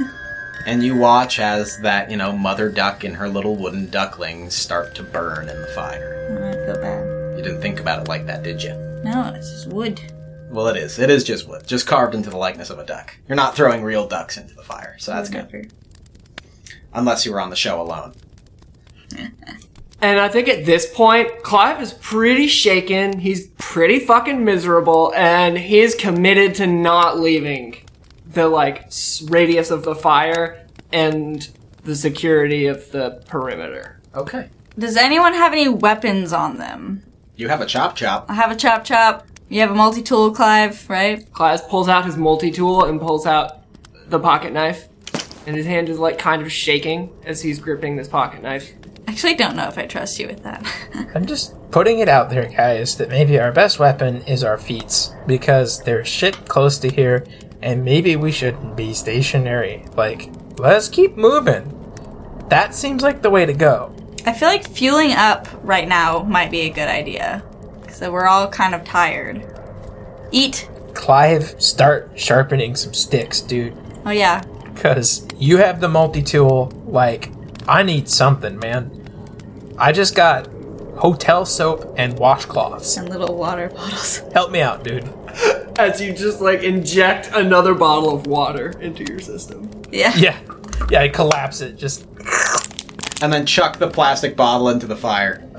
and 0.66 0.82
you 0.82 0.96
watch 0.96 1.40
as 1.40 1.78
that, 1.82 2.10
you 2.10 2.16
know, 2.16 2.32
mother 2.32 2.70
duck 2.70 3.04
and 3.04 3.14
her 3.16 3.28
little 3.28 3.56
wooden 3.56 3.90
ducklings 3.90 4.54
start 4.54 4.94
to 4.94 5.02
burn 5.02 5.50
in 5.50 5.60
the 5.60 5.68
fire. 5.74 6.14
I 6.38 6.64
feel 6.64 6.80
bad. 6.80 7.36
You 7.36 7.44
didn't 7.44 7.60
think 7.60 7.80
about 7.80 8.00
it 8.00 8.08
like 8.08 8.24
that, 8.24 8.42
did 8.42 8.62
you? 8.62 8.72
No, 9.04 9.30
it's 9.34 9.50
just 9.50 9.66
wood. 9.66 10.00
Well, 10.50 10.68
it 10.68 10.76
is. 10.76 10.98
It 10.98 11.10
is 11.10 11.24
just 11.24 11.46
wood, 11.46 11.66
just 11.66 11.86
carved 11.86 12.14
into 12.14 12.30
the 12.30 12.36
likeness 12.36 12.70
of 12.70 12.78
a 12.78 12.84
duck. 12.86 13.16
You're 13.28 13.36
not 13.36 13.54
throwing 13.54 13.82
real 13.82 14.06
ducks 14.06 14.36
into 14.36 14.54
the 14.54 14.62
fire, 14.62 14.96
so 14.98 15.12
that's 15.12 15.28
good. 15.28 15.44
Whatever. 15.46 15.68
Unless 16.94 17.26
you 17.26 17.32
were 17.32 17.40
on 17.40 17.50
the 17.50 17.56
show 17.56 17.80
alone. 17.80 18.14
And 20.00 20.20
I 20.20 20.28
think 20.28 20.48
at 20.48 20.64
this 20.64 20.92
point, 20.94 21.42
Clive 21.42 21.82
is 21.82 21.92
pretty 21.92 22.46
shaken. 22.46 23.18
He's 23.18 23.48
pretty 23.58 23.98
fucking 23.98 24.44
miserable, 24.44 25.12
and 25.16 25.58
he 25.58 25.80
is 25.80 25.96
committed 25.96 26.54
to 26.56 26.66
not 26.66 27.18
leaving 27.18 27.76
the 28.24 28.46
like 28.46 28.92
radius 29.24 29.70
of 29.70 29.82
the 29.82 29.96
fire 29.96 30.64
and 30.92 31.48
the 31.82 31.96
security 31.96 32.66
of 32.66 32.92
the 32.92 33.22
perimeter. 33.26 34.00
Okay. 34.14 34.50
Does 34.78 34.96
anyone 34.96 35.34
have 35.34 35.52
any 35.52 35.68
weapons 35.68 36.32
on 36.32 36.58
them? 36.58 37.02
You 37.34 37.48
have 37.48 37.60
a 37.60 37.66
chop 37.66 37.96
chop. 37.96 38.26
I 38.30 38.34
have 38.34 38.52
a 38.52 38.56
chop 38.56 38.84
chop. 38.84 39.26
You 39.50 39.60
have 39.62 39.70
a 39.70 39.74
multi 39.74 40.02
tool, 40.02 40.30
Clive, 40.32 40.88
right? 40.90 41.30
Clive 41.32 41.68
pulls 41.68 41.88
out 41.88 42.04
his 42.04 42.16
multi-tool 42.18 42.84
and 42.84 43.00
pulls 43.00 43.24
out 43.24 43.62
the 44.08 44.20
pocket 44.20 44.52
knife, 44.52 44.88
and 45.46 45.56
his 45.56 45.64
hand 45.64 45.88
is 45.88 45.98
like 45.98 46.18
kind 46.18 46.42
of 46.42 46.52
shaking 46.52 47.10
as 47.24 47.40
he's 47.40 47.58
gripping 47.58 47.96
this 47.96 48.08
pocket 48.08 48.42
knife. 48.42 48.74
Actually, 49.06 49.34
don't 49.36 49.56
know 49.56 49.66
if 49.66 49.78
I 49.78 49.86
trust 49.86 50.18
you 50.18 50.26
with 50.26 50.42
that. 50.42 50.70
I'm 51.14 51.24
just 51.24 51.54
putting 51.70 51.98
it 52.00 52.10
out 52.10 52.28
there, 52.28 52.46
guys, 52.46 52.98
that 52.98 53.08
maybe 53.08 53.38
our 53.38 53.50
best 53.50 53.78
weapon 53.78 54.20
is 54.22 54.44
our 54.44 54.58
feet 54.58 55.14
because 55.26 55.82
there's 55.82 56.08
shit 56.08 56.46
close 56.46 56.78
to 56.80 56.90
here, 56.90 57.24
and 57.62 57.82
maybe 57.82 58.16
we 58.16 58.30
shouldn't 58.30 58.76
be 58.76 58.92
stationary. 58.92 59.86
Like, 59.96 60.30
let's 60.58 60.90
keep 60.90 61.16
moving. 61.16 61.74
That 62.50 62.74
seems 62.74 63.02
like 63.02 63.22
the 63.22 63.30
way 63.30 63.46
to 63.46 63.54
go. 63.54 63.94
I 64.26 64.34
feel 64.34 64.48
like 64.48 64.68
fueling 64.68 65.12
up 65.12 65.48
right 65.62 65.88
now 65.88 66.22
might 66.22 66.50
be 66.50 66.60
a 66.60 66.70
good 66.70 66.88
idea. 66.88 67.42
So 67.98 68.12
we're 68.12 68.28
all 68.28 68.46
kind 68.46 68.76
of 68.76 68.84
tired. 68.84 69.44
Eat. 70.30 70.70
Clive, 70.94 71.60
start 71.60 72.12
sharpening 72.14 72.76
some 72.76 72.94
sticks, 72.94 73.40
dude. 73.40 73.76
Oh, 74.06 74.12
yeah. 74.12 74.44
Because 74.72 75.26
you 75.36 75.56
have 75.56 75.80
the 75.80 75.88
multi 75.88 76.22
tool. 76.22 76.70
Like, 76.86 77.32
I 77.66 77.82
need 77.82 78.08
something, 78.08 78.56
man. 78.60 79.74
I 79.76 79.90
just 79.90 80.14
got 80.14 80.46
hotel 80.98 81.44
soap 81.44 81.92
and 81.96 82.14
washcloths. 82.14 82.96
And 82.96 83.08
little 83.08 83.34
water 83.34 83.68
bottles. 83.74 84.18
Help 84.32 84.52
me 84.52 84.60
out, 84.60 84.84
dude. 84.84 85.12
As 85.76 86.00
you 86.00 86.12
just 86.12 86.40
like 86.40 86.62
inject 86.62 87.30
another 87.32 87.74
bottle 87.74 88.14
of 88.14 88.28
water 88.28 88.78
into 88.80 89.02
your 89.10 89.18
system. 89.18 89.68
Yeah. 89.90 90.14
Yeah. 90.14 90.38
Yeah, 90.88 91.00
I 91.00 91.08
collapse 91.08 91.62
it. 91.62 91.76
Just 91.76 92.06
And 93.20 93.32
then 93.32 93.44
chuck 93.44 93.78
the 93.78 93.90
plastic 93.90 94.36
bottle 94.36 94.68
into 94.68 94.86
the 94.86 94.96
fire. 94.96 95.44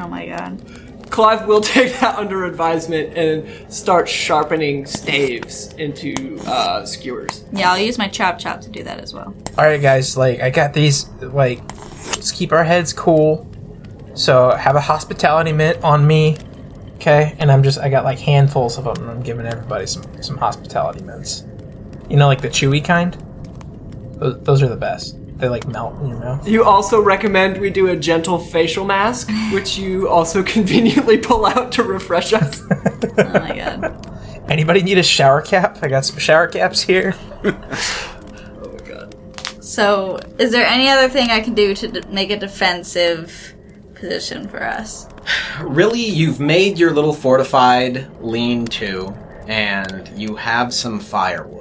Oh 0.00 0.06
my 0.06 0.26
god. 0.26 0.87
Clive 1.10 1.46
will 1.46 1.60
take 1.76 1.98
that 2.00 2.16
under 2.16 2.44
advisement 2.44 3.16
and 3.16 3.72
start 3.72 4.08
sharpening 4.08 4.86
staves 4.86 5.72
into 5.74 6.38
uh, 6.46 6.84
skewers. 6.84 7.44
Yeah, 7.52 7.72
I'll 7.72 7.78
use 7.78 7.98
my 7.98 8.08
chop 8.08 8.38
chop 8.38 8.60
to 8.62 8.70
do 8.70 8.82
that 8.84 9.00
as 9.00 9.14
well. 9.14 9.34
All 9.56 9.64
right, 9.64 9.80
guys. 9.80 10.16
Like, 10.16 10.40
I 10.40 10.50
got 10.50 10.72
these. 10.72 11.08
Like, 11.20 11.60
let's 12.14 12.32
keep 12.32 12.52
our 12.52 12.64
heads 12.64 12.92
cool. 12.92 13.46
So, 14.14 14.50
have 14.50 14.76
a 14.76 14.80
hospitality 14.80 15.52
mint 15.52 15.82
on 15.84 16.06
me, 16.06 16.36
okay? 16.96 17.36
And 17.38 17.52
I'm 17.52 17.62
just, 17.62 17.78
I 17.78 17.88
got 17.88 18.04
like 18.04 18.18
handfuls 18.18 18.78
of 18.78 18.84
them, 18.84 18.96
and 18.98 19.10
I'm 19.10 19.22
giving 19.22 19.46
everybody 19.46 19.86
some 19.86 20.22
some 20.22 20.36
hospitality 20.36 21.02
mints. 21.04 21.44
You 22.08 22.16
know, 22.16 22.26
like 22.26 22.40
the 22.40 22.48
chewy 22.48 22.84
kind. 22.84 23.16
Those, 24.18 24.40
those 24.40 24.62
are 24.62 24.68
the 24.68 24.76
best. 24.76 25.16
They 25.38 25.48
like 25.48 25.66
melt 25.68 26.00
in 26.00 26.08
your 26.08 26.18
mouth. 26.18 26.48
You 26.48 26.64
also 26.64 27.00
recommend 27.00 27.58
we 27.60 27.70
do 27.70 27.86
a 27.88 27.96
gentle 27.96 28.38
facial 28.38 28.84
mask, 28.84 29.30
which 29.52 29.78
you 29.78 30.08
also 30.08 30.42
conveniently 30.54 31.16
pull 31.18 31.46
out 31.46 31.70
to 31.72 31.82
refresh 31.82 32.32
us. 32.32 32.62
Oh 33.20 33.24
my 33.32 33.56
god. 33.56 34.06
Anybody 34.48 34.82
need 34.82 34.96
a 34.98 35.02
shower 35.02 35.42
cap? 35.42 35.78
I 35.82 35.88
got 35.88 36.04
some 36.04 36.18
shower 36.18 36.46
caps 36.46 36.82
here. 36.82 37.14
oh 37.44 37.50
my 38.72 38.84
god. 38.88 39.14
So, 39.62 40.18
is 40.38 40.52
there 40.52 40.64
any 40.66 40.88
other 40.88 41.08
thing 41.08 41.30
I 41.30 41.40
can 41.40 41.54
do 41.54 41.74
to 41.74 41.88
d- 41.88 42.00
make 42.10 42.30
a 42.30 42.36
defensive 42.38 43.54
position 43.94 44.48
for 44.48 44.62
us? 44.62 45.08
Really, 45.60 46.00
you've 46.00 46.38
made 46.40 46.78
your 46.78 46.92
little 46.92 47.12
fortified 47.12 48.08
lean 48.22 48.66
to, 48.66 49.08
and 49.48 50.08
you 50.16 50.36
have 50.36 50.72
some 50.72 51.00
firewood. 51.00 51.57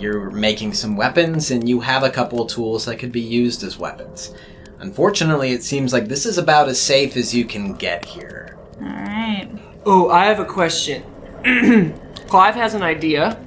You're 0.00 0.30
making 0.30 0.72
some 0.74 0.96
weapons, 0.96 1.50
and 1.50 1.68
you 1.68 1.80
have 1.80 2.02
a 2.02 2.10
couple 2.10 2.40
of 2.40 2.48
tools 2.48 2.86
that 2.86 2.96
could 2.96 3.12
be 3.12 3.20
used 3.20 3.62
as 3.62 3.78
weapons. 3.78 4.34
Unfortunately, 4.78 5.52
it 5.52 5.62
seems 5.62 5.92
like 5.92 6.08
this 6.08 6.24
is 6.24 6.38
about 6.38 6.68
as 6.68 6.80
safe 6.80 7.16
as 7.16 7.34
you 7.34 7.44
can 7.44 7.74
get 7.74 8.04
here. 8.04 8.56
Alright. 8.80 9.50
Oh, 9.84 10.08
I 10.08 10.24
have 10.24 10.40
a 10.40 10.44
question. 10.44 11.02
Clive 12.28 12.54
has 12.54 12.74
an 12.74 12.82
idea, 12.82 13.38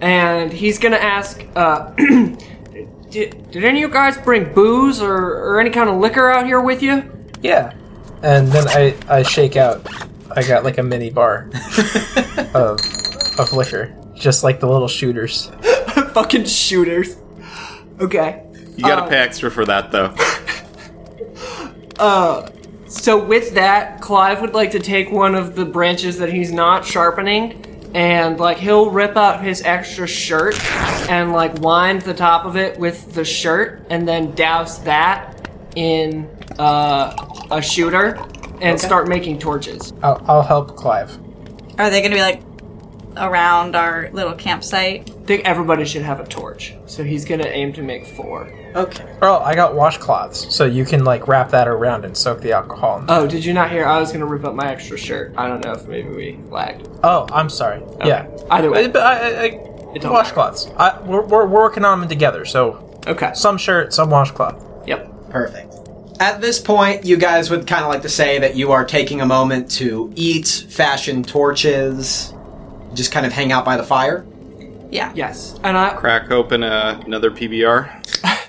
and 0.00 0.52
he's 0.52 0.78
gonna 0.78 0.96
ask, 0.96 1.44
uh, 1.54 1.90
did, 3.10 3.50
did 3.50 3.64
any 3.64 3.82
of 3.82 3.88
you 3.88 3.92
guys 3.92 4.16
bring 4.16 4.52
booze 4.54 5.02
or, 5.02 5.14
or 5.14 5.60
any 5.60 5.70
kind 5.70 5.90
of 5.90 5.96
liquor 5.98 6.30
out 6.30 6.46
here 6.46 6.60
with 6.60 6.82
you? 6.82 7.10
Yeah. 7.42 7.74
And 8.22 8.48
then 8.48 8.66
I 8.68 8.96
I 9.06 9.22
shake 9.22 9.56
out. 9.56 9.86
I 10.34 10.42
got 10.42 10.64
like 10.64 10.78
a 10.78 10.82
mini 10.82 11.10
bar 11.10 11.50
of 12.54 12.80
of 13.38 13.52
liquor, 13.52 13.94
just 14.14 14.44
like 14.44 14.60
the 14.60 14.68
little 14.68 14.88
shooters. 14.88 15.50
Fucking 16.12 16.44
shooters. 16.44 17.16
Okay. 18.00 18.42
You 18.76 18.82
gotta 18.84 19.02
Um, 19.04 19.08
pay 19.08 19.18
extra 19.18 19.50
for 19.50 19.64
that 19.66 19.90
though. 19.92 20.14
uh, 21.98 22.48
So 22.88 23.22
with 23.22 23.54
that, 23.54 24.00
Clive 24.00 24.40
would 24.40 24.54
like 24.54 24.70
to 24.72 24.78
take 24.78 25.10
one 25.10 25.34
of 25.34 25.56
the 25.56 25.64
branches 25.64 26.18
that 26.18 26.32
he's 26.32 26.52
not 26.52 26.84
sharpening 26.84 27.90
and 27.94 28.38
like 28.38 28.56
he'll 28.58 28.90
rip 28.90 29.16
out 29.16 29.42
his 29.42 29.62
extra 29.62 30.06
shirt 30.06 30.54
and 31.10 31.32
like 31.32 31.54
wind 31.60 32.02
the 32.02 32.14
top 32.14 32.44
of 32.44 32.56
it 32.56 32.78
with 32.78 33.12
the 33.14 33.24
shirt 33.24 33.84
and 33.90 34.06
then 34.06 34.32
douse 34.34 34.78
that 34.78 35.48
in 35.76 36.28
uh, 36.58 37.14
a 37.50 37.60
shooter 37.62 38.18
and 38.60 38.78
start 38.80 39.08
making 39.08 39.38
torches. 39.38 39.92
I'll, 40.02 40.22
I'll 40.28 40.42
help 40.42 40.76
Clive. 40.76 41.18
Are 41.78 41.90
they 41.90 42.00
gonna 42.02 42.14
be 42.14 42.20
like 42.20 42.42
around 43.16 43.76
our 43.76 44.10
little 44.12 44.34
campsite? 44.34 45.10
I 45.10 45.24
think 45.26 45.44
everybody 45.44 45.84
should 45.84 46.02
have 46.02 46.20
a 46.20 46.26
torch. 46.26 46.74
So 46.86 47.02
he's 47.04 47.24
gonna 47.24 47.46
aim 47.46 47.72
to 47.74 47.82
make 47.82 48.06
four. 48.06 48.52
Okay. 48.74 49.06
Oh, 49.22 49.38
I 49.38 49.54
got 49.54 49.74
washcloths, 49.74 50.50
so 50.50 50.64
you 50.64 50.84
can 50.84 51.04
like 51.04 51.28
wrap 51.28 51.50
that 51.50 51.68
around 51.68 52.04
and 52.04 52.16
soak 52.16 52.40
the 52.40 52.52
alcohol. 52.52 52.98
In. 52.98 53.04
Oh, 53.08 53.26
did 53.26 53.44
you 53.44 53.52
not 53.54 53.70
hear? 53.70 53.84
I 53.86 54.00
was 54.00 54.12
gonna 54.12 54.26
rip 54.26 54.44
up 54.44 54.54
my 54.54 54.70
extra 54.70 54.98
shirt. 54.98 55.32
I 55.36 55.48
don't 55.48 55.64
know 55.64 55.72
if 55.72 55.86
maybe 55.86 56.08
we 56.08 56.38
lagged. 56.50 56.88
Oh, 57.02 57.26
I'm 57.32 57.48
sorry. 57.48 57.82
Yeah. 58.04 58.26
Either 58.50 58.70
way. 58.70 58.84
Uh, 58.86 58.88
But 58.88 59.02
I, 59.02 59.14
I, 59.14 59.44
I, 59.44 59.98
don't 59.98 60.12
washcloths. 60.12 60.74
I, 60.76 61.00
we're, 61.02 61.22
we're, 61.22 61.46
we're 61.46 61.62
working 61.62 61.84
on 61.84 62.00
them 62.00 62.08
together. 62.08 62.44
So 62.44 63.00
Okay. 63.06 63.30
some 63.34 63.58
shirt, 63.58 63.94
some 63.94 64.10
washcloth. 64.10 64.62
Yep. 64.88 65.30
Perfect. 65.30 65.74
At 66.20 66.40
this 66.40 66.60
point, 66.60 67.04
you 67.04 67.16
guys 67.16 67.50
would 67.50 67.66
kind 67.66 67.82
of 67.84 67.90
like 67.90 68.02
to 68.02 68.08
say 68.08 68.38
that 68.38 68.54
you 68.54 68.70
are 68.72 68.84
taking 68.84 69.20
a 69.20 69.26
moment 69.26 69.70
to 69.72 70.12
eat, 70.14 70.46
fashion 70.70 71.22
torches, 71.24 72.33
just 72.94 73.12
kind 73.12 73.26
of 73.26 73.32
hang 73.32 73.52
out 73.52 73.64
by 73.64 73.76
the 73.76 73.84
fire. 73.84 74.24
Yeah. 74.90 75.12
Yes. 75.14 75.58
And 75.64 75.76
I 75.76 75.94
Crack 75.94 76.30
open 76.30 76.62
uh, 76.62 77.02
another 77.04 77.30
PBR. 77.30 78.02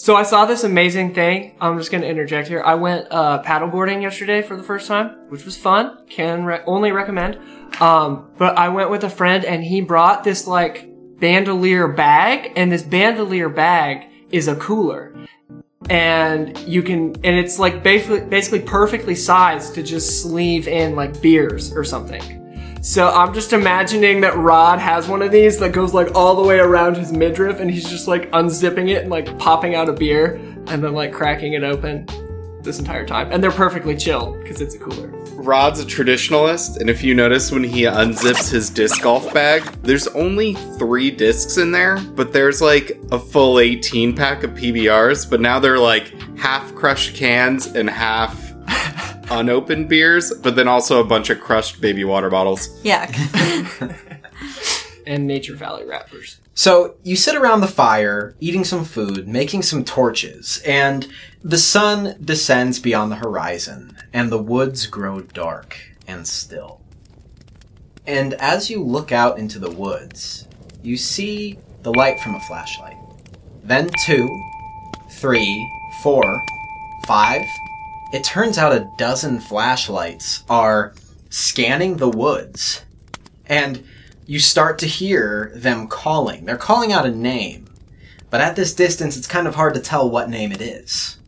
So 0.00 0.16
I 0.16 0.22
saw 0.22 0.46
this 0.46 0.64
amazing 0.64 1.12
thing. 1.12 1.56
I'm 1.60 1.76
just 1.76 1.90
going 1.90 2.00
to 2.00 2.08
interject 2.08 2.48
here. 2.48 2.62
I 2.62 2.74
went 2.74 3.06
uh, 3.10 3.42
paddleboarding 3.42 4.00
yesterday 4.00 4.40
for 4.40 4.56
the 4.56 4.62
first 4.62 4.88
time, 4.88 5.28
which 5.28 5.44
was 5.44 5.58
fun. 5.58 6.06
Can 6.08 6.46
re- 6.46 6.62
only 6.64 6.90
recommend. 6.90 7.38
Um, 7.82 8.30
but 8.38 8.56
I 8.56 8.70
went 8.70 8.88
with 8.88 9.04
a 9.04 9.10
friend 9.10 9.44
and 9.44 9.62
he 9.62 9.82
brought 9.82 10.24
this 10.24 10.46
like 10.46 10.88
bandolier 11.18 11.86
bag, 11.86 12.54
and 12.56 12.72
this 12.72 12.82
bandolier 12.82 13.50
bag 13.50 14.08
is 14.30 14.48
a 14.48 14.56
cooler. 14.56 15.14
And 15.90 16.56
you 16.60 16.82
can, 16.82 17.14
and 17.22 17.36
it's 17.36 17.58
like 17.58 17.82
basically, 17.82 18.22
basically 18.22 18.60
perfectly 18.60 19.14
sized 19.14 19.74
to 19.74 19.82
just 19.82 20.22
sleeve 20.22 20.66
in 20.66 20.96
like 20.96 21.20
beers 21.20 21.74
or 21.74 21.84
something. 21.84 22.39
So 22.82 23.10
I'm 23.10 23.34
just 23.34 23.52
imagining 23.52 24.22
that 24.22 24.34
Rod 24.38 24.78
has 24.78 25.06
one 25.06 25.20
of 25.20 25.30
these 25.30 25.58
that 25.58 25.72
goes 25.72 25.92
like 25.92 26.14
all 26.14 26.34
the 26.34 26.42
way 26.42 26.58
around 26.58 26.96
his 26.96 27.12
midriff 27.12 27.60
and 27.60 27.70
he's 27.70 27.88
just 27.88 28.08
like 28.08 28.30
unzipping 28.30 28.88
it 28.88 29.02
and 29.02 29.10
like 29.10 29.38
popping 29.38 29.74
out 29.74 29.90
a 29.90 29.92
beer 29.92 30.36
and 30.68 30.82
then 30.82 30.94
like 30.94 31.12
cracking 31.12 31.52
it 31.52 31.62
open 31.62 32.06
this 32.62 32.78
entire 32.78 33.04
time. 33.04 33.30
And 33.32 33.42
they're 33.44 33.50
perfectly 33.50 33.94
chill 33.94 34.32
because 34.42 34.62
it's 34.62 34.74
a 34.74 34.78
cooler. 34.78 35.08
Rod's 35.34 35.80
a 35.80 35.84
traditionalist, 35.84 36.80
and 36.80 36.90
if 36.90 37.02
you 37.02 37.14
notice 37.14 37.50
when 37.50 37.64
he 37.64 37.82
unzips 37.82 38.50
his 38.50 38.68
disc 38.68 39.00
golf 39.00 39.32
bag, 39.32 39.62
there's 39.82 40.06
only 40.08 40.54
three 40.78 41.10
discs 41.10 41.56
in 41.56 41.72
there, 41.72 41.98
but 42.14 42.32
there's 42.32 42.60
like 42.60 42.98
a 43.10 43.18
full 43.18 43.58
18 43.58 44.14
pack 44.14 44.42
of 44.42 44.50
PBRs, 44.50 45.28
but 45.28 45.40
now 45.40 45.58
they're 45.58 45.78
like 45.78 46.12
half 46.38 46.74
crushed 46.74 47.14
cans 47.14 47.68
and 47.68 47.88
half 47.88 48.49
unopened 49.30 49.88
beers, 49.88 50.32
but 50.42 50.56
then 50.56 50.68
also 50.68 51.00
a 51.00 51.04
bunch 51.04 51.30
of 51.30 51.40
crushed 51.40 51.80
baby 51.80 52.04
water 52.04 52.30
bottles. 52.30 52.68
Yeah. 52.82 53.10
And 55.06 55.26
Nature 55.26 55.56
Valley 55.56 55.84
wrappers. 55.84 56.40
So 56.54 56.94
you 57.02 57.16
sit 57.16 57.34
around 57.34 57.62
the 57.62 57.66
fire, 57.66 58.36
eating 58.38 58.64
some 58.64 58.84
food, 58.84 59.26
making 59.26 59.62
some 59.62 59.82
torches, 59.82 60.62
and 60.64 61.08
the 61.42 61.58
sun 61.58 62.16
descends 62.24 62.78
beyond 62.78 63.10
the 63.10 63.16
horizon, 63.16 63.96
and 64.12 64.30
the 64.30 64.42
woods 64.42 64.86
grow 64.86 65.22
dark 65.22 65.76
and 66.06 66.28
still. 66.28 66.80
And 68.06 68.34
as 68.34 68.70
you 68.70 68.84
look 68.84 69.10
out 69.10 69.38
into 69.38 69.58
the 69.58 69.70
woods, 69.70 70.46
you 70.82 70.96
see 70.96 71.58
the 71.82 71.92
light 71.94 72.20
from 72.20 72.34
a 72.34 72.40
flashlight. 72.40 72.98
Then 73.64 73.90
two, 74.04 74.28
three, 75.12 75.68
four, 76.02 76.44
five, 77.06 77.46
it 78.12 78.24
turns 78.24 78.58
out 78.58 78.72
a 78.72 78.90
dozen 78.98 79.40
flashlights 79.40 80.44
are 80.48 80.94
scanning 81.28 81.96
the 81.96 82.08
woods. 82.08 82.84
And 83.46 83.84
you 84.26 84.38
start 84.38 84.78
to 84.78 84.86
hear 84.86 85.52
them 85.54 85.88
calling. 85.88 86.44
They're 86.44 86.56
calling 86.56 86.92
out 86.92 87.06
a 87.06 87.10
name. 87.10 87.66
But 88.30 88.40
at 88.40 88.54
this 88.56 88.74
distance, 88.74 89.16
it's 89.16 89.26
kind 89.26 89.48
of 89.48 89.56
hard 89.56 89.74
to 89.74 89.80
tell 89.80 90.08
what 90.08 90.30
name 90.30 90.52
it 90.52 90.60
is. 90.60 91.18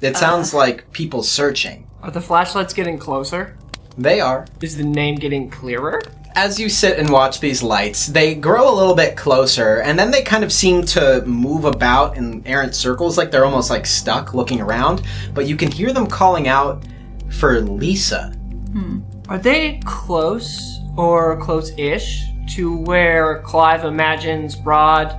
It 0.00 0.14
uh, 0.14 0.18
sounds 0.18 0.52
like 0.52 0.92
people 0.92 1.22
searching. 1.22 1.88
Are 2.02 2.10
the 2.10 2.20
flashlights 2.20 2.74
getting 2.74 2.98
closer? 2.98 3.56
They 3.96 4.20
are. 4.20 4.46
Is 4.60 4.76
the 4.76 4.84
name 4.84 5.16
getting 5.16 5.50
clearer? 5.50 6.02
As 6.36 6.60
you 6.60 6.68
sit 6.68 6.98
and 6.98 7.10
watch 7.10 7.40
these 7.40 7.62
lights, 7.62 8.06
they 8.06 8.36
grow 8.36 8.72
a 8.72 8.74
little 8.74 8.94
bit 8.94 9.16
closer, 9.16 9.80
and 9.82 9.98
then 9.98 10.12
they 10.12 10.22
kind 10.22 10.44
of 10.44 10.52
seem 10.52 10.84
to 10.84 11.22
move 11.26 11.64
about 11.64 12.16
in 12.16 12.46
errant 12.46 12.74
circles, 12.74 13.18
like 13.18 13.30
they're 13.32 13.44
almost 13.44 13.68
like 13.68 13.84
stuck 13.84 14.32
looking 14.32 14.60
around. 14.60 15.02
But 15.34 15.46
you 15.46 15.56
can 15.56 15.70
hear 15.72 15.92
them 15.92 16.06
calling 16.06 16.46
out 16.46 16.84
for 17.30 17.60
Lisa. 17.60 18.30
Hmm. 18.72 19.00
Are 19.28 19.38
they 19.38 19.80
close 19.84 20.78
or 20.96 21.40
close-ish 21.40 22.22
to 22.54 22.76
where 22.76 23.42
Clive 23.42 23.84
imagines 23.84 24.56
Rod 24.58 25.16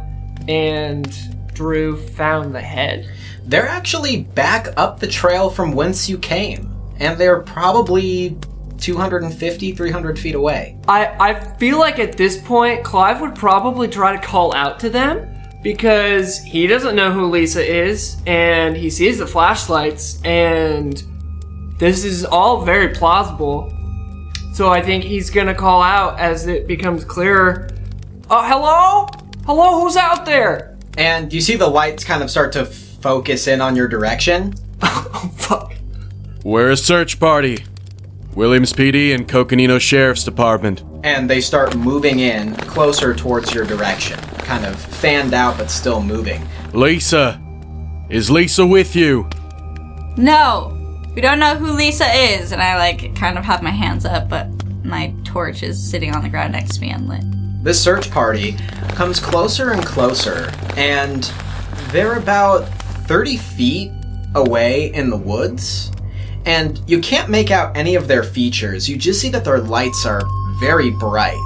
and 0.47 1.53
Drew 1.53 1.97
found 1.97 2.55
the 2.55 2.62
head? 2.62 3.09
They're 3.43 3.68
actually 3.68 4.22
back 4.22 4.70
up 4.78 4.99
the 4.99 5.07
trail 5.07 5.49
from 5.49 5.74
whence 5.74 6.07
you 6.07 6.18
came, 6.18 6.74
and 6.99 7.18
they're 7.18 7.41
probably 7.41 8.38
250, 8.82 9.71
300 9.73 10.19
feet 10.19 10.36
away. 10.36 10.77
I, 10.88 11.07
I 11.19 11.34
feel 11.55 11.79
like 11.79 11.99
at 11.99 12.17
this 12.17 12.41
point, 12.41 12.84
Clive 12.84 13.21
would 13.21 13.36
probably 13.36 13.88
try 13.88 14.15
to 14.15 14.21
call 14.21 14.53
out 14.53 14.79
to 14.82 14.89
them 14.89 15.27
because 15.61 16.39
he 16.39 16.67
doesn't 16.67 16.95
know 16.95 17.11
who 17.11 17.27
Lisa 17.27 17.63
is 17.63 18.17
and 18.25 18.75
he 18.75 18.89
sees 18.89 19.19
the 19.19 19.27
flashlights 19.27 20.21
and 20.23 21.03
this 21.77 22.03
is 22.03 22.25
all 22.25 22.63
very 22.63 22.89
plausible. 22.89 23.71
So 24.53 24.69
I 24.69 24.82
think 24.82 25.03
he's 25.03 25.29
gonna 25.29 25.55
call 25.55 25.82
out 25.82 26.19
as 26.19 26.47
it 26.47 26.67
becomes 26.67 27.05
clearer. 27.05 27.69
Oh, 28.29 28.43
hello? 28.43 29.07
Hello, 29.45 29.82
who's 29.82 29.95
out 29.95 30.25
there? 30.25 30.77
And 30.97 31.32
you 31.32 31.41
see 31.41 31.55
the 31.55 31.67
lights 31.67 32.03
kind 32.03 32.21
of 32.21 32.29
start 32.29 32.51
to 32.53 32.65
focus 32.65 33.47
in 33.47 33.61
on 33.61 33.75
your 33.75 33.88
direction. 33.88 34.55
Oh, 35.13 35.32
fuck. 35.36 35.73
We're 36.43 36.71
a 36.71 36.77
search 36.77 37.19
party. 37.19 37.65
Williams 38.36 38.71
PD 38.73 39.13
and 39.13 39.27
Coconino 39.27 39.77
Sheriff's 39.79 40.23
Department. 40.23 40.84
and 41.03 41.29
they 41.29 41.41
start 41.41 41.75
moving 41.75 42.19
in 42.19 42.55
closer 42.55 43.13
towards 43.15 43.53
your 43.53 43.65
direction, 43.65 44.19
kind 44.39 44.65
of 44.65 44.79
fanned 44.79 45.34
out 45.34 45.57
but 45.57 45.69
still 45.71 46.01
moving. 46.01 46.41
Lisa! 46.73 47.41
Is 48.09 48.29
Lisa 48.29 48.65
with 48.65 48.95
you? 48.95 49.27
No, 50.17 50.77
we 51.15 51.21
don't 51.21 51.39
know 51.39 51.55
who 51.55 51.71
Lisa 51.71 52.05
is. 52.13 52.51
And 52.51 52.61
I 52.61 52.77
like 52.77 53.15
kind 53.15 53.38
of 53.38 53.43
have 53.45 53.63
my 53.63 53.71
hands 53.71 54.05
up, 54.05 54.29
but 54.29 54.47
my 54.84 55.13
torch 55.23 55.63
is 55.63 55.82
sitting 55.82 56.13
on 56.13 56.21
the 56.21 56.29
ground 56.29 56.51
next 56.53 56.75
to 56.75 56.82
me 56.82 56.91
unlit. 56.91 57.23
This 57.63 57.82
search 57.82 58.11
party 58.11 58.57
comes 58.89 59.19
closer 59.19 59.71
and 59.71 59.84
closer, 59.86 60.51
and 60.77 61.23
they're 61.91 62.17
about 62.17 62.67
30 63.07 63.38
feet 63.38 63.91
away 64.36 64.93
in 64.93 65.09
the 65.09 65.17
woods, 65.17 65.91
and 66.45 66.81
you 66.87 66.99
can't 66.99 67.29
make 67.29 67.51
out 67.51 67.75
any 67.75 67.95
of 67.95 68.07
their 68.07 68.23
features. 68.23 68.89
You 68.89 68.97
just 68.97 69.21
see 69.21 69.29
that 69.29 69.43
their 69.45 69.59
lights 69.59 70.05
are 70.05 70.21
very 70.59 70.89
bright. 70.91 71.37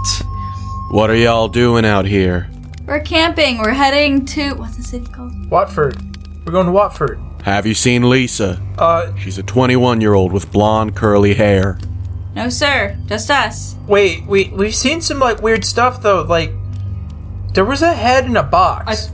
What 0.91 1.09
are 1.09 1.15
y'all 1.15 1.47
doing 1.47 1.85
out 1.85 2.05
here? 2.05 2.49
We're 2.85 2.99
camping. 3.01 3.57
We're 3.57 3.73
heading 3.73 4.25
to 4.27 4.53
what's 4.53 4.77
the 4.77 4.83
city 4.83 5.05
called? 5.11 5.49
Watford. 5.49 5.97
We're 6.45 6.51
going 6.51 6.67
to 6.67 6.71
Watford. 6.71 7.19
Have 7.43 7.65
you 7.65 7.73
seen 7.73 8.09
Lisa? 8.09 8.61
Uh, 8.77 9.15
She's 9.17 9.37
a 9.37 9.43
21 9.43 10.01
year 10.01 10.13
old 10.13 10.31
with 10.31 10.51
blonde 10.51 10.95
curly 10.95 11.33
hair. 11.33 11.79
No, 12.35 12.49
sir. 12.49 12.97
Just 13.05 13.31
us. 13.31 13.75
wait, 13.87 14.25
we 14.25 14.49
we've 14.49 14.75
seen 14.75 14.99
some 15.01 15.19
like 15.19 15.41
weird 15.41 15.63
stuff 15.63 16.01
though. 16.01 16.23
Like 16.23 16.51
there 17.53 17.63
was 17.65 17.81
a 17.81 17.93
head 17.93 18.25
in 18.25 18.35
a 18.35 18.43
box, 18.43 19.09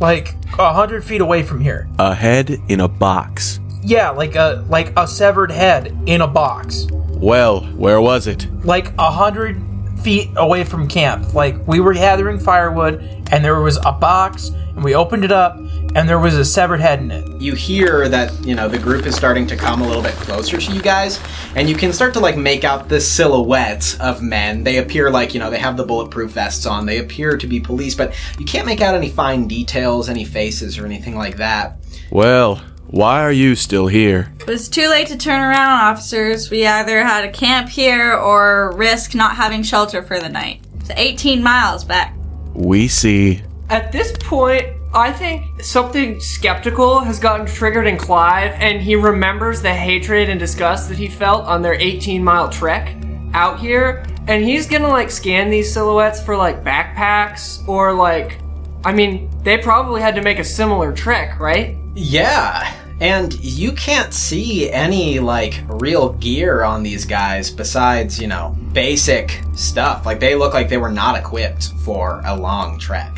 like 0.00 0.34
a 0.58 0.72
hundred 0.74 1.04
feet 1.04 1.20
away 1.20 1.42
from 1.44 1.60
here. 1.60 1.88
A 1.98 2.14
head 2.14 2.58
in 2.68 2.80
a 2.80 2.88
box. 2.88 3.60
Yeah, 3.86 4.10
like 4.10 4.34
a 4.34 4.64
like 4.68 4.92
a 4.98 5.06
severed 5.06 5.50
head 5.52 5.96
in 6.06 6.20
a 6.20 6.26
box, 6.26 6.86
Well, 7.10 7.60
where 7.76 8.00
was 8.00 8.26
it? 8.26 8.46
like 8.64 8.92
a 8.98 9.10
hundred 9.10 9.62
feet 10.02 10.28
away 10.36 10.64
from 10.64 10.88
camp. 10.88 11.34
Like 11.34 11.66
we 11.68 11.78
were 11.80 11.94
gathering 11.94 12.38
firewood, 12.40 13.00
and 13.30 13.44
there 13.44 13.60
was 13.60 13.76
a 13.84 13.92
box, 13.92 14.48
and 14.74 14.82
we 14.84 14.94
opened 14.94 15.24
it 15.24 15.30
up, 15.32 15.56
and 15.94 16.08
there 16.08 16.18
was 16.18 16.34
a 16.34 16.44
severed 16.44 16.80
head 16.80 16.98
in 17.00 17.10
it. 17.12 17.40
You 17.40 17.54
hear 17.54 18.08
that, 18.08 18.32
you 18.44 18.54
know, 18.56 18.68
the 18.68 18.78
group 18.78 19.06
is 19.06 19.14
starting 19.14 19.46
to 19.48 19.56
come 19.56 19.80
a 19.82 19.86
little 19.86 20.02
bit 20.02 20.14
closer 20.14 20.58
to 20.58 20.72
you 20.72 20.82
guys, 20.82 21.20
and 21.54 21.68
you 21.68 21.76
can 21.76 21.92
start 21.92 22.12
to 22.14 22.20
like 22.20 22.36
make 22.36 22.64
out 22.64 22.88
the 22.88 23.00
silhouettes 23.00 23.98
of 24.00 24.20
men. 24.22 24.64
They 24.64 24.78
appear 24.78 25.10
like, 25.10 25.32
you 25.32 25.40
know, 25.40 25.48
they 25.50 25.58
have 25.58 25.76
the 25.76 25.84
bulletproof 25.84 26.32
vests 26.32 26.66
on. 26.66 26.86
They 26.86 26.98
appear 26.98 27.36
to 27.36 27.46
be 27.46 27.60
police, 27.60 27.94
but 27.94 28.14
you 28.38 28.44
can't 28.44 28.66
make 28.66 28.80
out 28.80 28.94
any 28.96 29.10
fine 29.10 29.46
details, 29.48 30.08
any 30.08 30.24
faces 30.24 30.76
or 30.76 30.84
anything 30.86 31.14
like 31.16 31.36
that. 31.36 31.78
Well, 32.10 32.60
why 32.88 33.20
are 33.20 33.32
you 33.32 33.54
still 33.54 33.88
here? 33.88 34.32
It 34.40 34.46
was 34.46 34.68
too 34.68 34.88
late 34.88 35.08
to 35.08 35.16
turn 35.16 35.40
around, 35.40 35.80
officers. 35.80 36.50
We 36.50 36.66
either 36.66 37.02
had 37.04 37.22
to 37.22 37.30
camp 37.30 37.68
here 37.68 38.14
or 38.14 38.72
risk 38.76 39.14
not 39.14 39.36
having 39.36 39.62
shelter 39.62 40.02
for 40.02 40.18
the 40.18 40.28
night. 40.28 40.62
It's 40.80 40.90
18 40.90 41.42
miles 41.42 41.84
back. 41.84 42.14
We 42.54 42.88
see. 42.88 43.42
At 43.68 43.90
this 43.90 44.12
point, 44.18 44.68
I 44.94 45.12
think 45.12 45.62
something 45.62 46.20
skeptical 46.20 47.00
has 47.00 47.18
gotten 47.18 47.44
triggered 47.44 47.86
in 47.86 47.98
Clive, 47.98 48.52
and 48.54 48.80
he 48.80 48.96
remembers 48.96 49.60
the 49.60 49.74
hatred 49.74 50.28
and 50.28 50.38
disgust 50.38 50.88
that 50.88 50.96
he 50.96 51.08
felt 51.08 51.44
on 51.44 51.60
their 51.62 51.74
18 51.74 52.22
mile 52.22 52.48
trek 52.48 52.96
out 53.34 53.58
here, 53.58 54.04
and 54.28 54.44
he's 54.44 54.66
gonna 54.66 54.88
like 54.88 55.10
scan 55.10 55.50
these 55.50 55.72
silhouettes 55.72 56.22
for 56.22 56.36
like 56.36 56.64
backpacks 56.64 57.66
or 57.68 57.92
like. 57.92 58.38
I 58.84 58.92
mean, 58.92 59.28
they 59.42 59.58
probably 59.58 60.00
had 60.00 60.14
to 60.14 60.22
make 60.22 60.38
a 60.38 60.44
similar 60.44 60.92
trek, 60.92 61.40
right? 61.40 61.76
Yeah, 61.98 62.74
and 63.00 63.32
you 63.42 63.72
can't 63.72 64.12
see 64.12 64.70
any 64.70 65.18
like 65.18 65.62
real 65.66 66.12
gear 66.12 66.62
on 66.62 66.82
these 66.82 67.06
guys 67.06 67.50
besides, 67.50 68.20
you 68.20 68.26
know, 68.26 68.54
basic 68.72 69.42
stuff. 69.54 70.04
Like 70.04 70.20
they 70.20 70.34
look 70.34 70.52
like 70.52 70.68
they 70.68 70.76
were 70.76 70.92
not 70.92 71.18
equipped 71.18 71.72
for 71.84 72.20
a 72.26 72.36
long 72.36 72.78
trek. 72.78 73.16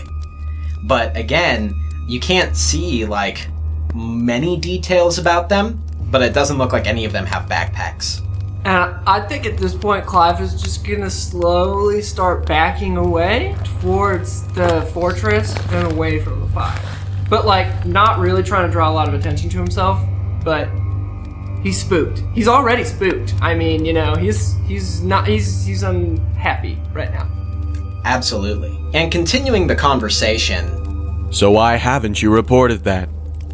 But 0.84 1.16
again, 1.16 1.74
you 2.06 2.20
can't 2.20 2.56
see 2.56 3.04
like 3.04 3.48
many 3.96 4.56
details 4.56 5.18
about 5.18 5.48
them, 5.48 5.82
but 6.12 6.22
it 6.22 6.32
doesn't 6.32 6.56
look 6.56 6.72
like 6.72 6.86
any 6.86 7.04
of 7.04 7.10
them 7.10 7.26
have 7.26 7.48
backpacks. 7.48 8.24
And 8.64 8.94
I 9.08 9.26
think 9.26 9.44
at 9.44 9.58
this 9.58 9.74
point, 9.74 10.06
Clive 10.06 10.40
is 10.40 10.60
just 10.60 10.86
gonna 10.86 11.10
slowly 11.10 12.00
start 12.00 12.46
backing 12.46 12.96
away 12.96 13.56
towards 13.80 14.46
the 14.52 14.82
fortress 14.94 15.56
and 15.72 15.92
away 15.92 16.20
from 16.20 16.40
the 16.40 16.48
fire. 16.48 16.97
But, 17.28 17.46
like, 17.46 17.84
not 17.86 18.18
really 18.18 18.42
trying 18.42 18.66
to 18.66 18.72
draw 18.72 18.90
a 18.90 18.92
lot 18.92 19.08
of 19.08 19.14
attention 19.14 19.50
to 19.50 19.58
himself, 19.58 20.00
but 20.44 20.68
he's 21.62 21.80
spooked. 21.80 22.22
He's 22.34 22.48
already 22.48 22.84
spooked. 22.84 23.34
I 23.40 23.54
mean, 23.54 23.84
you 23.84 23.92
know, 23.92 24.14
he's 24.14 24.56
he's 24.66 25.02
not 25.02 25.26
he's 25.28 25.64
he's 25.66 25.82
unhappy 25.82 26.80
right 26.92 27.10
now. 27.12 27.28
Absolutely. 28.04 28.78
And 28.94 29.12
continuing 29.12 29.66
the 29.66 29.76
conversation, 29.76 31.30
So 31.32 31.50
why 31.50 31.76
haven't 31.76 32.22
you 32.22 32.32
reported 32.32 32.84
that? 32.84 33.08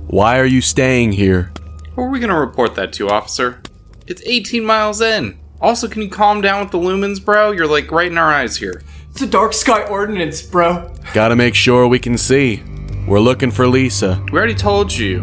Why 0.07 0.39
are 0.39 0.47
you 0.47 0.61
staying 0.61 1.13
here? 1.13 1.51
Who 1.97 2.03
are 2.03 2.09
we 2.11 2.21
gonna 2.21 2.39
report 2.39 2.77
that 2.77 2.93
to, 2.95 3.09
officer? 3.09 3.61
It's 4.07 4.23
18 4.25 4.65
miles 4.65 5.01
in. 5.01 5.39
Also, 5.61 5.89
can 5.89 6.03
you 6.03 6.11
calm 6.11 6.41
down 6.41 6.61
with 6.61 6.71
the 6.71 6.79
lumens, 6.79 7.25
bro? 7.25 7.51
You're 7.51 7.67
like 7.67 7.91
right 7.91 8.11
in 8.11 8.19
our 8.19 8.31
eyes 8.33 8.57
here. 8.59 8.83
It's 9.11 9.23
a 9.23 9.27
dark 9.27 9.53
sky 9.55 9.83
ordinance, 9.87 10.43
bro. 10.43 10.93
Gotta 11.15 11.35
make 11.37 11.55
sure 11.55 11.89
we 11.89 11.99
can 11.99 12.19
see. 12.19 12.63
We're 13.07 13.21
looking 13.21 13.51
for 13.51 13.67
Lisa. 13.67 14.23
We 14.33 14.39
already 14.39 14.55
told 14.55 14.93
you. 14.93 15.23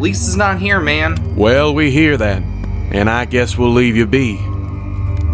Lisa's 0.00 0.36
not 0.36 0.58
here, 0.58 0.80
man. 0.80 1.36
Well, 1.36 1.72
we 1.72 1.90
hear 1.90 2.16
that, 2.16 2.42
and 2.42 3.08
I 3.08 3.24
guess 3.24 3.56
we'll 3.56 3.70
leave 3.70 3.96
you 3.96 4.06
be. 4.06 4.36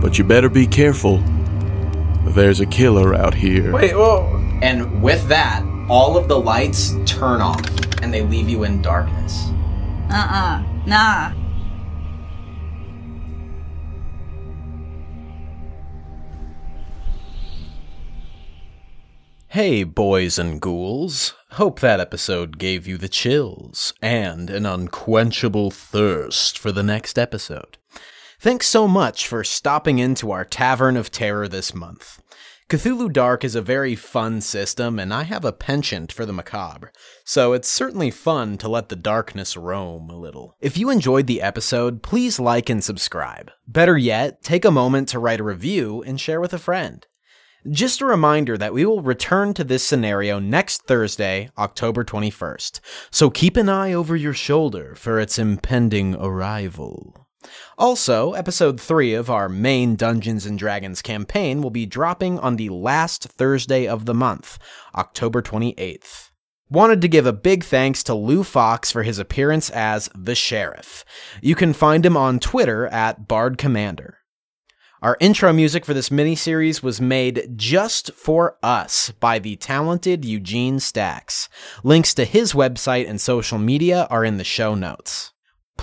But 0.00 0.18
you 0.18 0.24
better 0.24 0.48
be 0.48 0.66
careful. 0.66 1.18
There's 2.26 2.60
a 2.60 2.66
killer 2.66 3.14
out 3.14 3.34
here. 3.34 3.72
Wait, 3.72 3.94
well, 3.94 4.26
and 4.62 5.02
with 5.02 5.26
that, 5.28 5.64
all 5.88 6.16
of 6.16 6.28
the 6.28 6.38
lights 6.38 6.94
turn 7.06 7.40
off 7.40 7.60
and 8.02 8.12
they 8.12 8.22
leave 8.22 8.48
you 8.48 8.64
in 8.64 8.82
darkness. 8.82 9.48
Uh 10.10 10.28
uh 10.30 10.62
Nah. 10.86 11.32
Hey, 19.48 19.84
boys 19.84 20.38
and 20.38 20.60
ghouls. 20.60 21.34
Hope 21.56 21.80
that 21.80 22.00
episode 22.00 22.56
gave 22.56 22.86
you 22.86 22.96
the 22.96 23.10
chills 23.10 23.92
and 24.00 24.48
an 24.48 24.64
unquenchable 24.64 25.70
thirst 25.70 26.58
for 26.58 26.72
the 26.72 26.82
next 26.82 27.18
episode. 27.18 27.76
Thanks 28.40 28.66
so 28.66 28.88
much 28.88 29.28
for 29.28 29.44
stopping 29.44 29.98
into 29.98 30.30
our 30.30 30.46
Tavern 30.46 30.96
of 30.96 31.10
Terror 31.10 31.48
this 31.48 31.74
month. 31.74 32.22
Cthulhu 32.70 33.12
Dark 33.12 33.44
is 33.44 33.54
a 33.54 33.60
very 33.60 33.94
fun 33.94 34.40
system, 34.40 34.98
and 34.98 35.12
I 35.12 35.24
have 35.24 35.44
a 35.44 35.52
penchant 35.52 36.10
for 36.10 36.24
the 36.24 36.32
macabre, 36.32 36.90
so 37.22 37.52
it's 37.52 37.68
certainly 37.68 38.10
fun 38.10 38.56
to 38.56 38.68
let 38.70 38.88
the 38.88 38.96
darkness 38.96 39.54
roam 39.54 40.08
a 40.08 40.16
little. 40.16 40.56
If 40.58 40.78
you 40.78 40.88
enjoyed 40.88 41.26
the 41.26 41.42
episode, 41.42 42.02
please 42.02 42.40
like 42.40 42.70
and 42.70 42.82
subscribe. 42.82 43.50
Better 43.68 43.98
yet, 43.98 44.42
take 44.42 44.64
a 44.64 44.70
moment 44.70 45.08
to 45.08 45.18
write 45.18 45.40
a 45.40 45.44
review 45.44 46.02
and 46.06 46.18
share 46.18 46.40
with 46.40 46.54
a 46.54 46.58
friend. 46.58 47.06
Just 47.70 48.00
a 48.00 48.06
reminder 48.06 48.58
that 48.58 48.74
we 48.74 48.84
will 48.84 49.02
return 49.02 49.54
to 49.54 49.62
this 49.62 49.86
scenario 49.86 50.40
next 50.40 50.82
Thursday, 50.82 51.48
October 51.56 52.02
21st, 52.02 52.80
so 53.12 53.30
keep 53.30 53.56
an 53.56 53.68
eye 53.68 53.92
over 53.92 54.16
your 54.16 54.34
shoulder 54.34 54.96
for 54.96 55.20
its 55.20 55.38
impending 55.38 56.16
arrival. 56.16 57.28
Also, 57.78 58.32
episode 58.32 58.80
3 58.80 59.14
of 59.14 59.30
our 59.30 59.48
main 59.48 59.94
Dungeons 59.94 60.44
and 60.44 60.58
Dragons 60.58 61.02
campaign 61.02 61.62
will 61.62 61.70
be 61.70 61.86
dropping 61.86 62.36
on 62.40 62.56
the 62.56 62.68
last 62.68 63.24
Thursday 63.24 63.86
of 63.86 64.06
the 64.06 64.14
month, 64.14 64.58
October 64.96 65.40
28th. 65.40 66.30
Wanted 66.68 67.00
to 67.02 67.08
give 67.08 67.26
a 67.26 67.32
big 67.32 67.62
thanks 67.62 68.02
to 68.04 68.14
Lou 68.14 68.42
Fox 68.42 68.90
for 68.90 69.04
his 69.04 69.20
appearance 69.20 69.70
as 69.70 70.10
the 70.16 70.34
Sheriff. 70.34 71.04
You 71.40 71.54
can 71.54 71.74
find 71.74 72.04
him 72.04 72.16
on 72.16 72.40
Twitter 72.40 72.88
at 72.88 73.28
Bard 73.28 73.56
Commander. 73.56 74.18
Our 75.02 75.16
intro 75.20 75.52
music 75.52 75.84
for 75.84 75.94
this 75.94 76.10
mini 76.10 76.36
series 76.36 76.82
was 76.82 77.00
made 77.00 77.54
just 77.56 78.12
for 78.14 78.56
us 78.62 79.12
by 79.20 79.38
the 79.38 79.56
talented 79.56 80.24
Eugene 80.24 80.80
Stacks. 80.80 81.48
Links 81.82 82.14
to 82.14 82.24
his 82.24 82.52
website 82.52 83.08
and 83.08 83.20
social 83.20 83.58
media 83.58 84.06
are 84.10 84.24
in 84.24 84.38
the 84.38 84.44
show 84.44 84.74
notes 84.74 85.32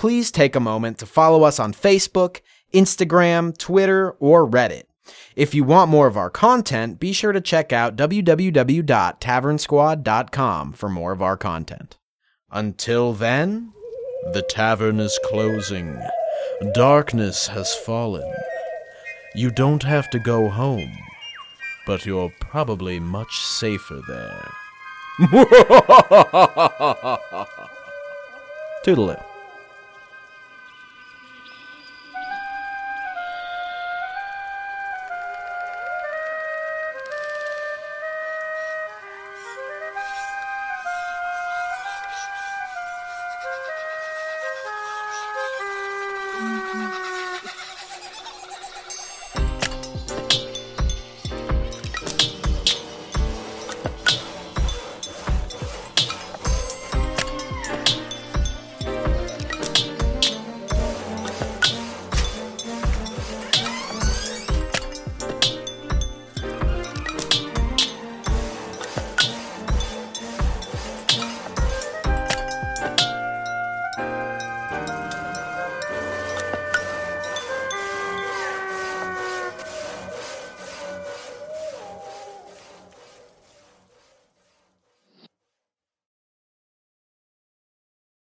please 0.00 0.30
take 0.30 0.56
a 0.56 0.60
moment 0.60 0.96
to 0.96 1.04
follow 1.04 1.42
us 1.42 1.60
on 1.60 1.74
Facebook, 1.74 2.40
Instagram, 2.72 3.54
Twitter, 3.58 4.12
or 4.12 4.48
Reddit. 4.48 4.84
If 5.36 5.54
you 5.54 5.62
want 5.62 5.90
more 5.90 6.06
of 6.06 6.16
our 6.16 6.30
content, 6.30 6.98
be 6.98 7.12
sure 7.12 7.32
to 7.32 7.40
check 7.42 7.70
out 7.70 7.96
www.tavernsquad.com 7.96 10.72
for 10.72 10.88
more 10.88 11.12
of 11.12 11.20
our 11.20 11.36
content. 11.36 11.98
Until 12.50 13.12
then, 13.12 13.74
the 14.32 14.40
tavern 14.40 15.00
is 15.00 15.20
closing. 15.24 16.00
Darkness 16.72 17.48
has 17.48 17.74
fallen. 17.74 18.32
You 19.34 19.50
don't 19.50 19.82
have 19.84 20.10
to 20.10 20.18
go 20.18 20.48
home, 20.48 20.92
but 21.86 22.04
you're 22.04 22.32
probably 22.40 22.98
much 22.98 23.38
safer 23.40 24.00
there. 24.08 24.50
Toodaloo. 28.84 29.29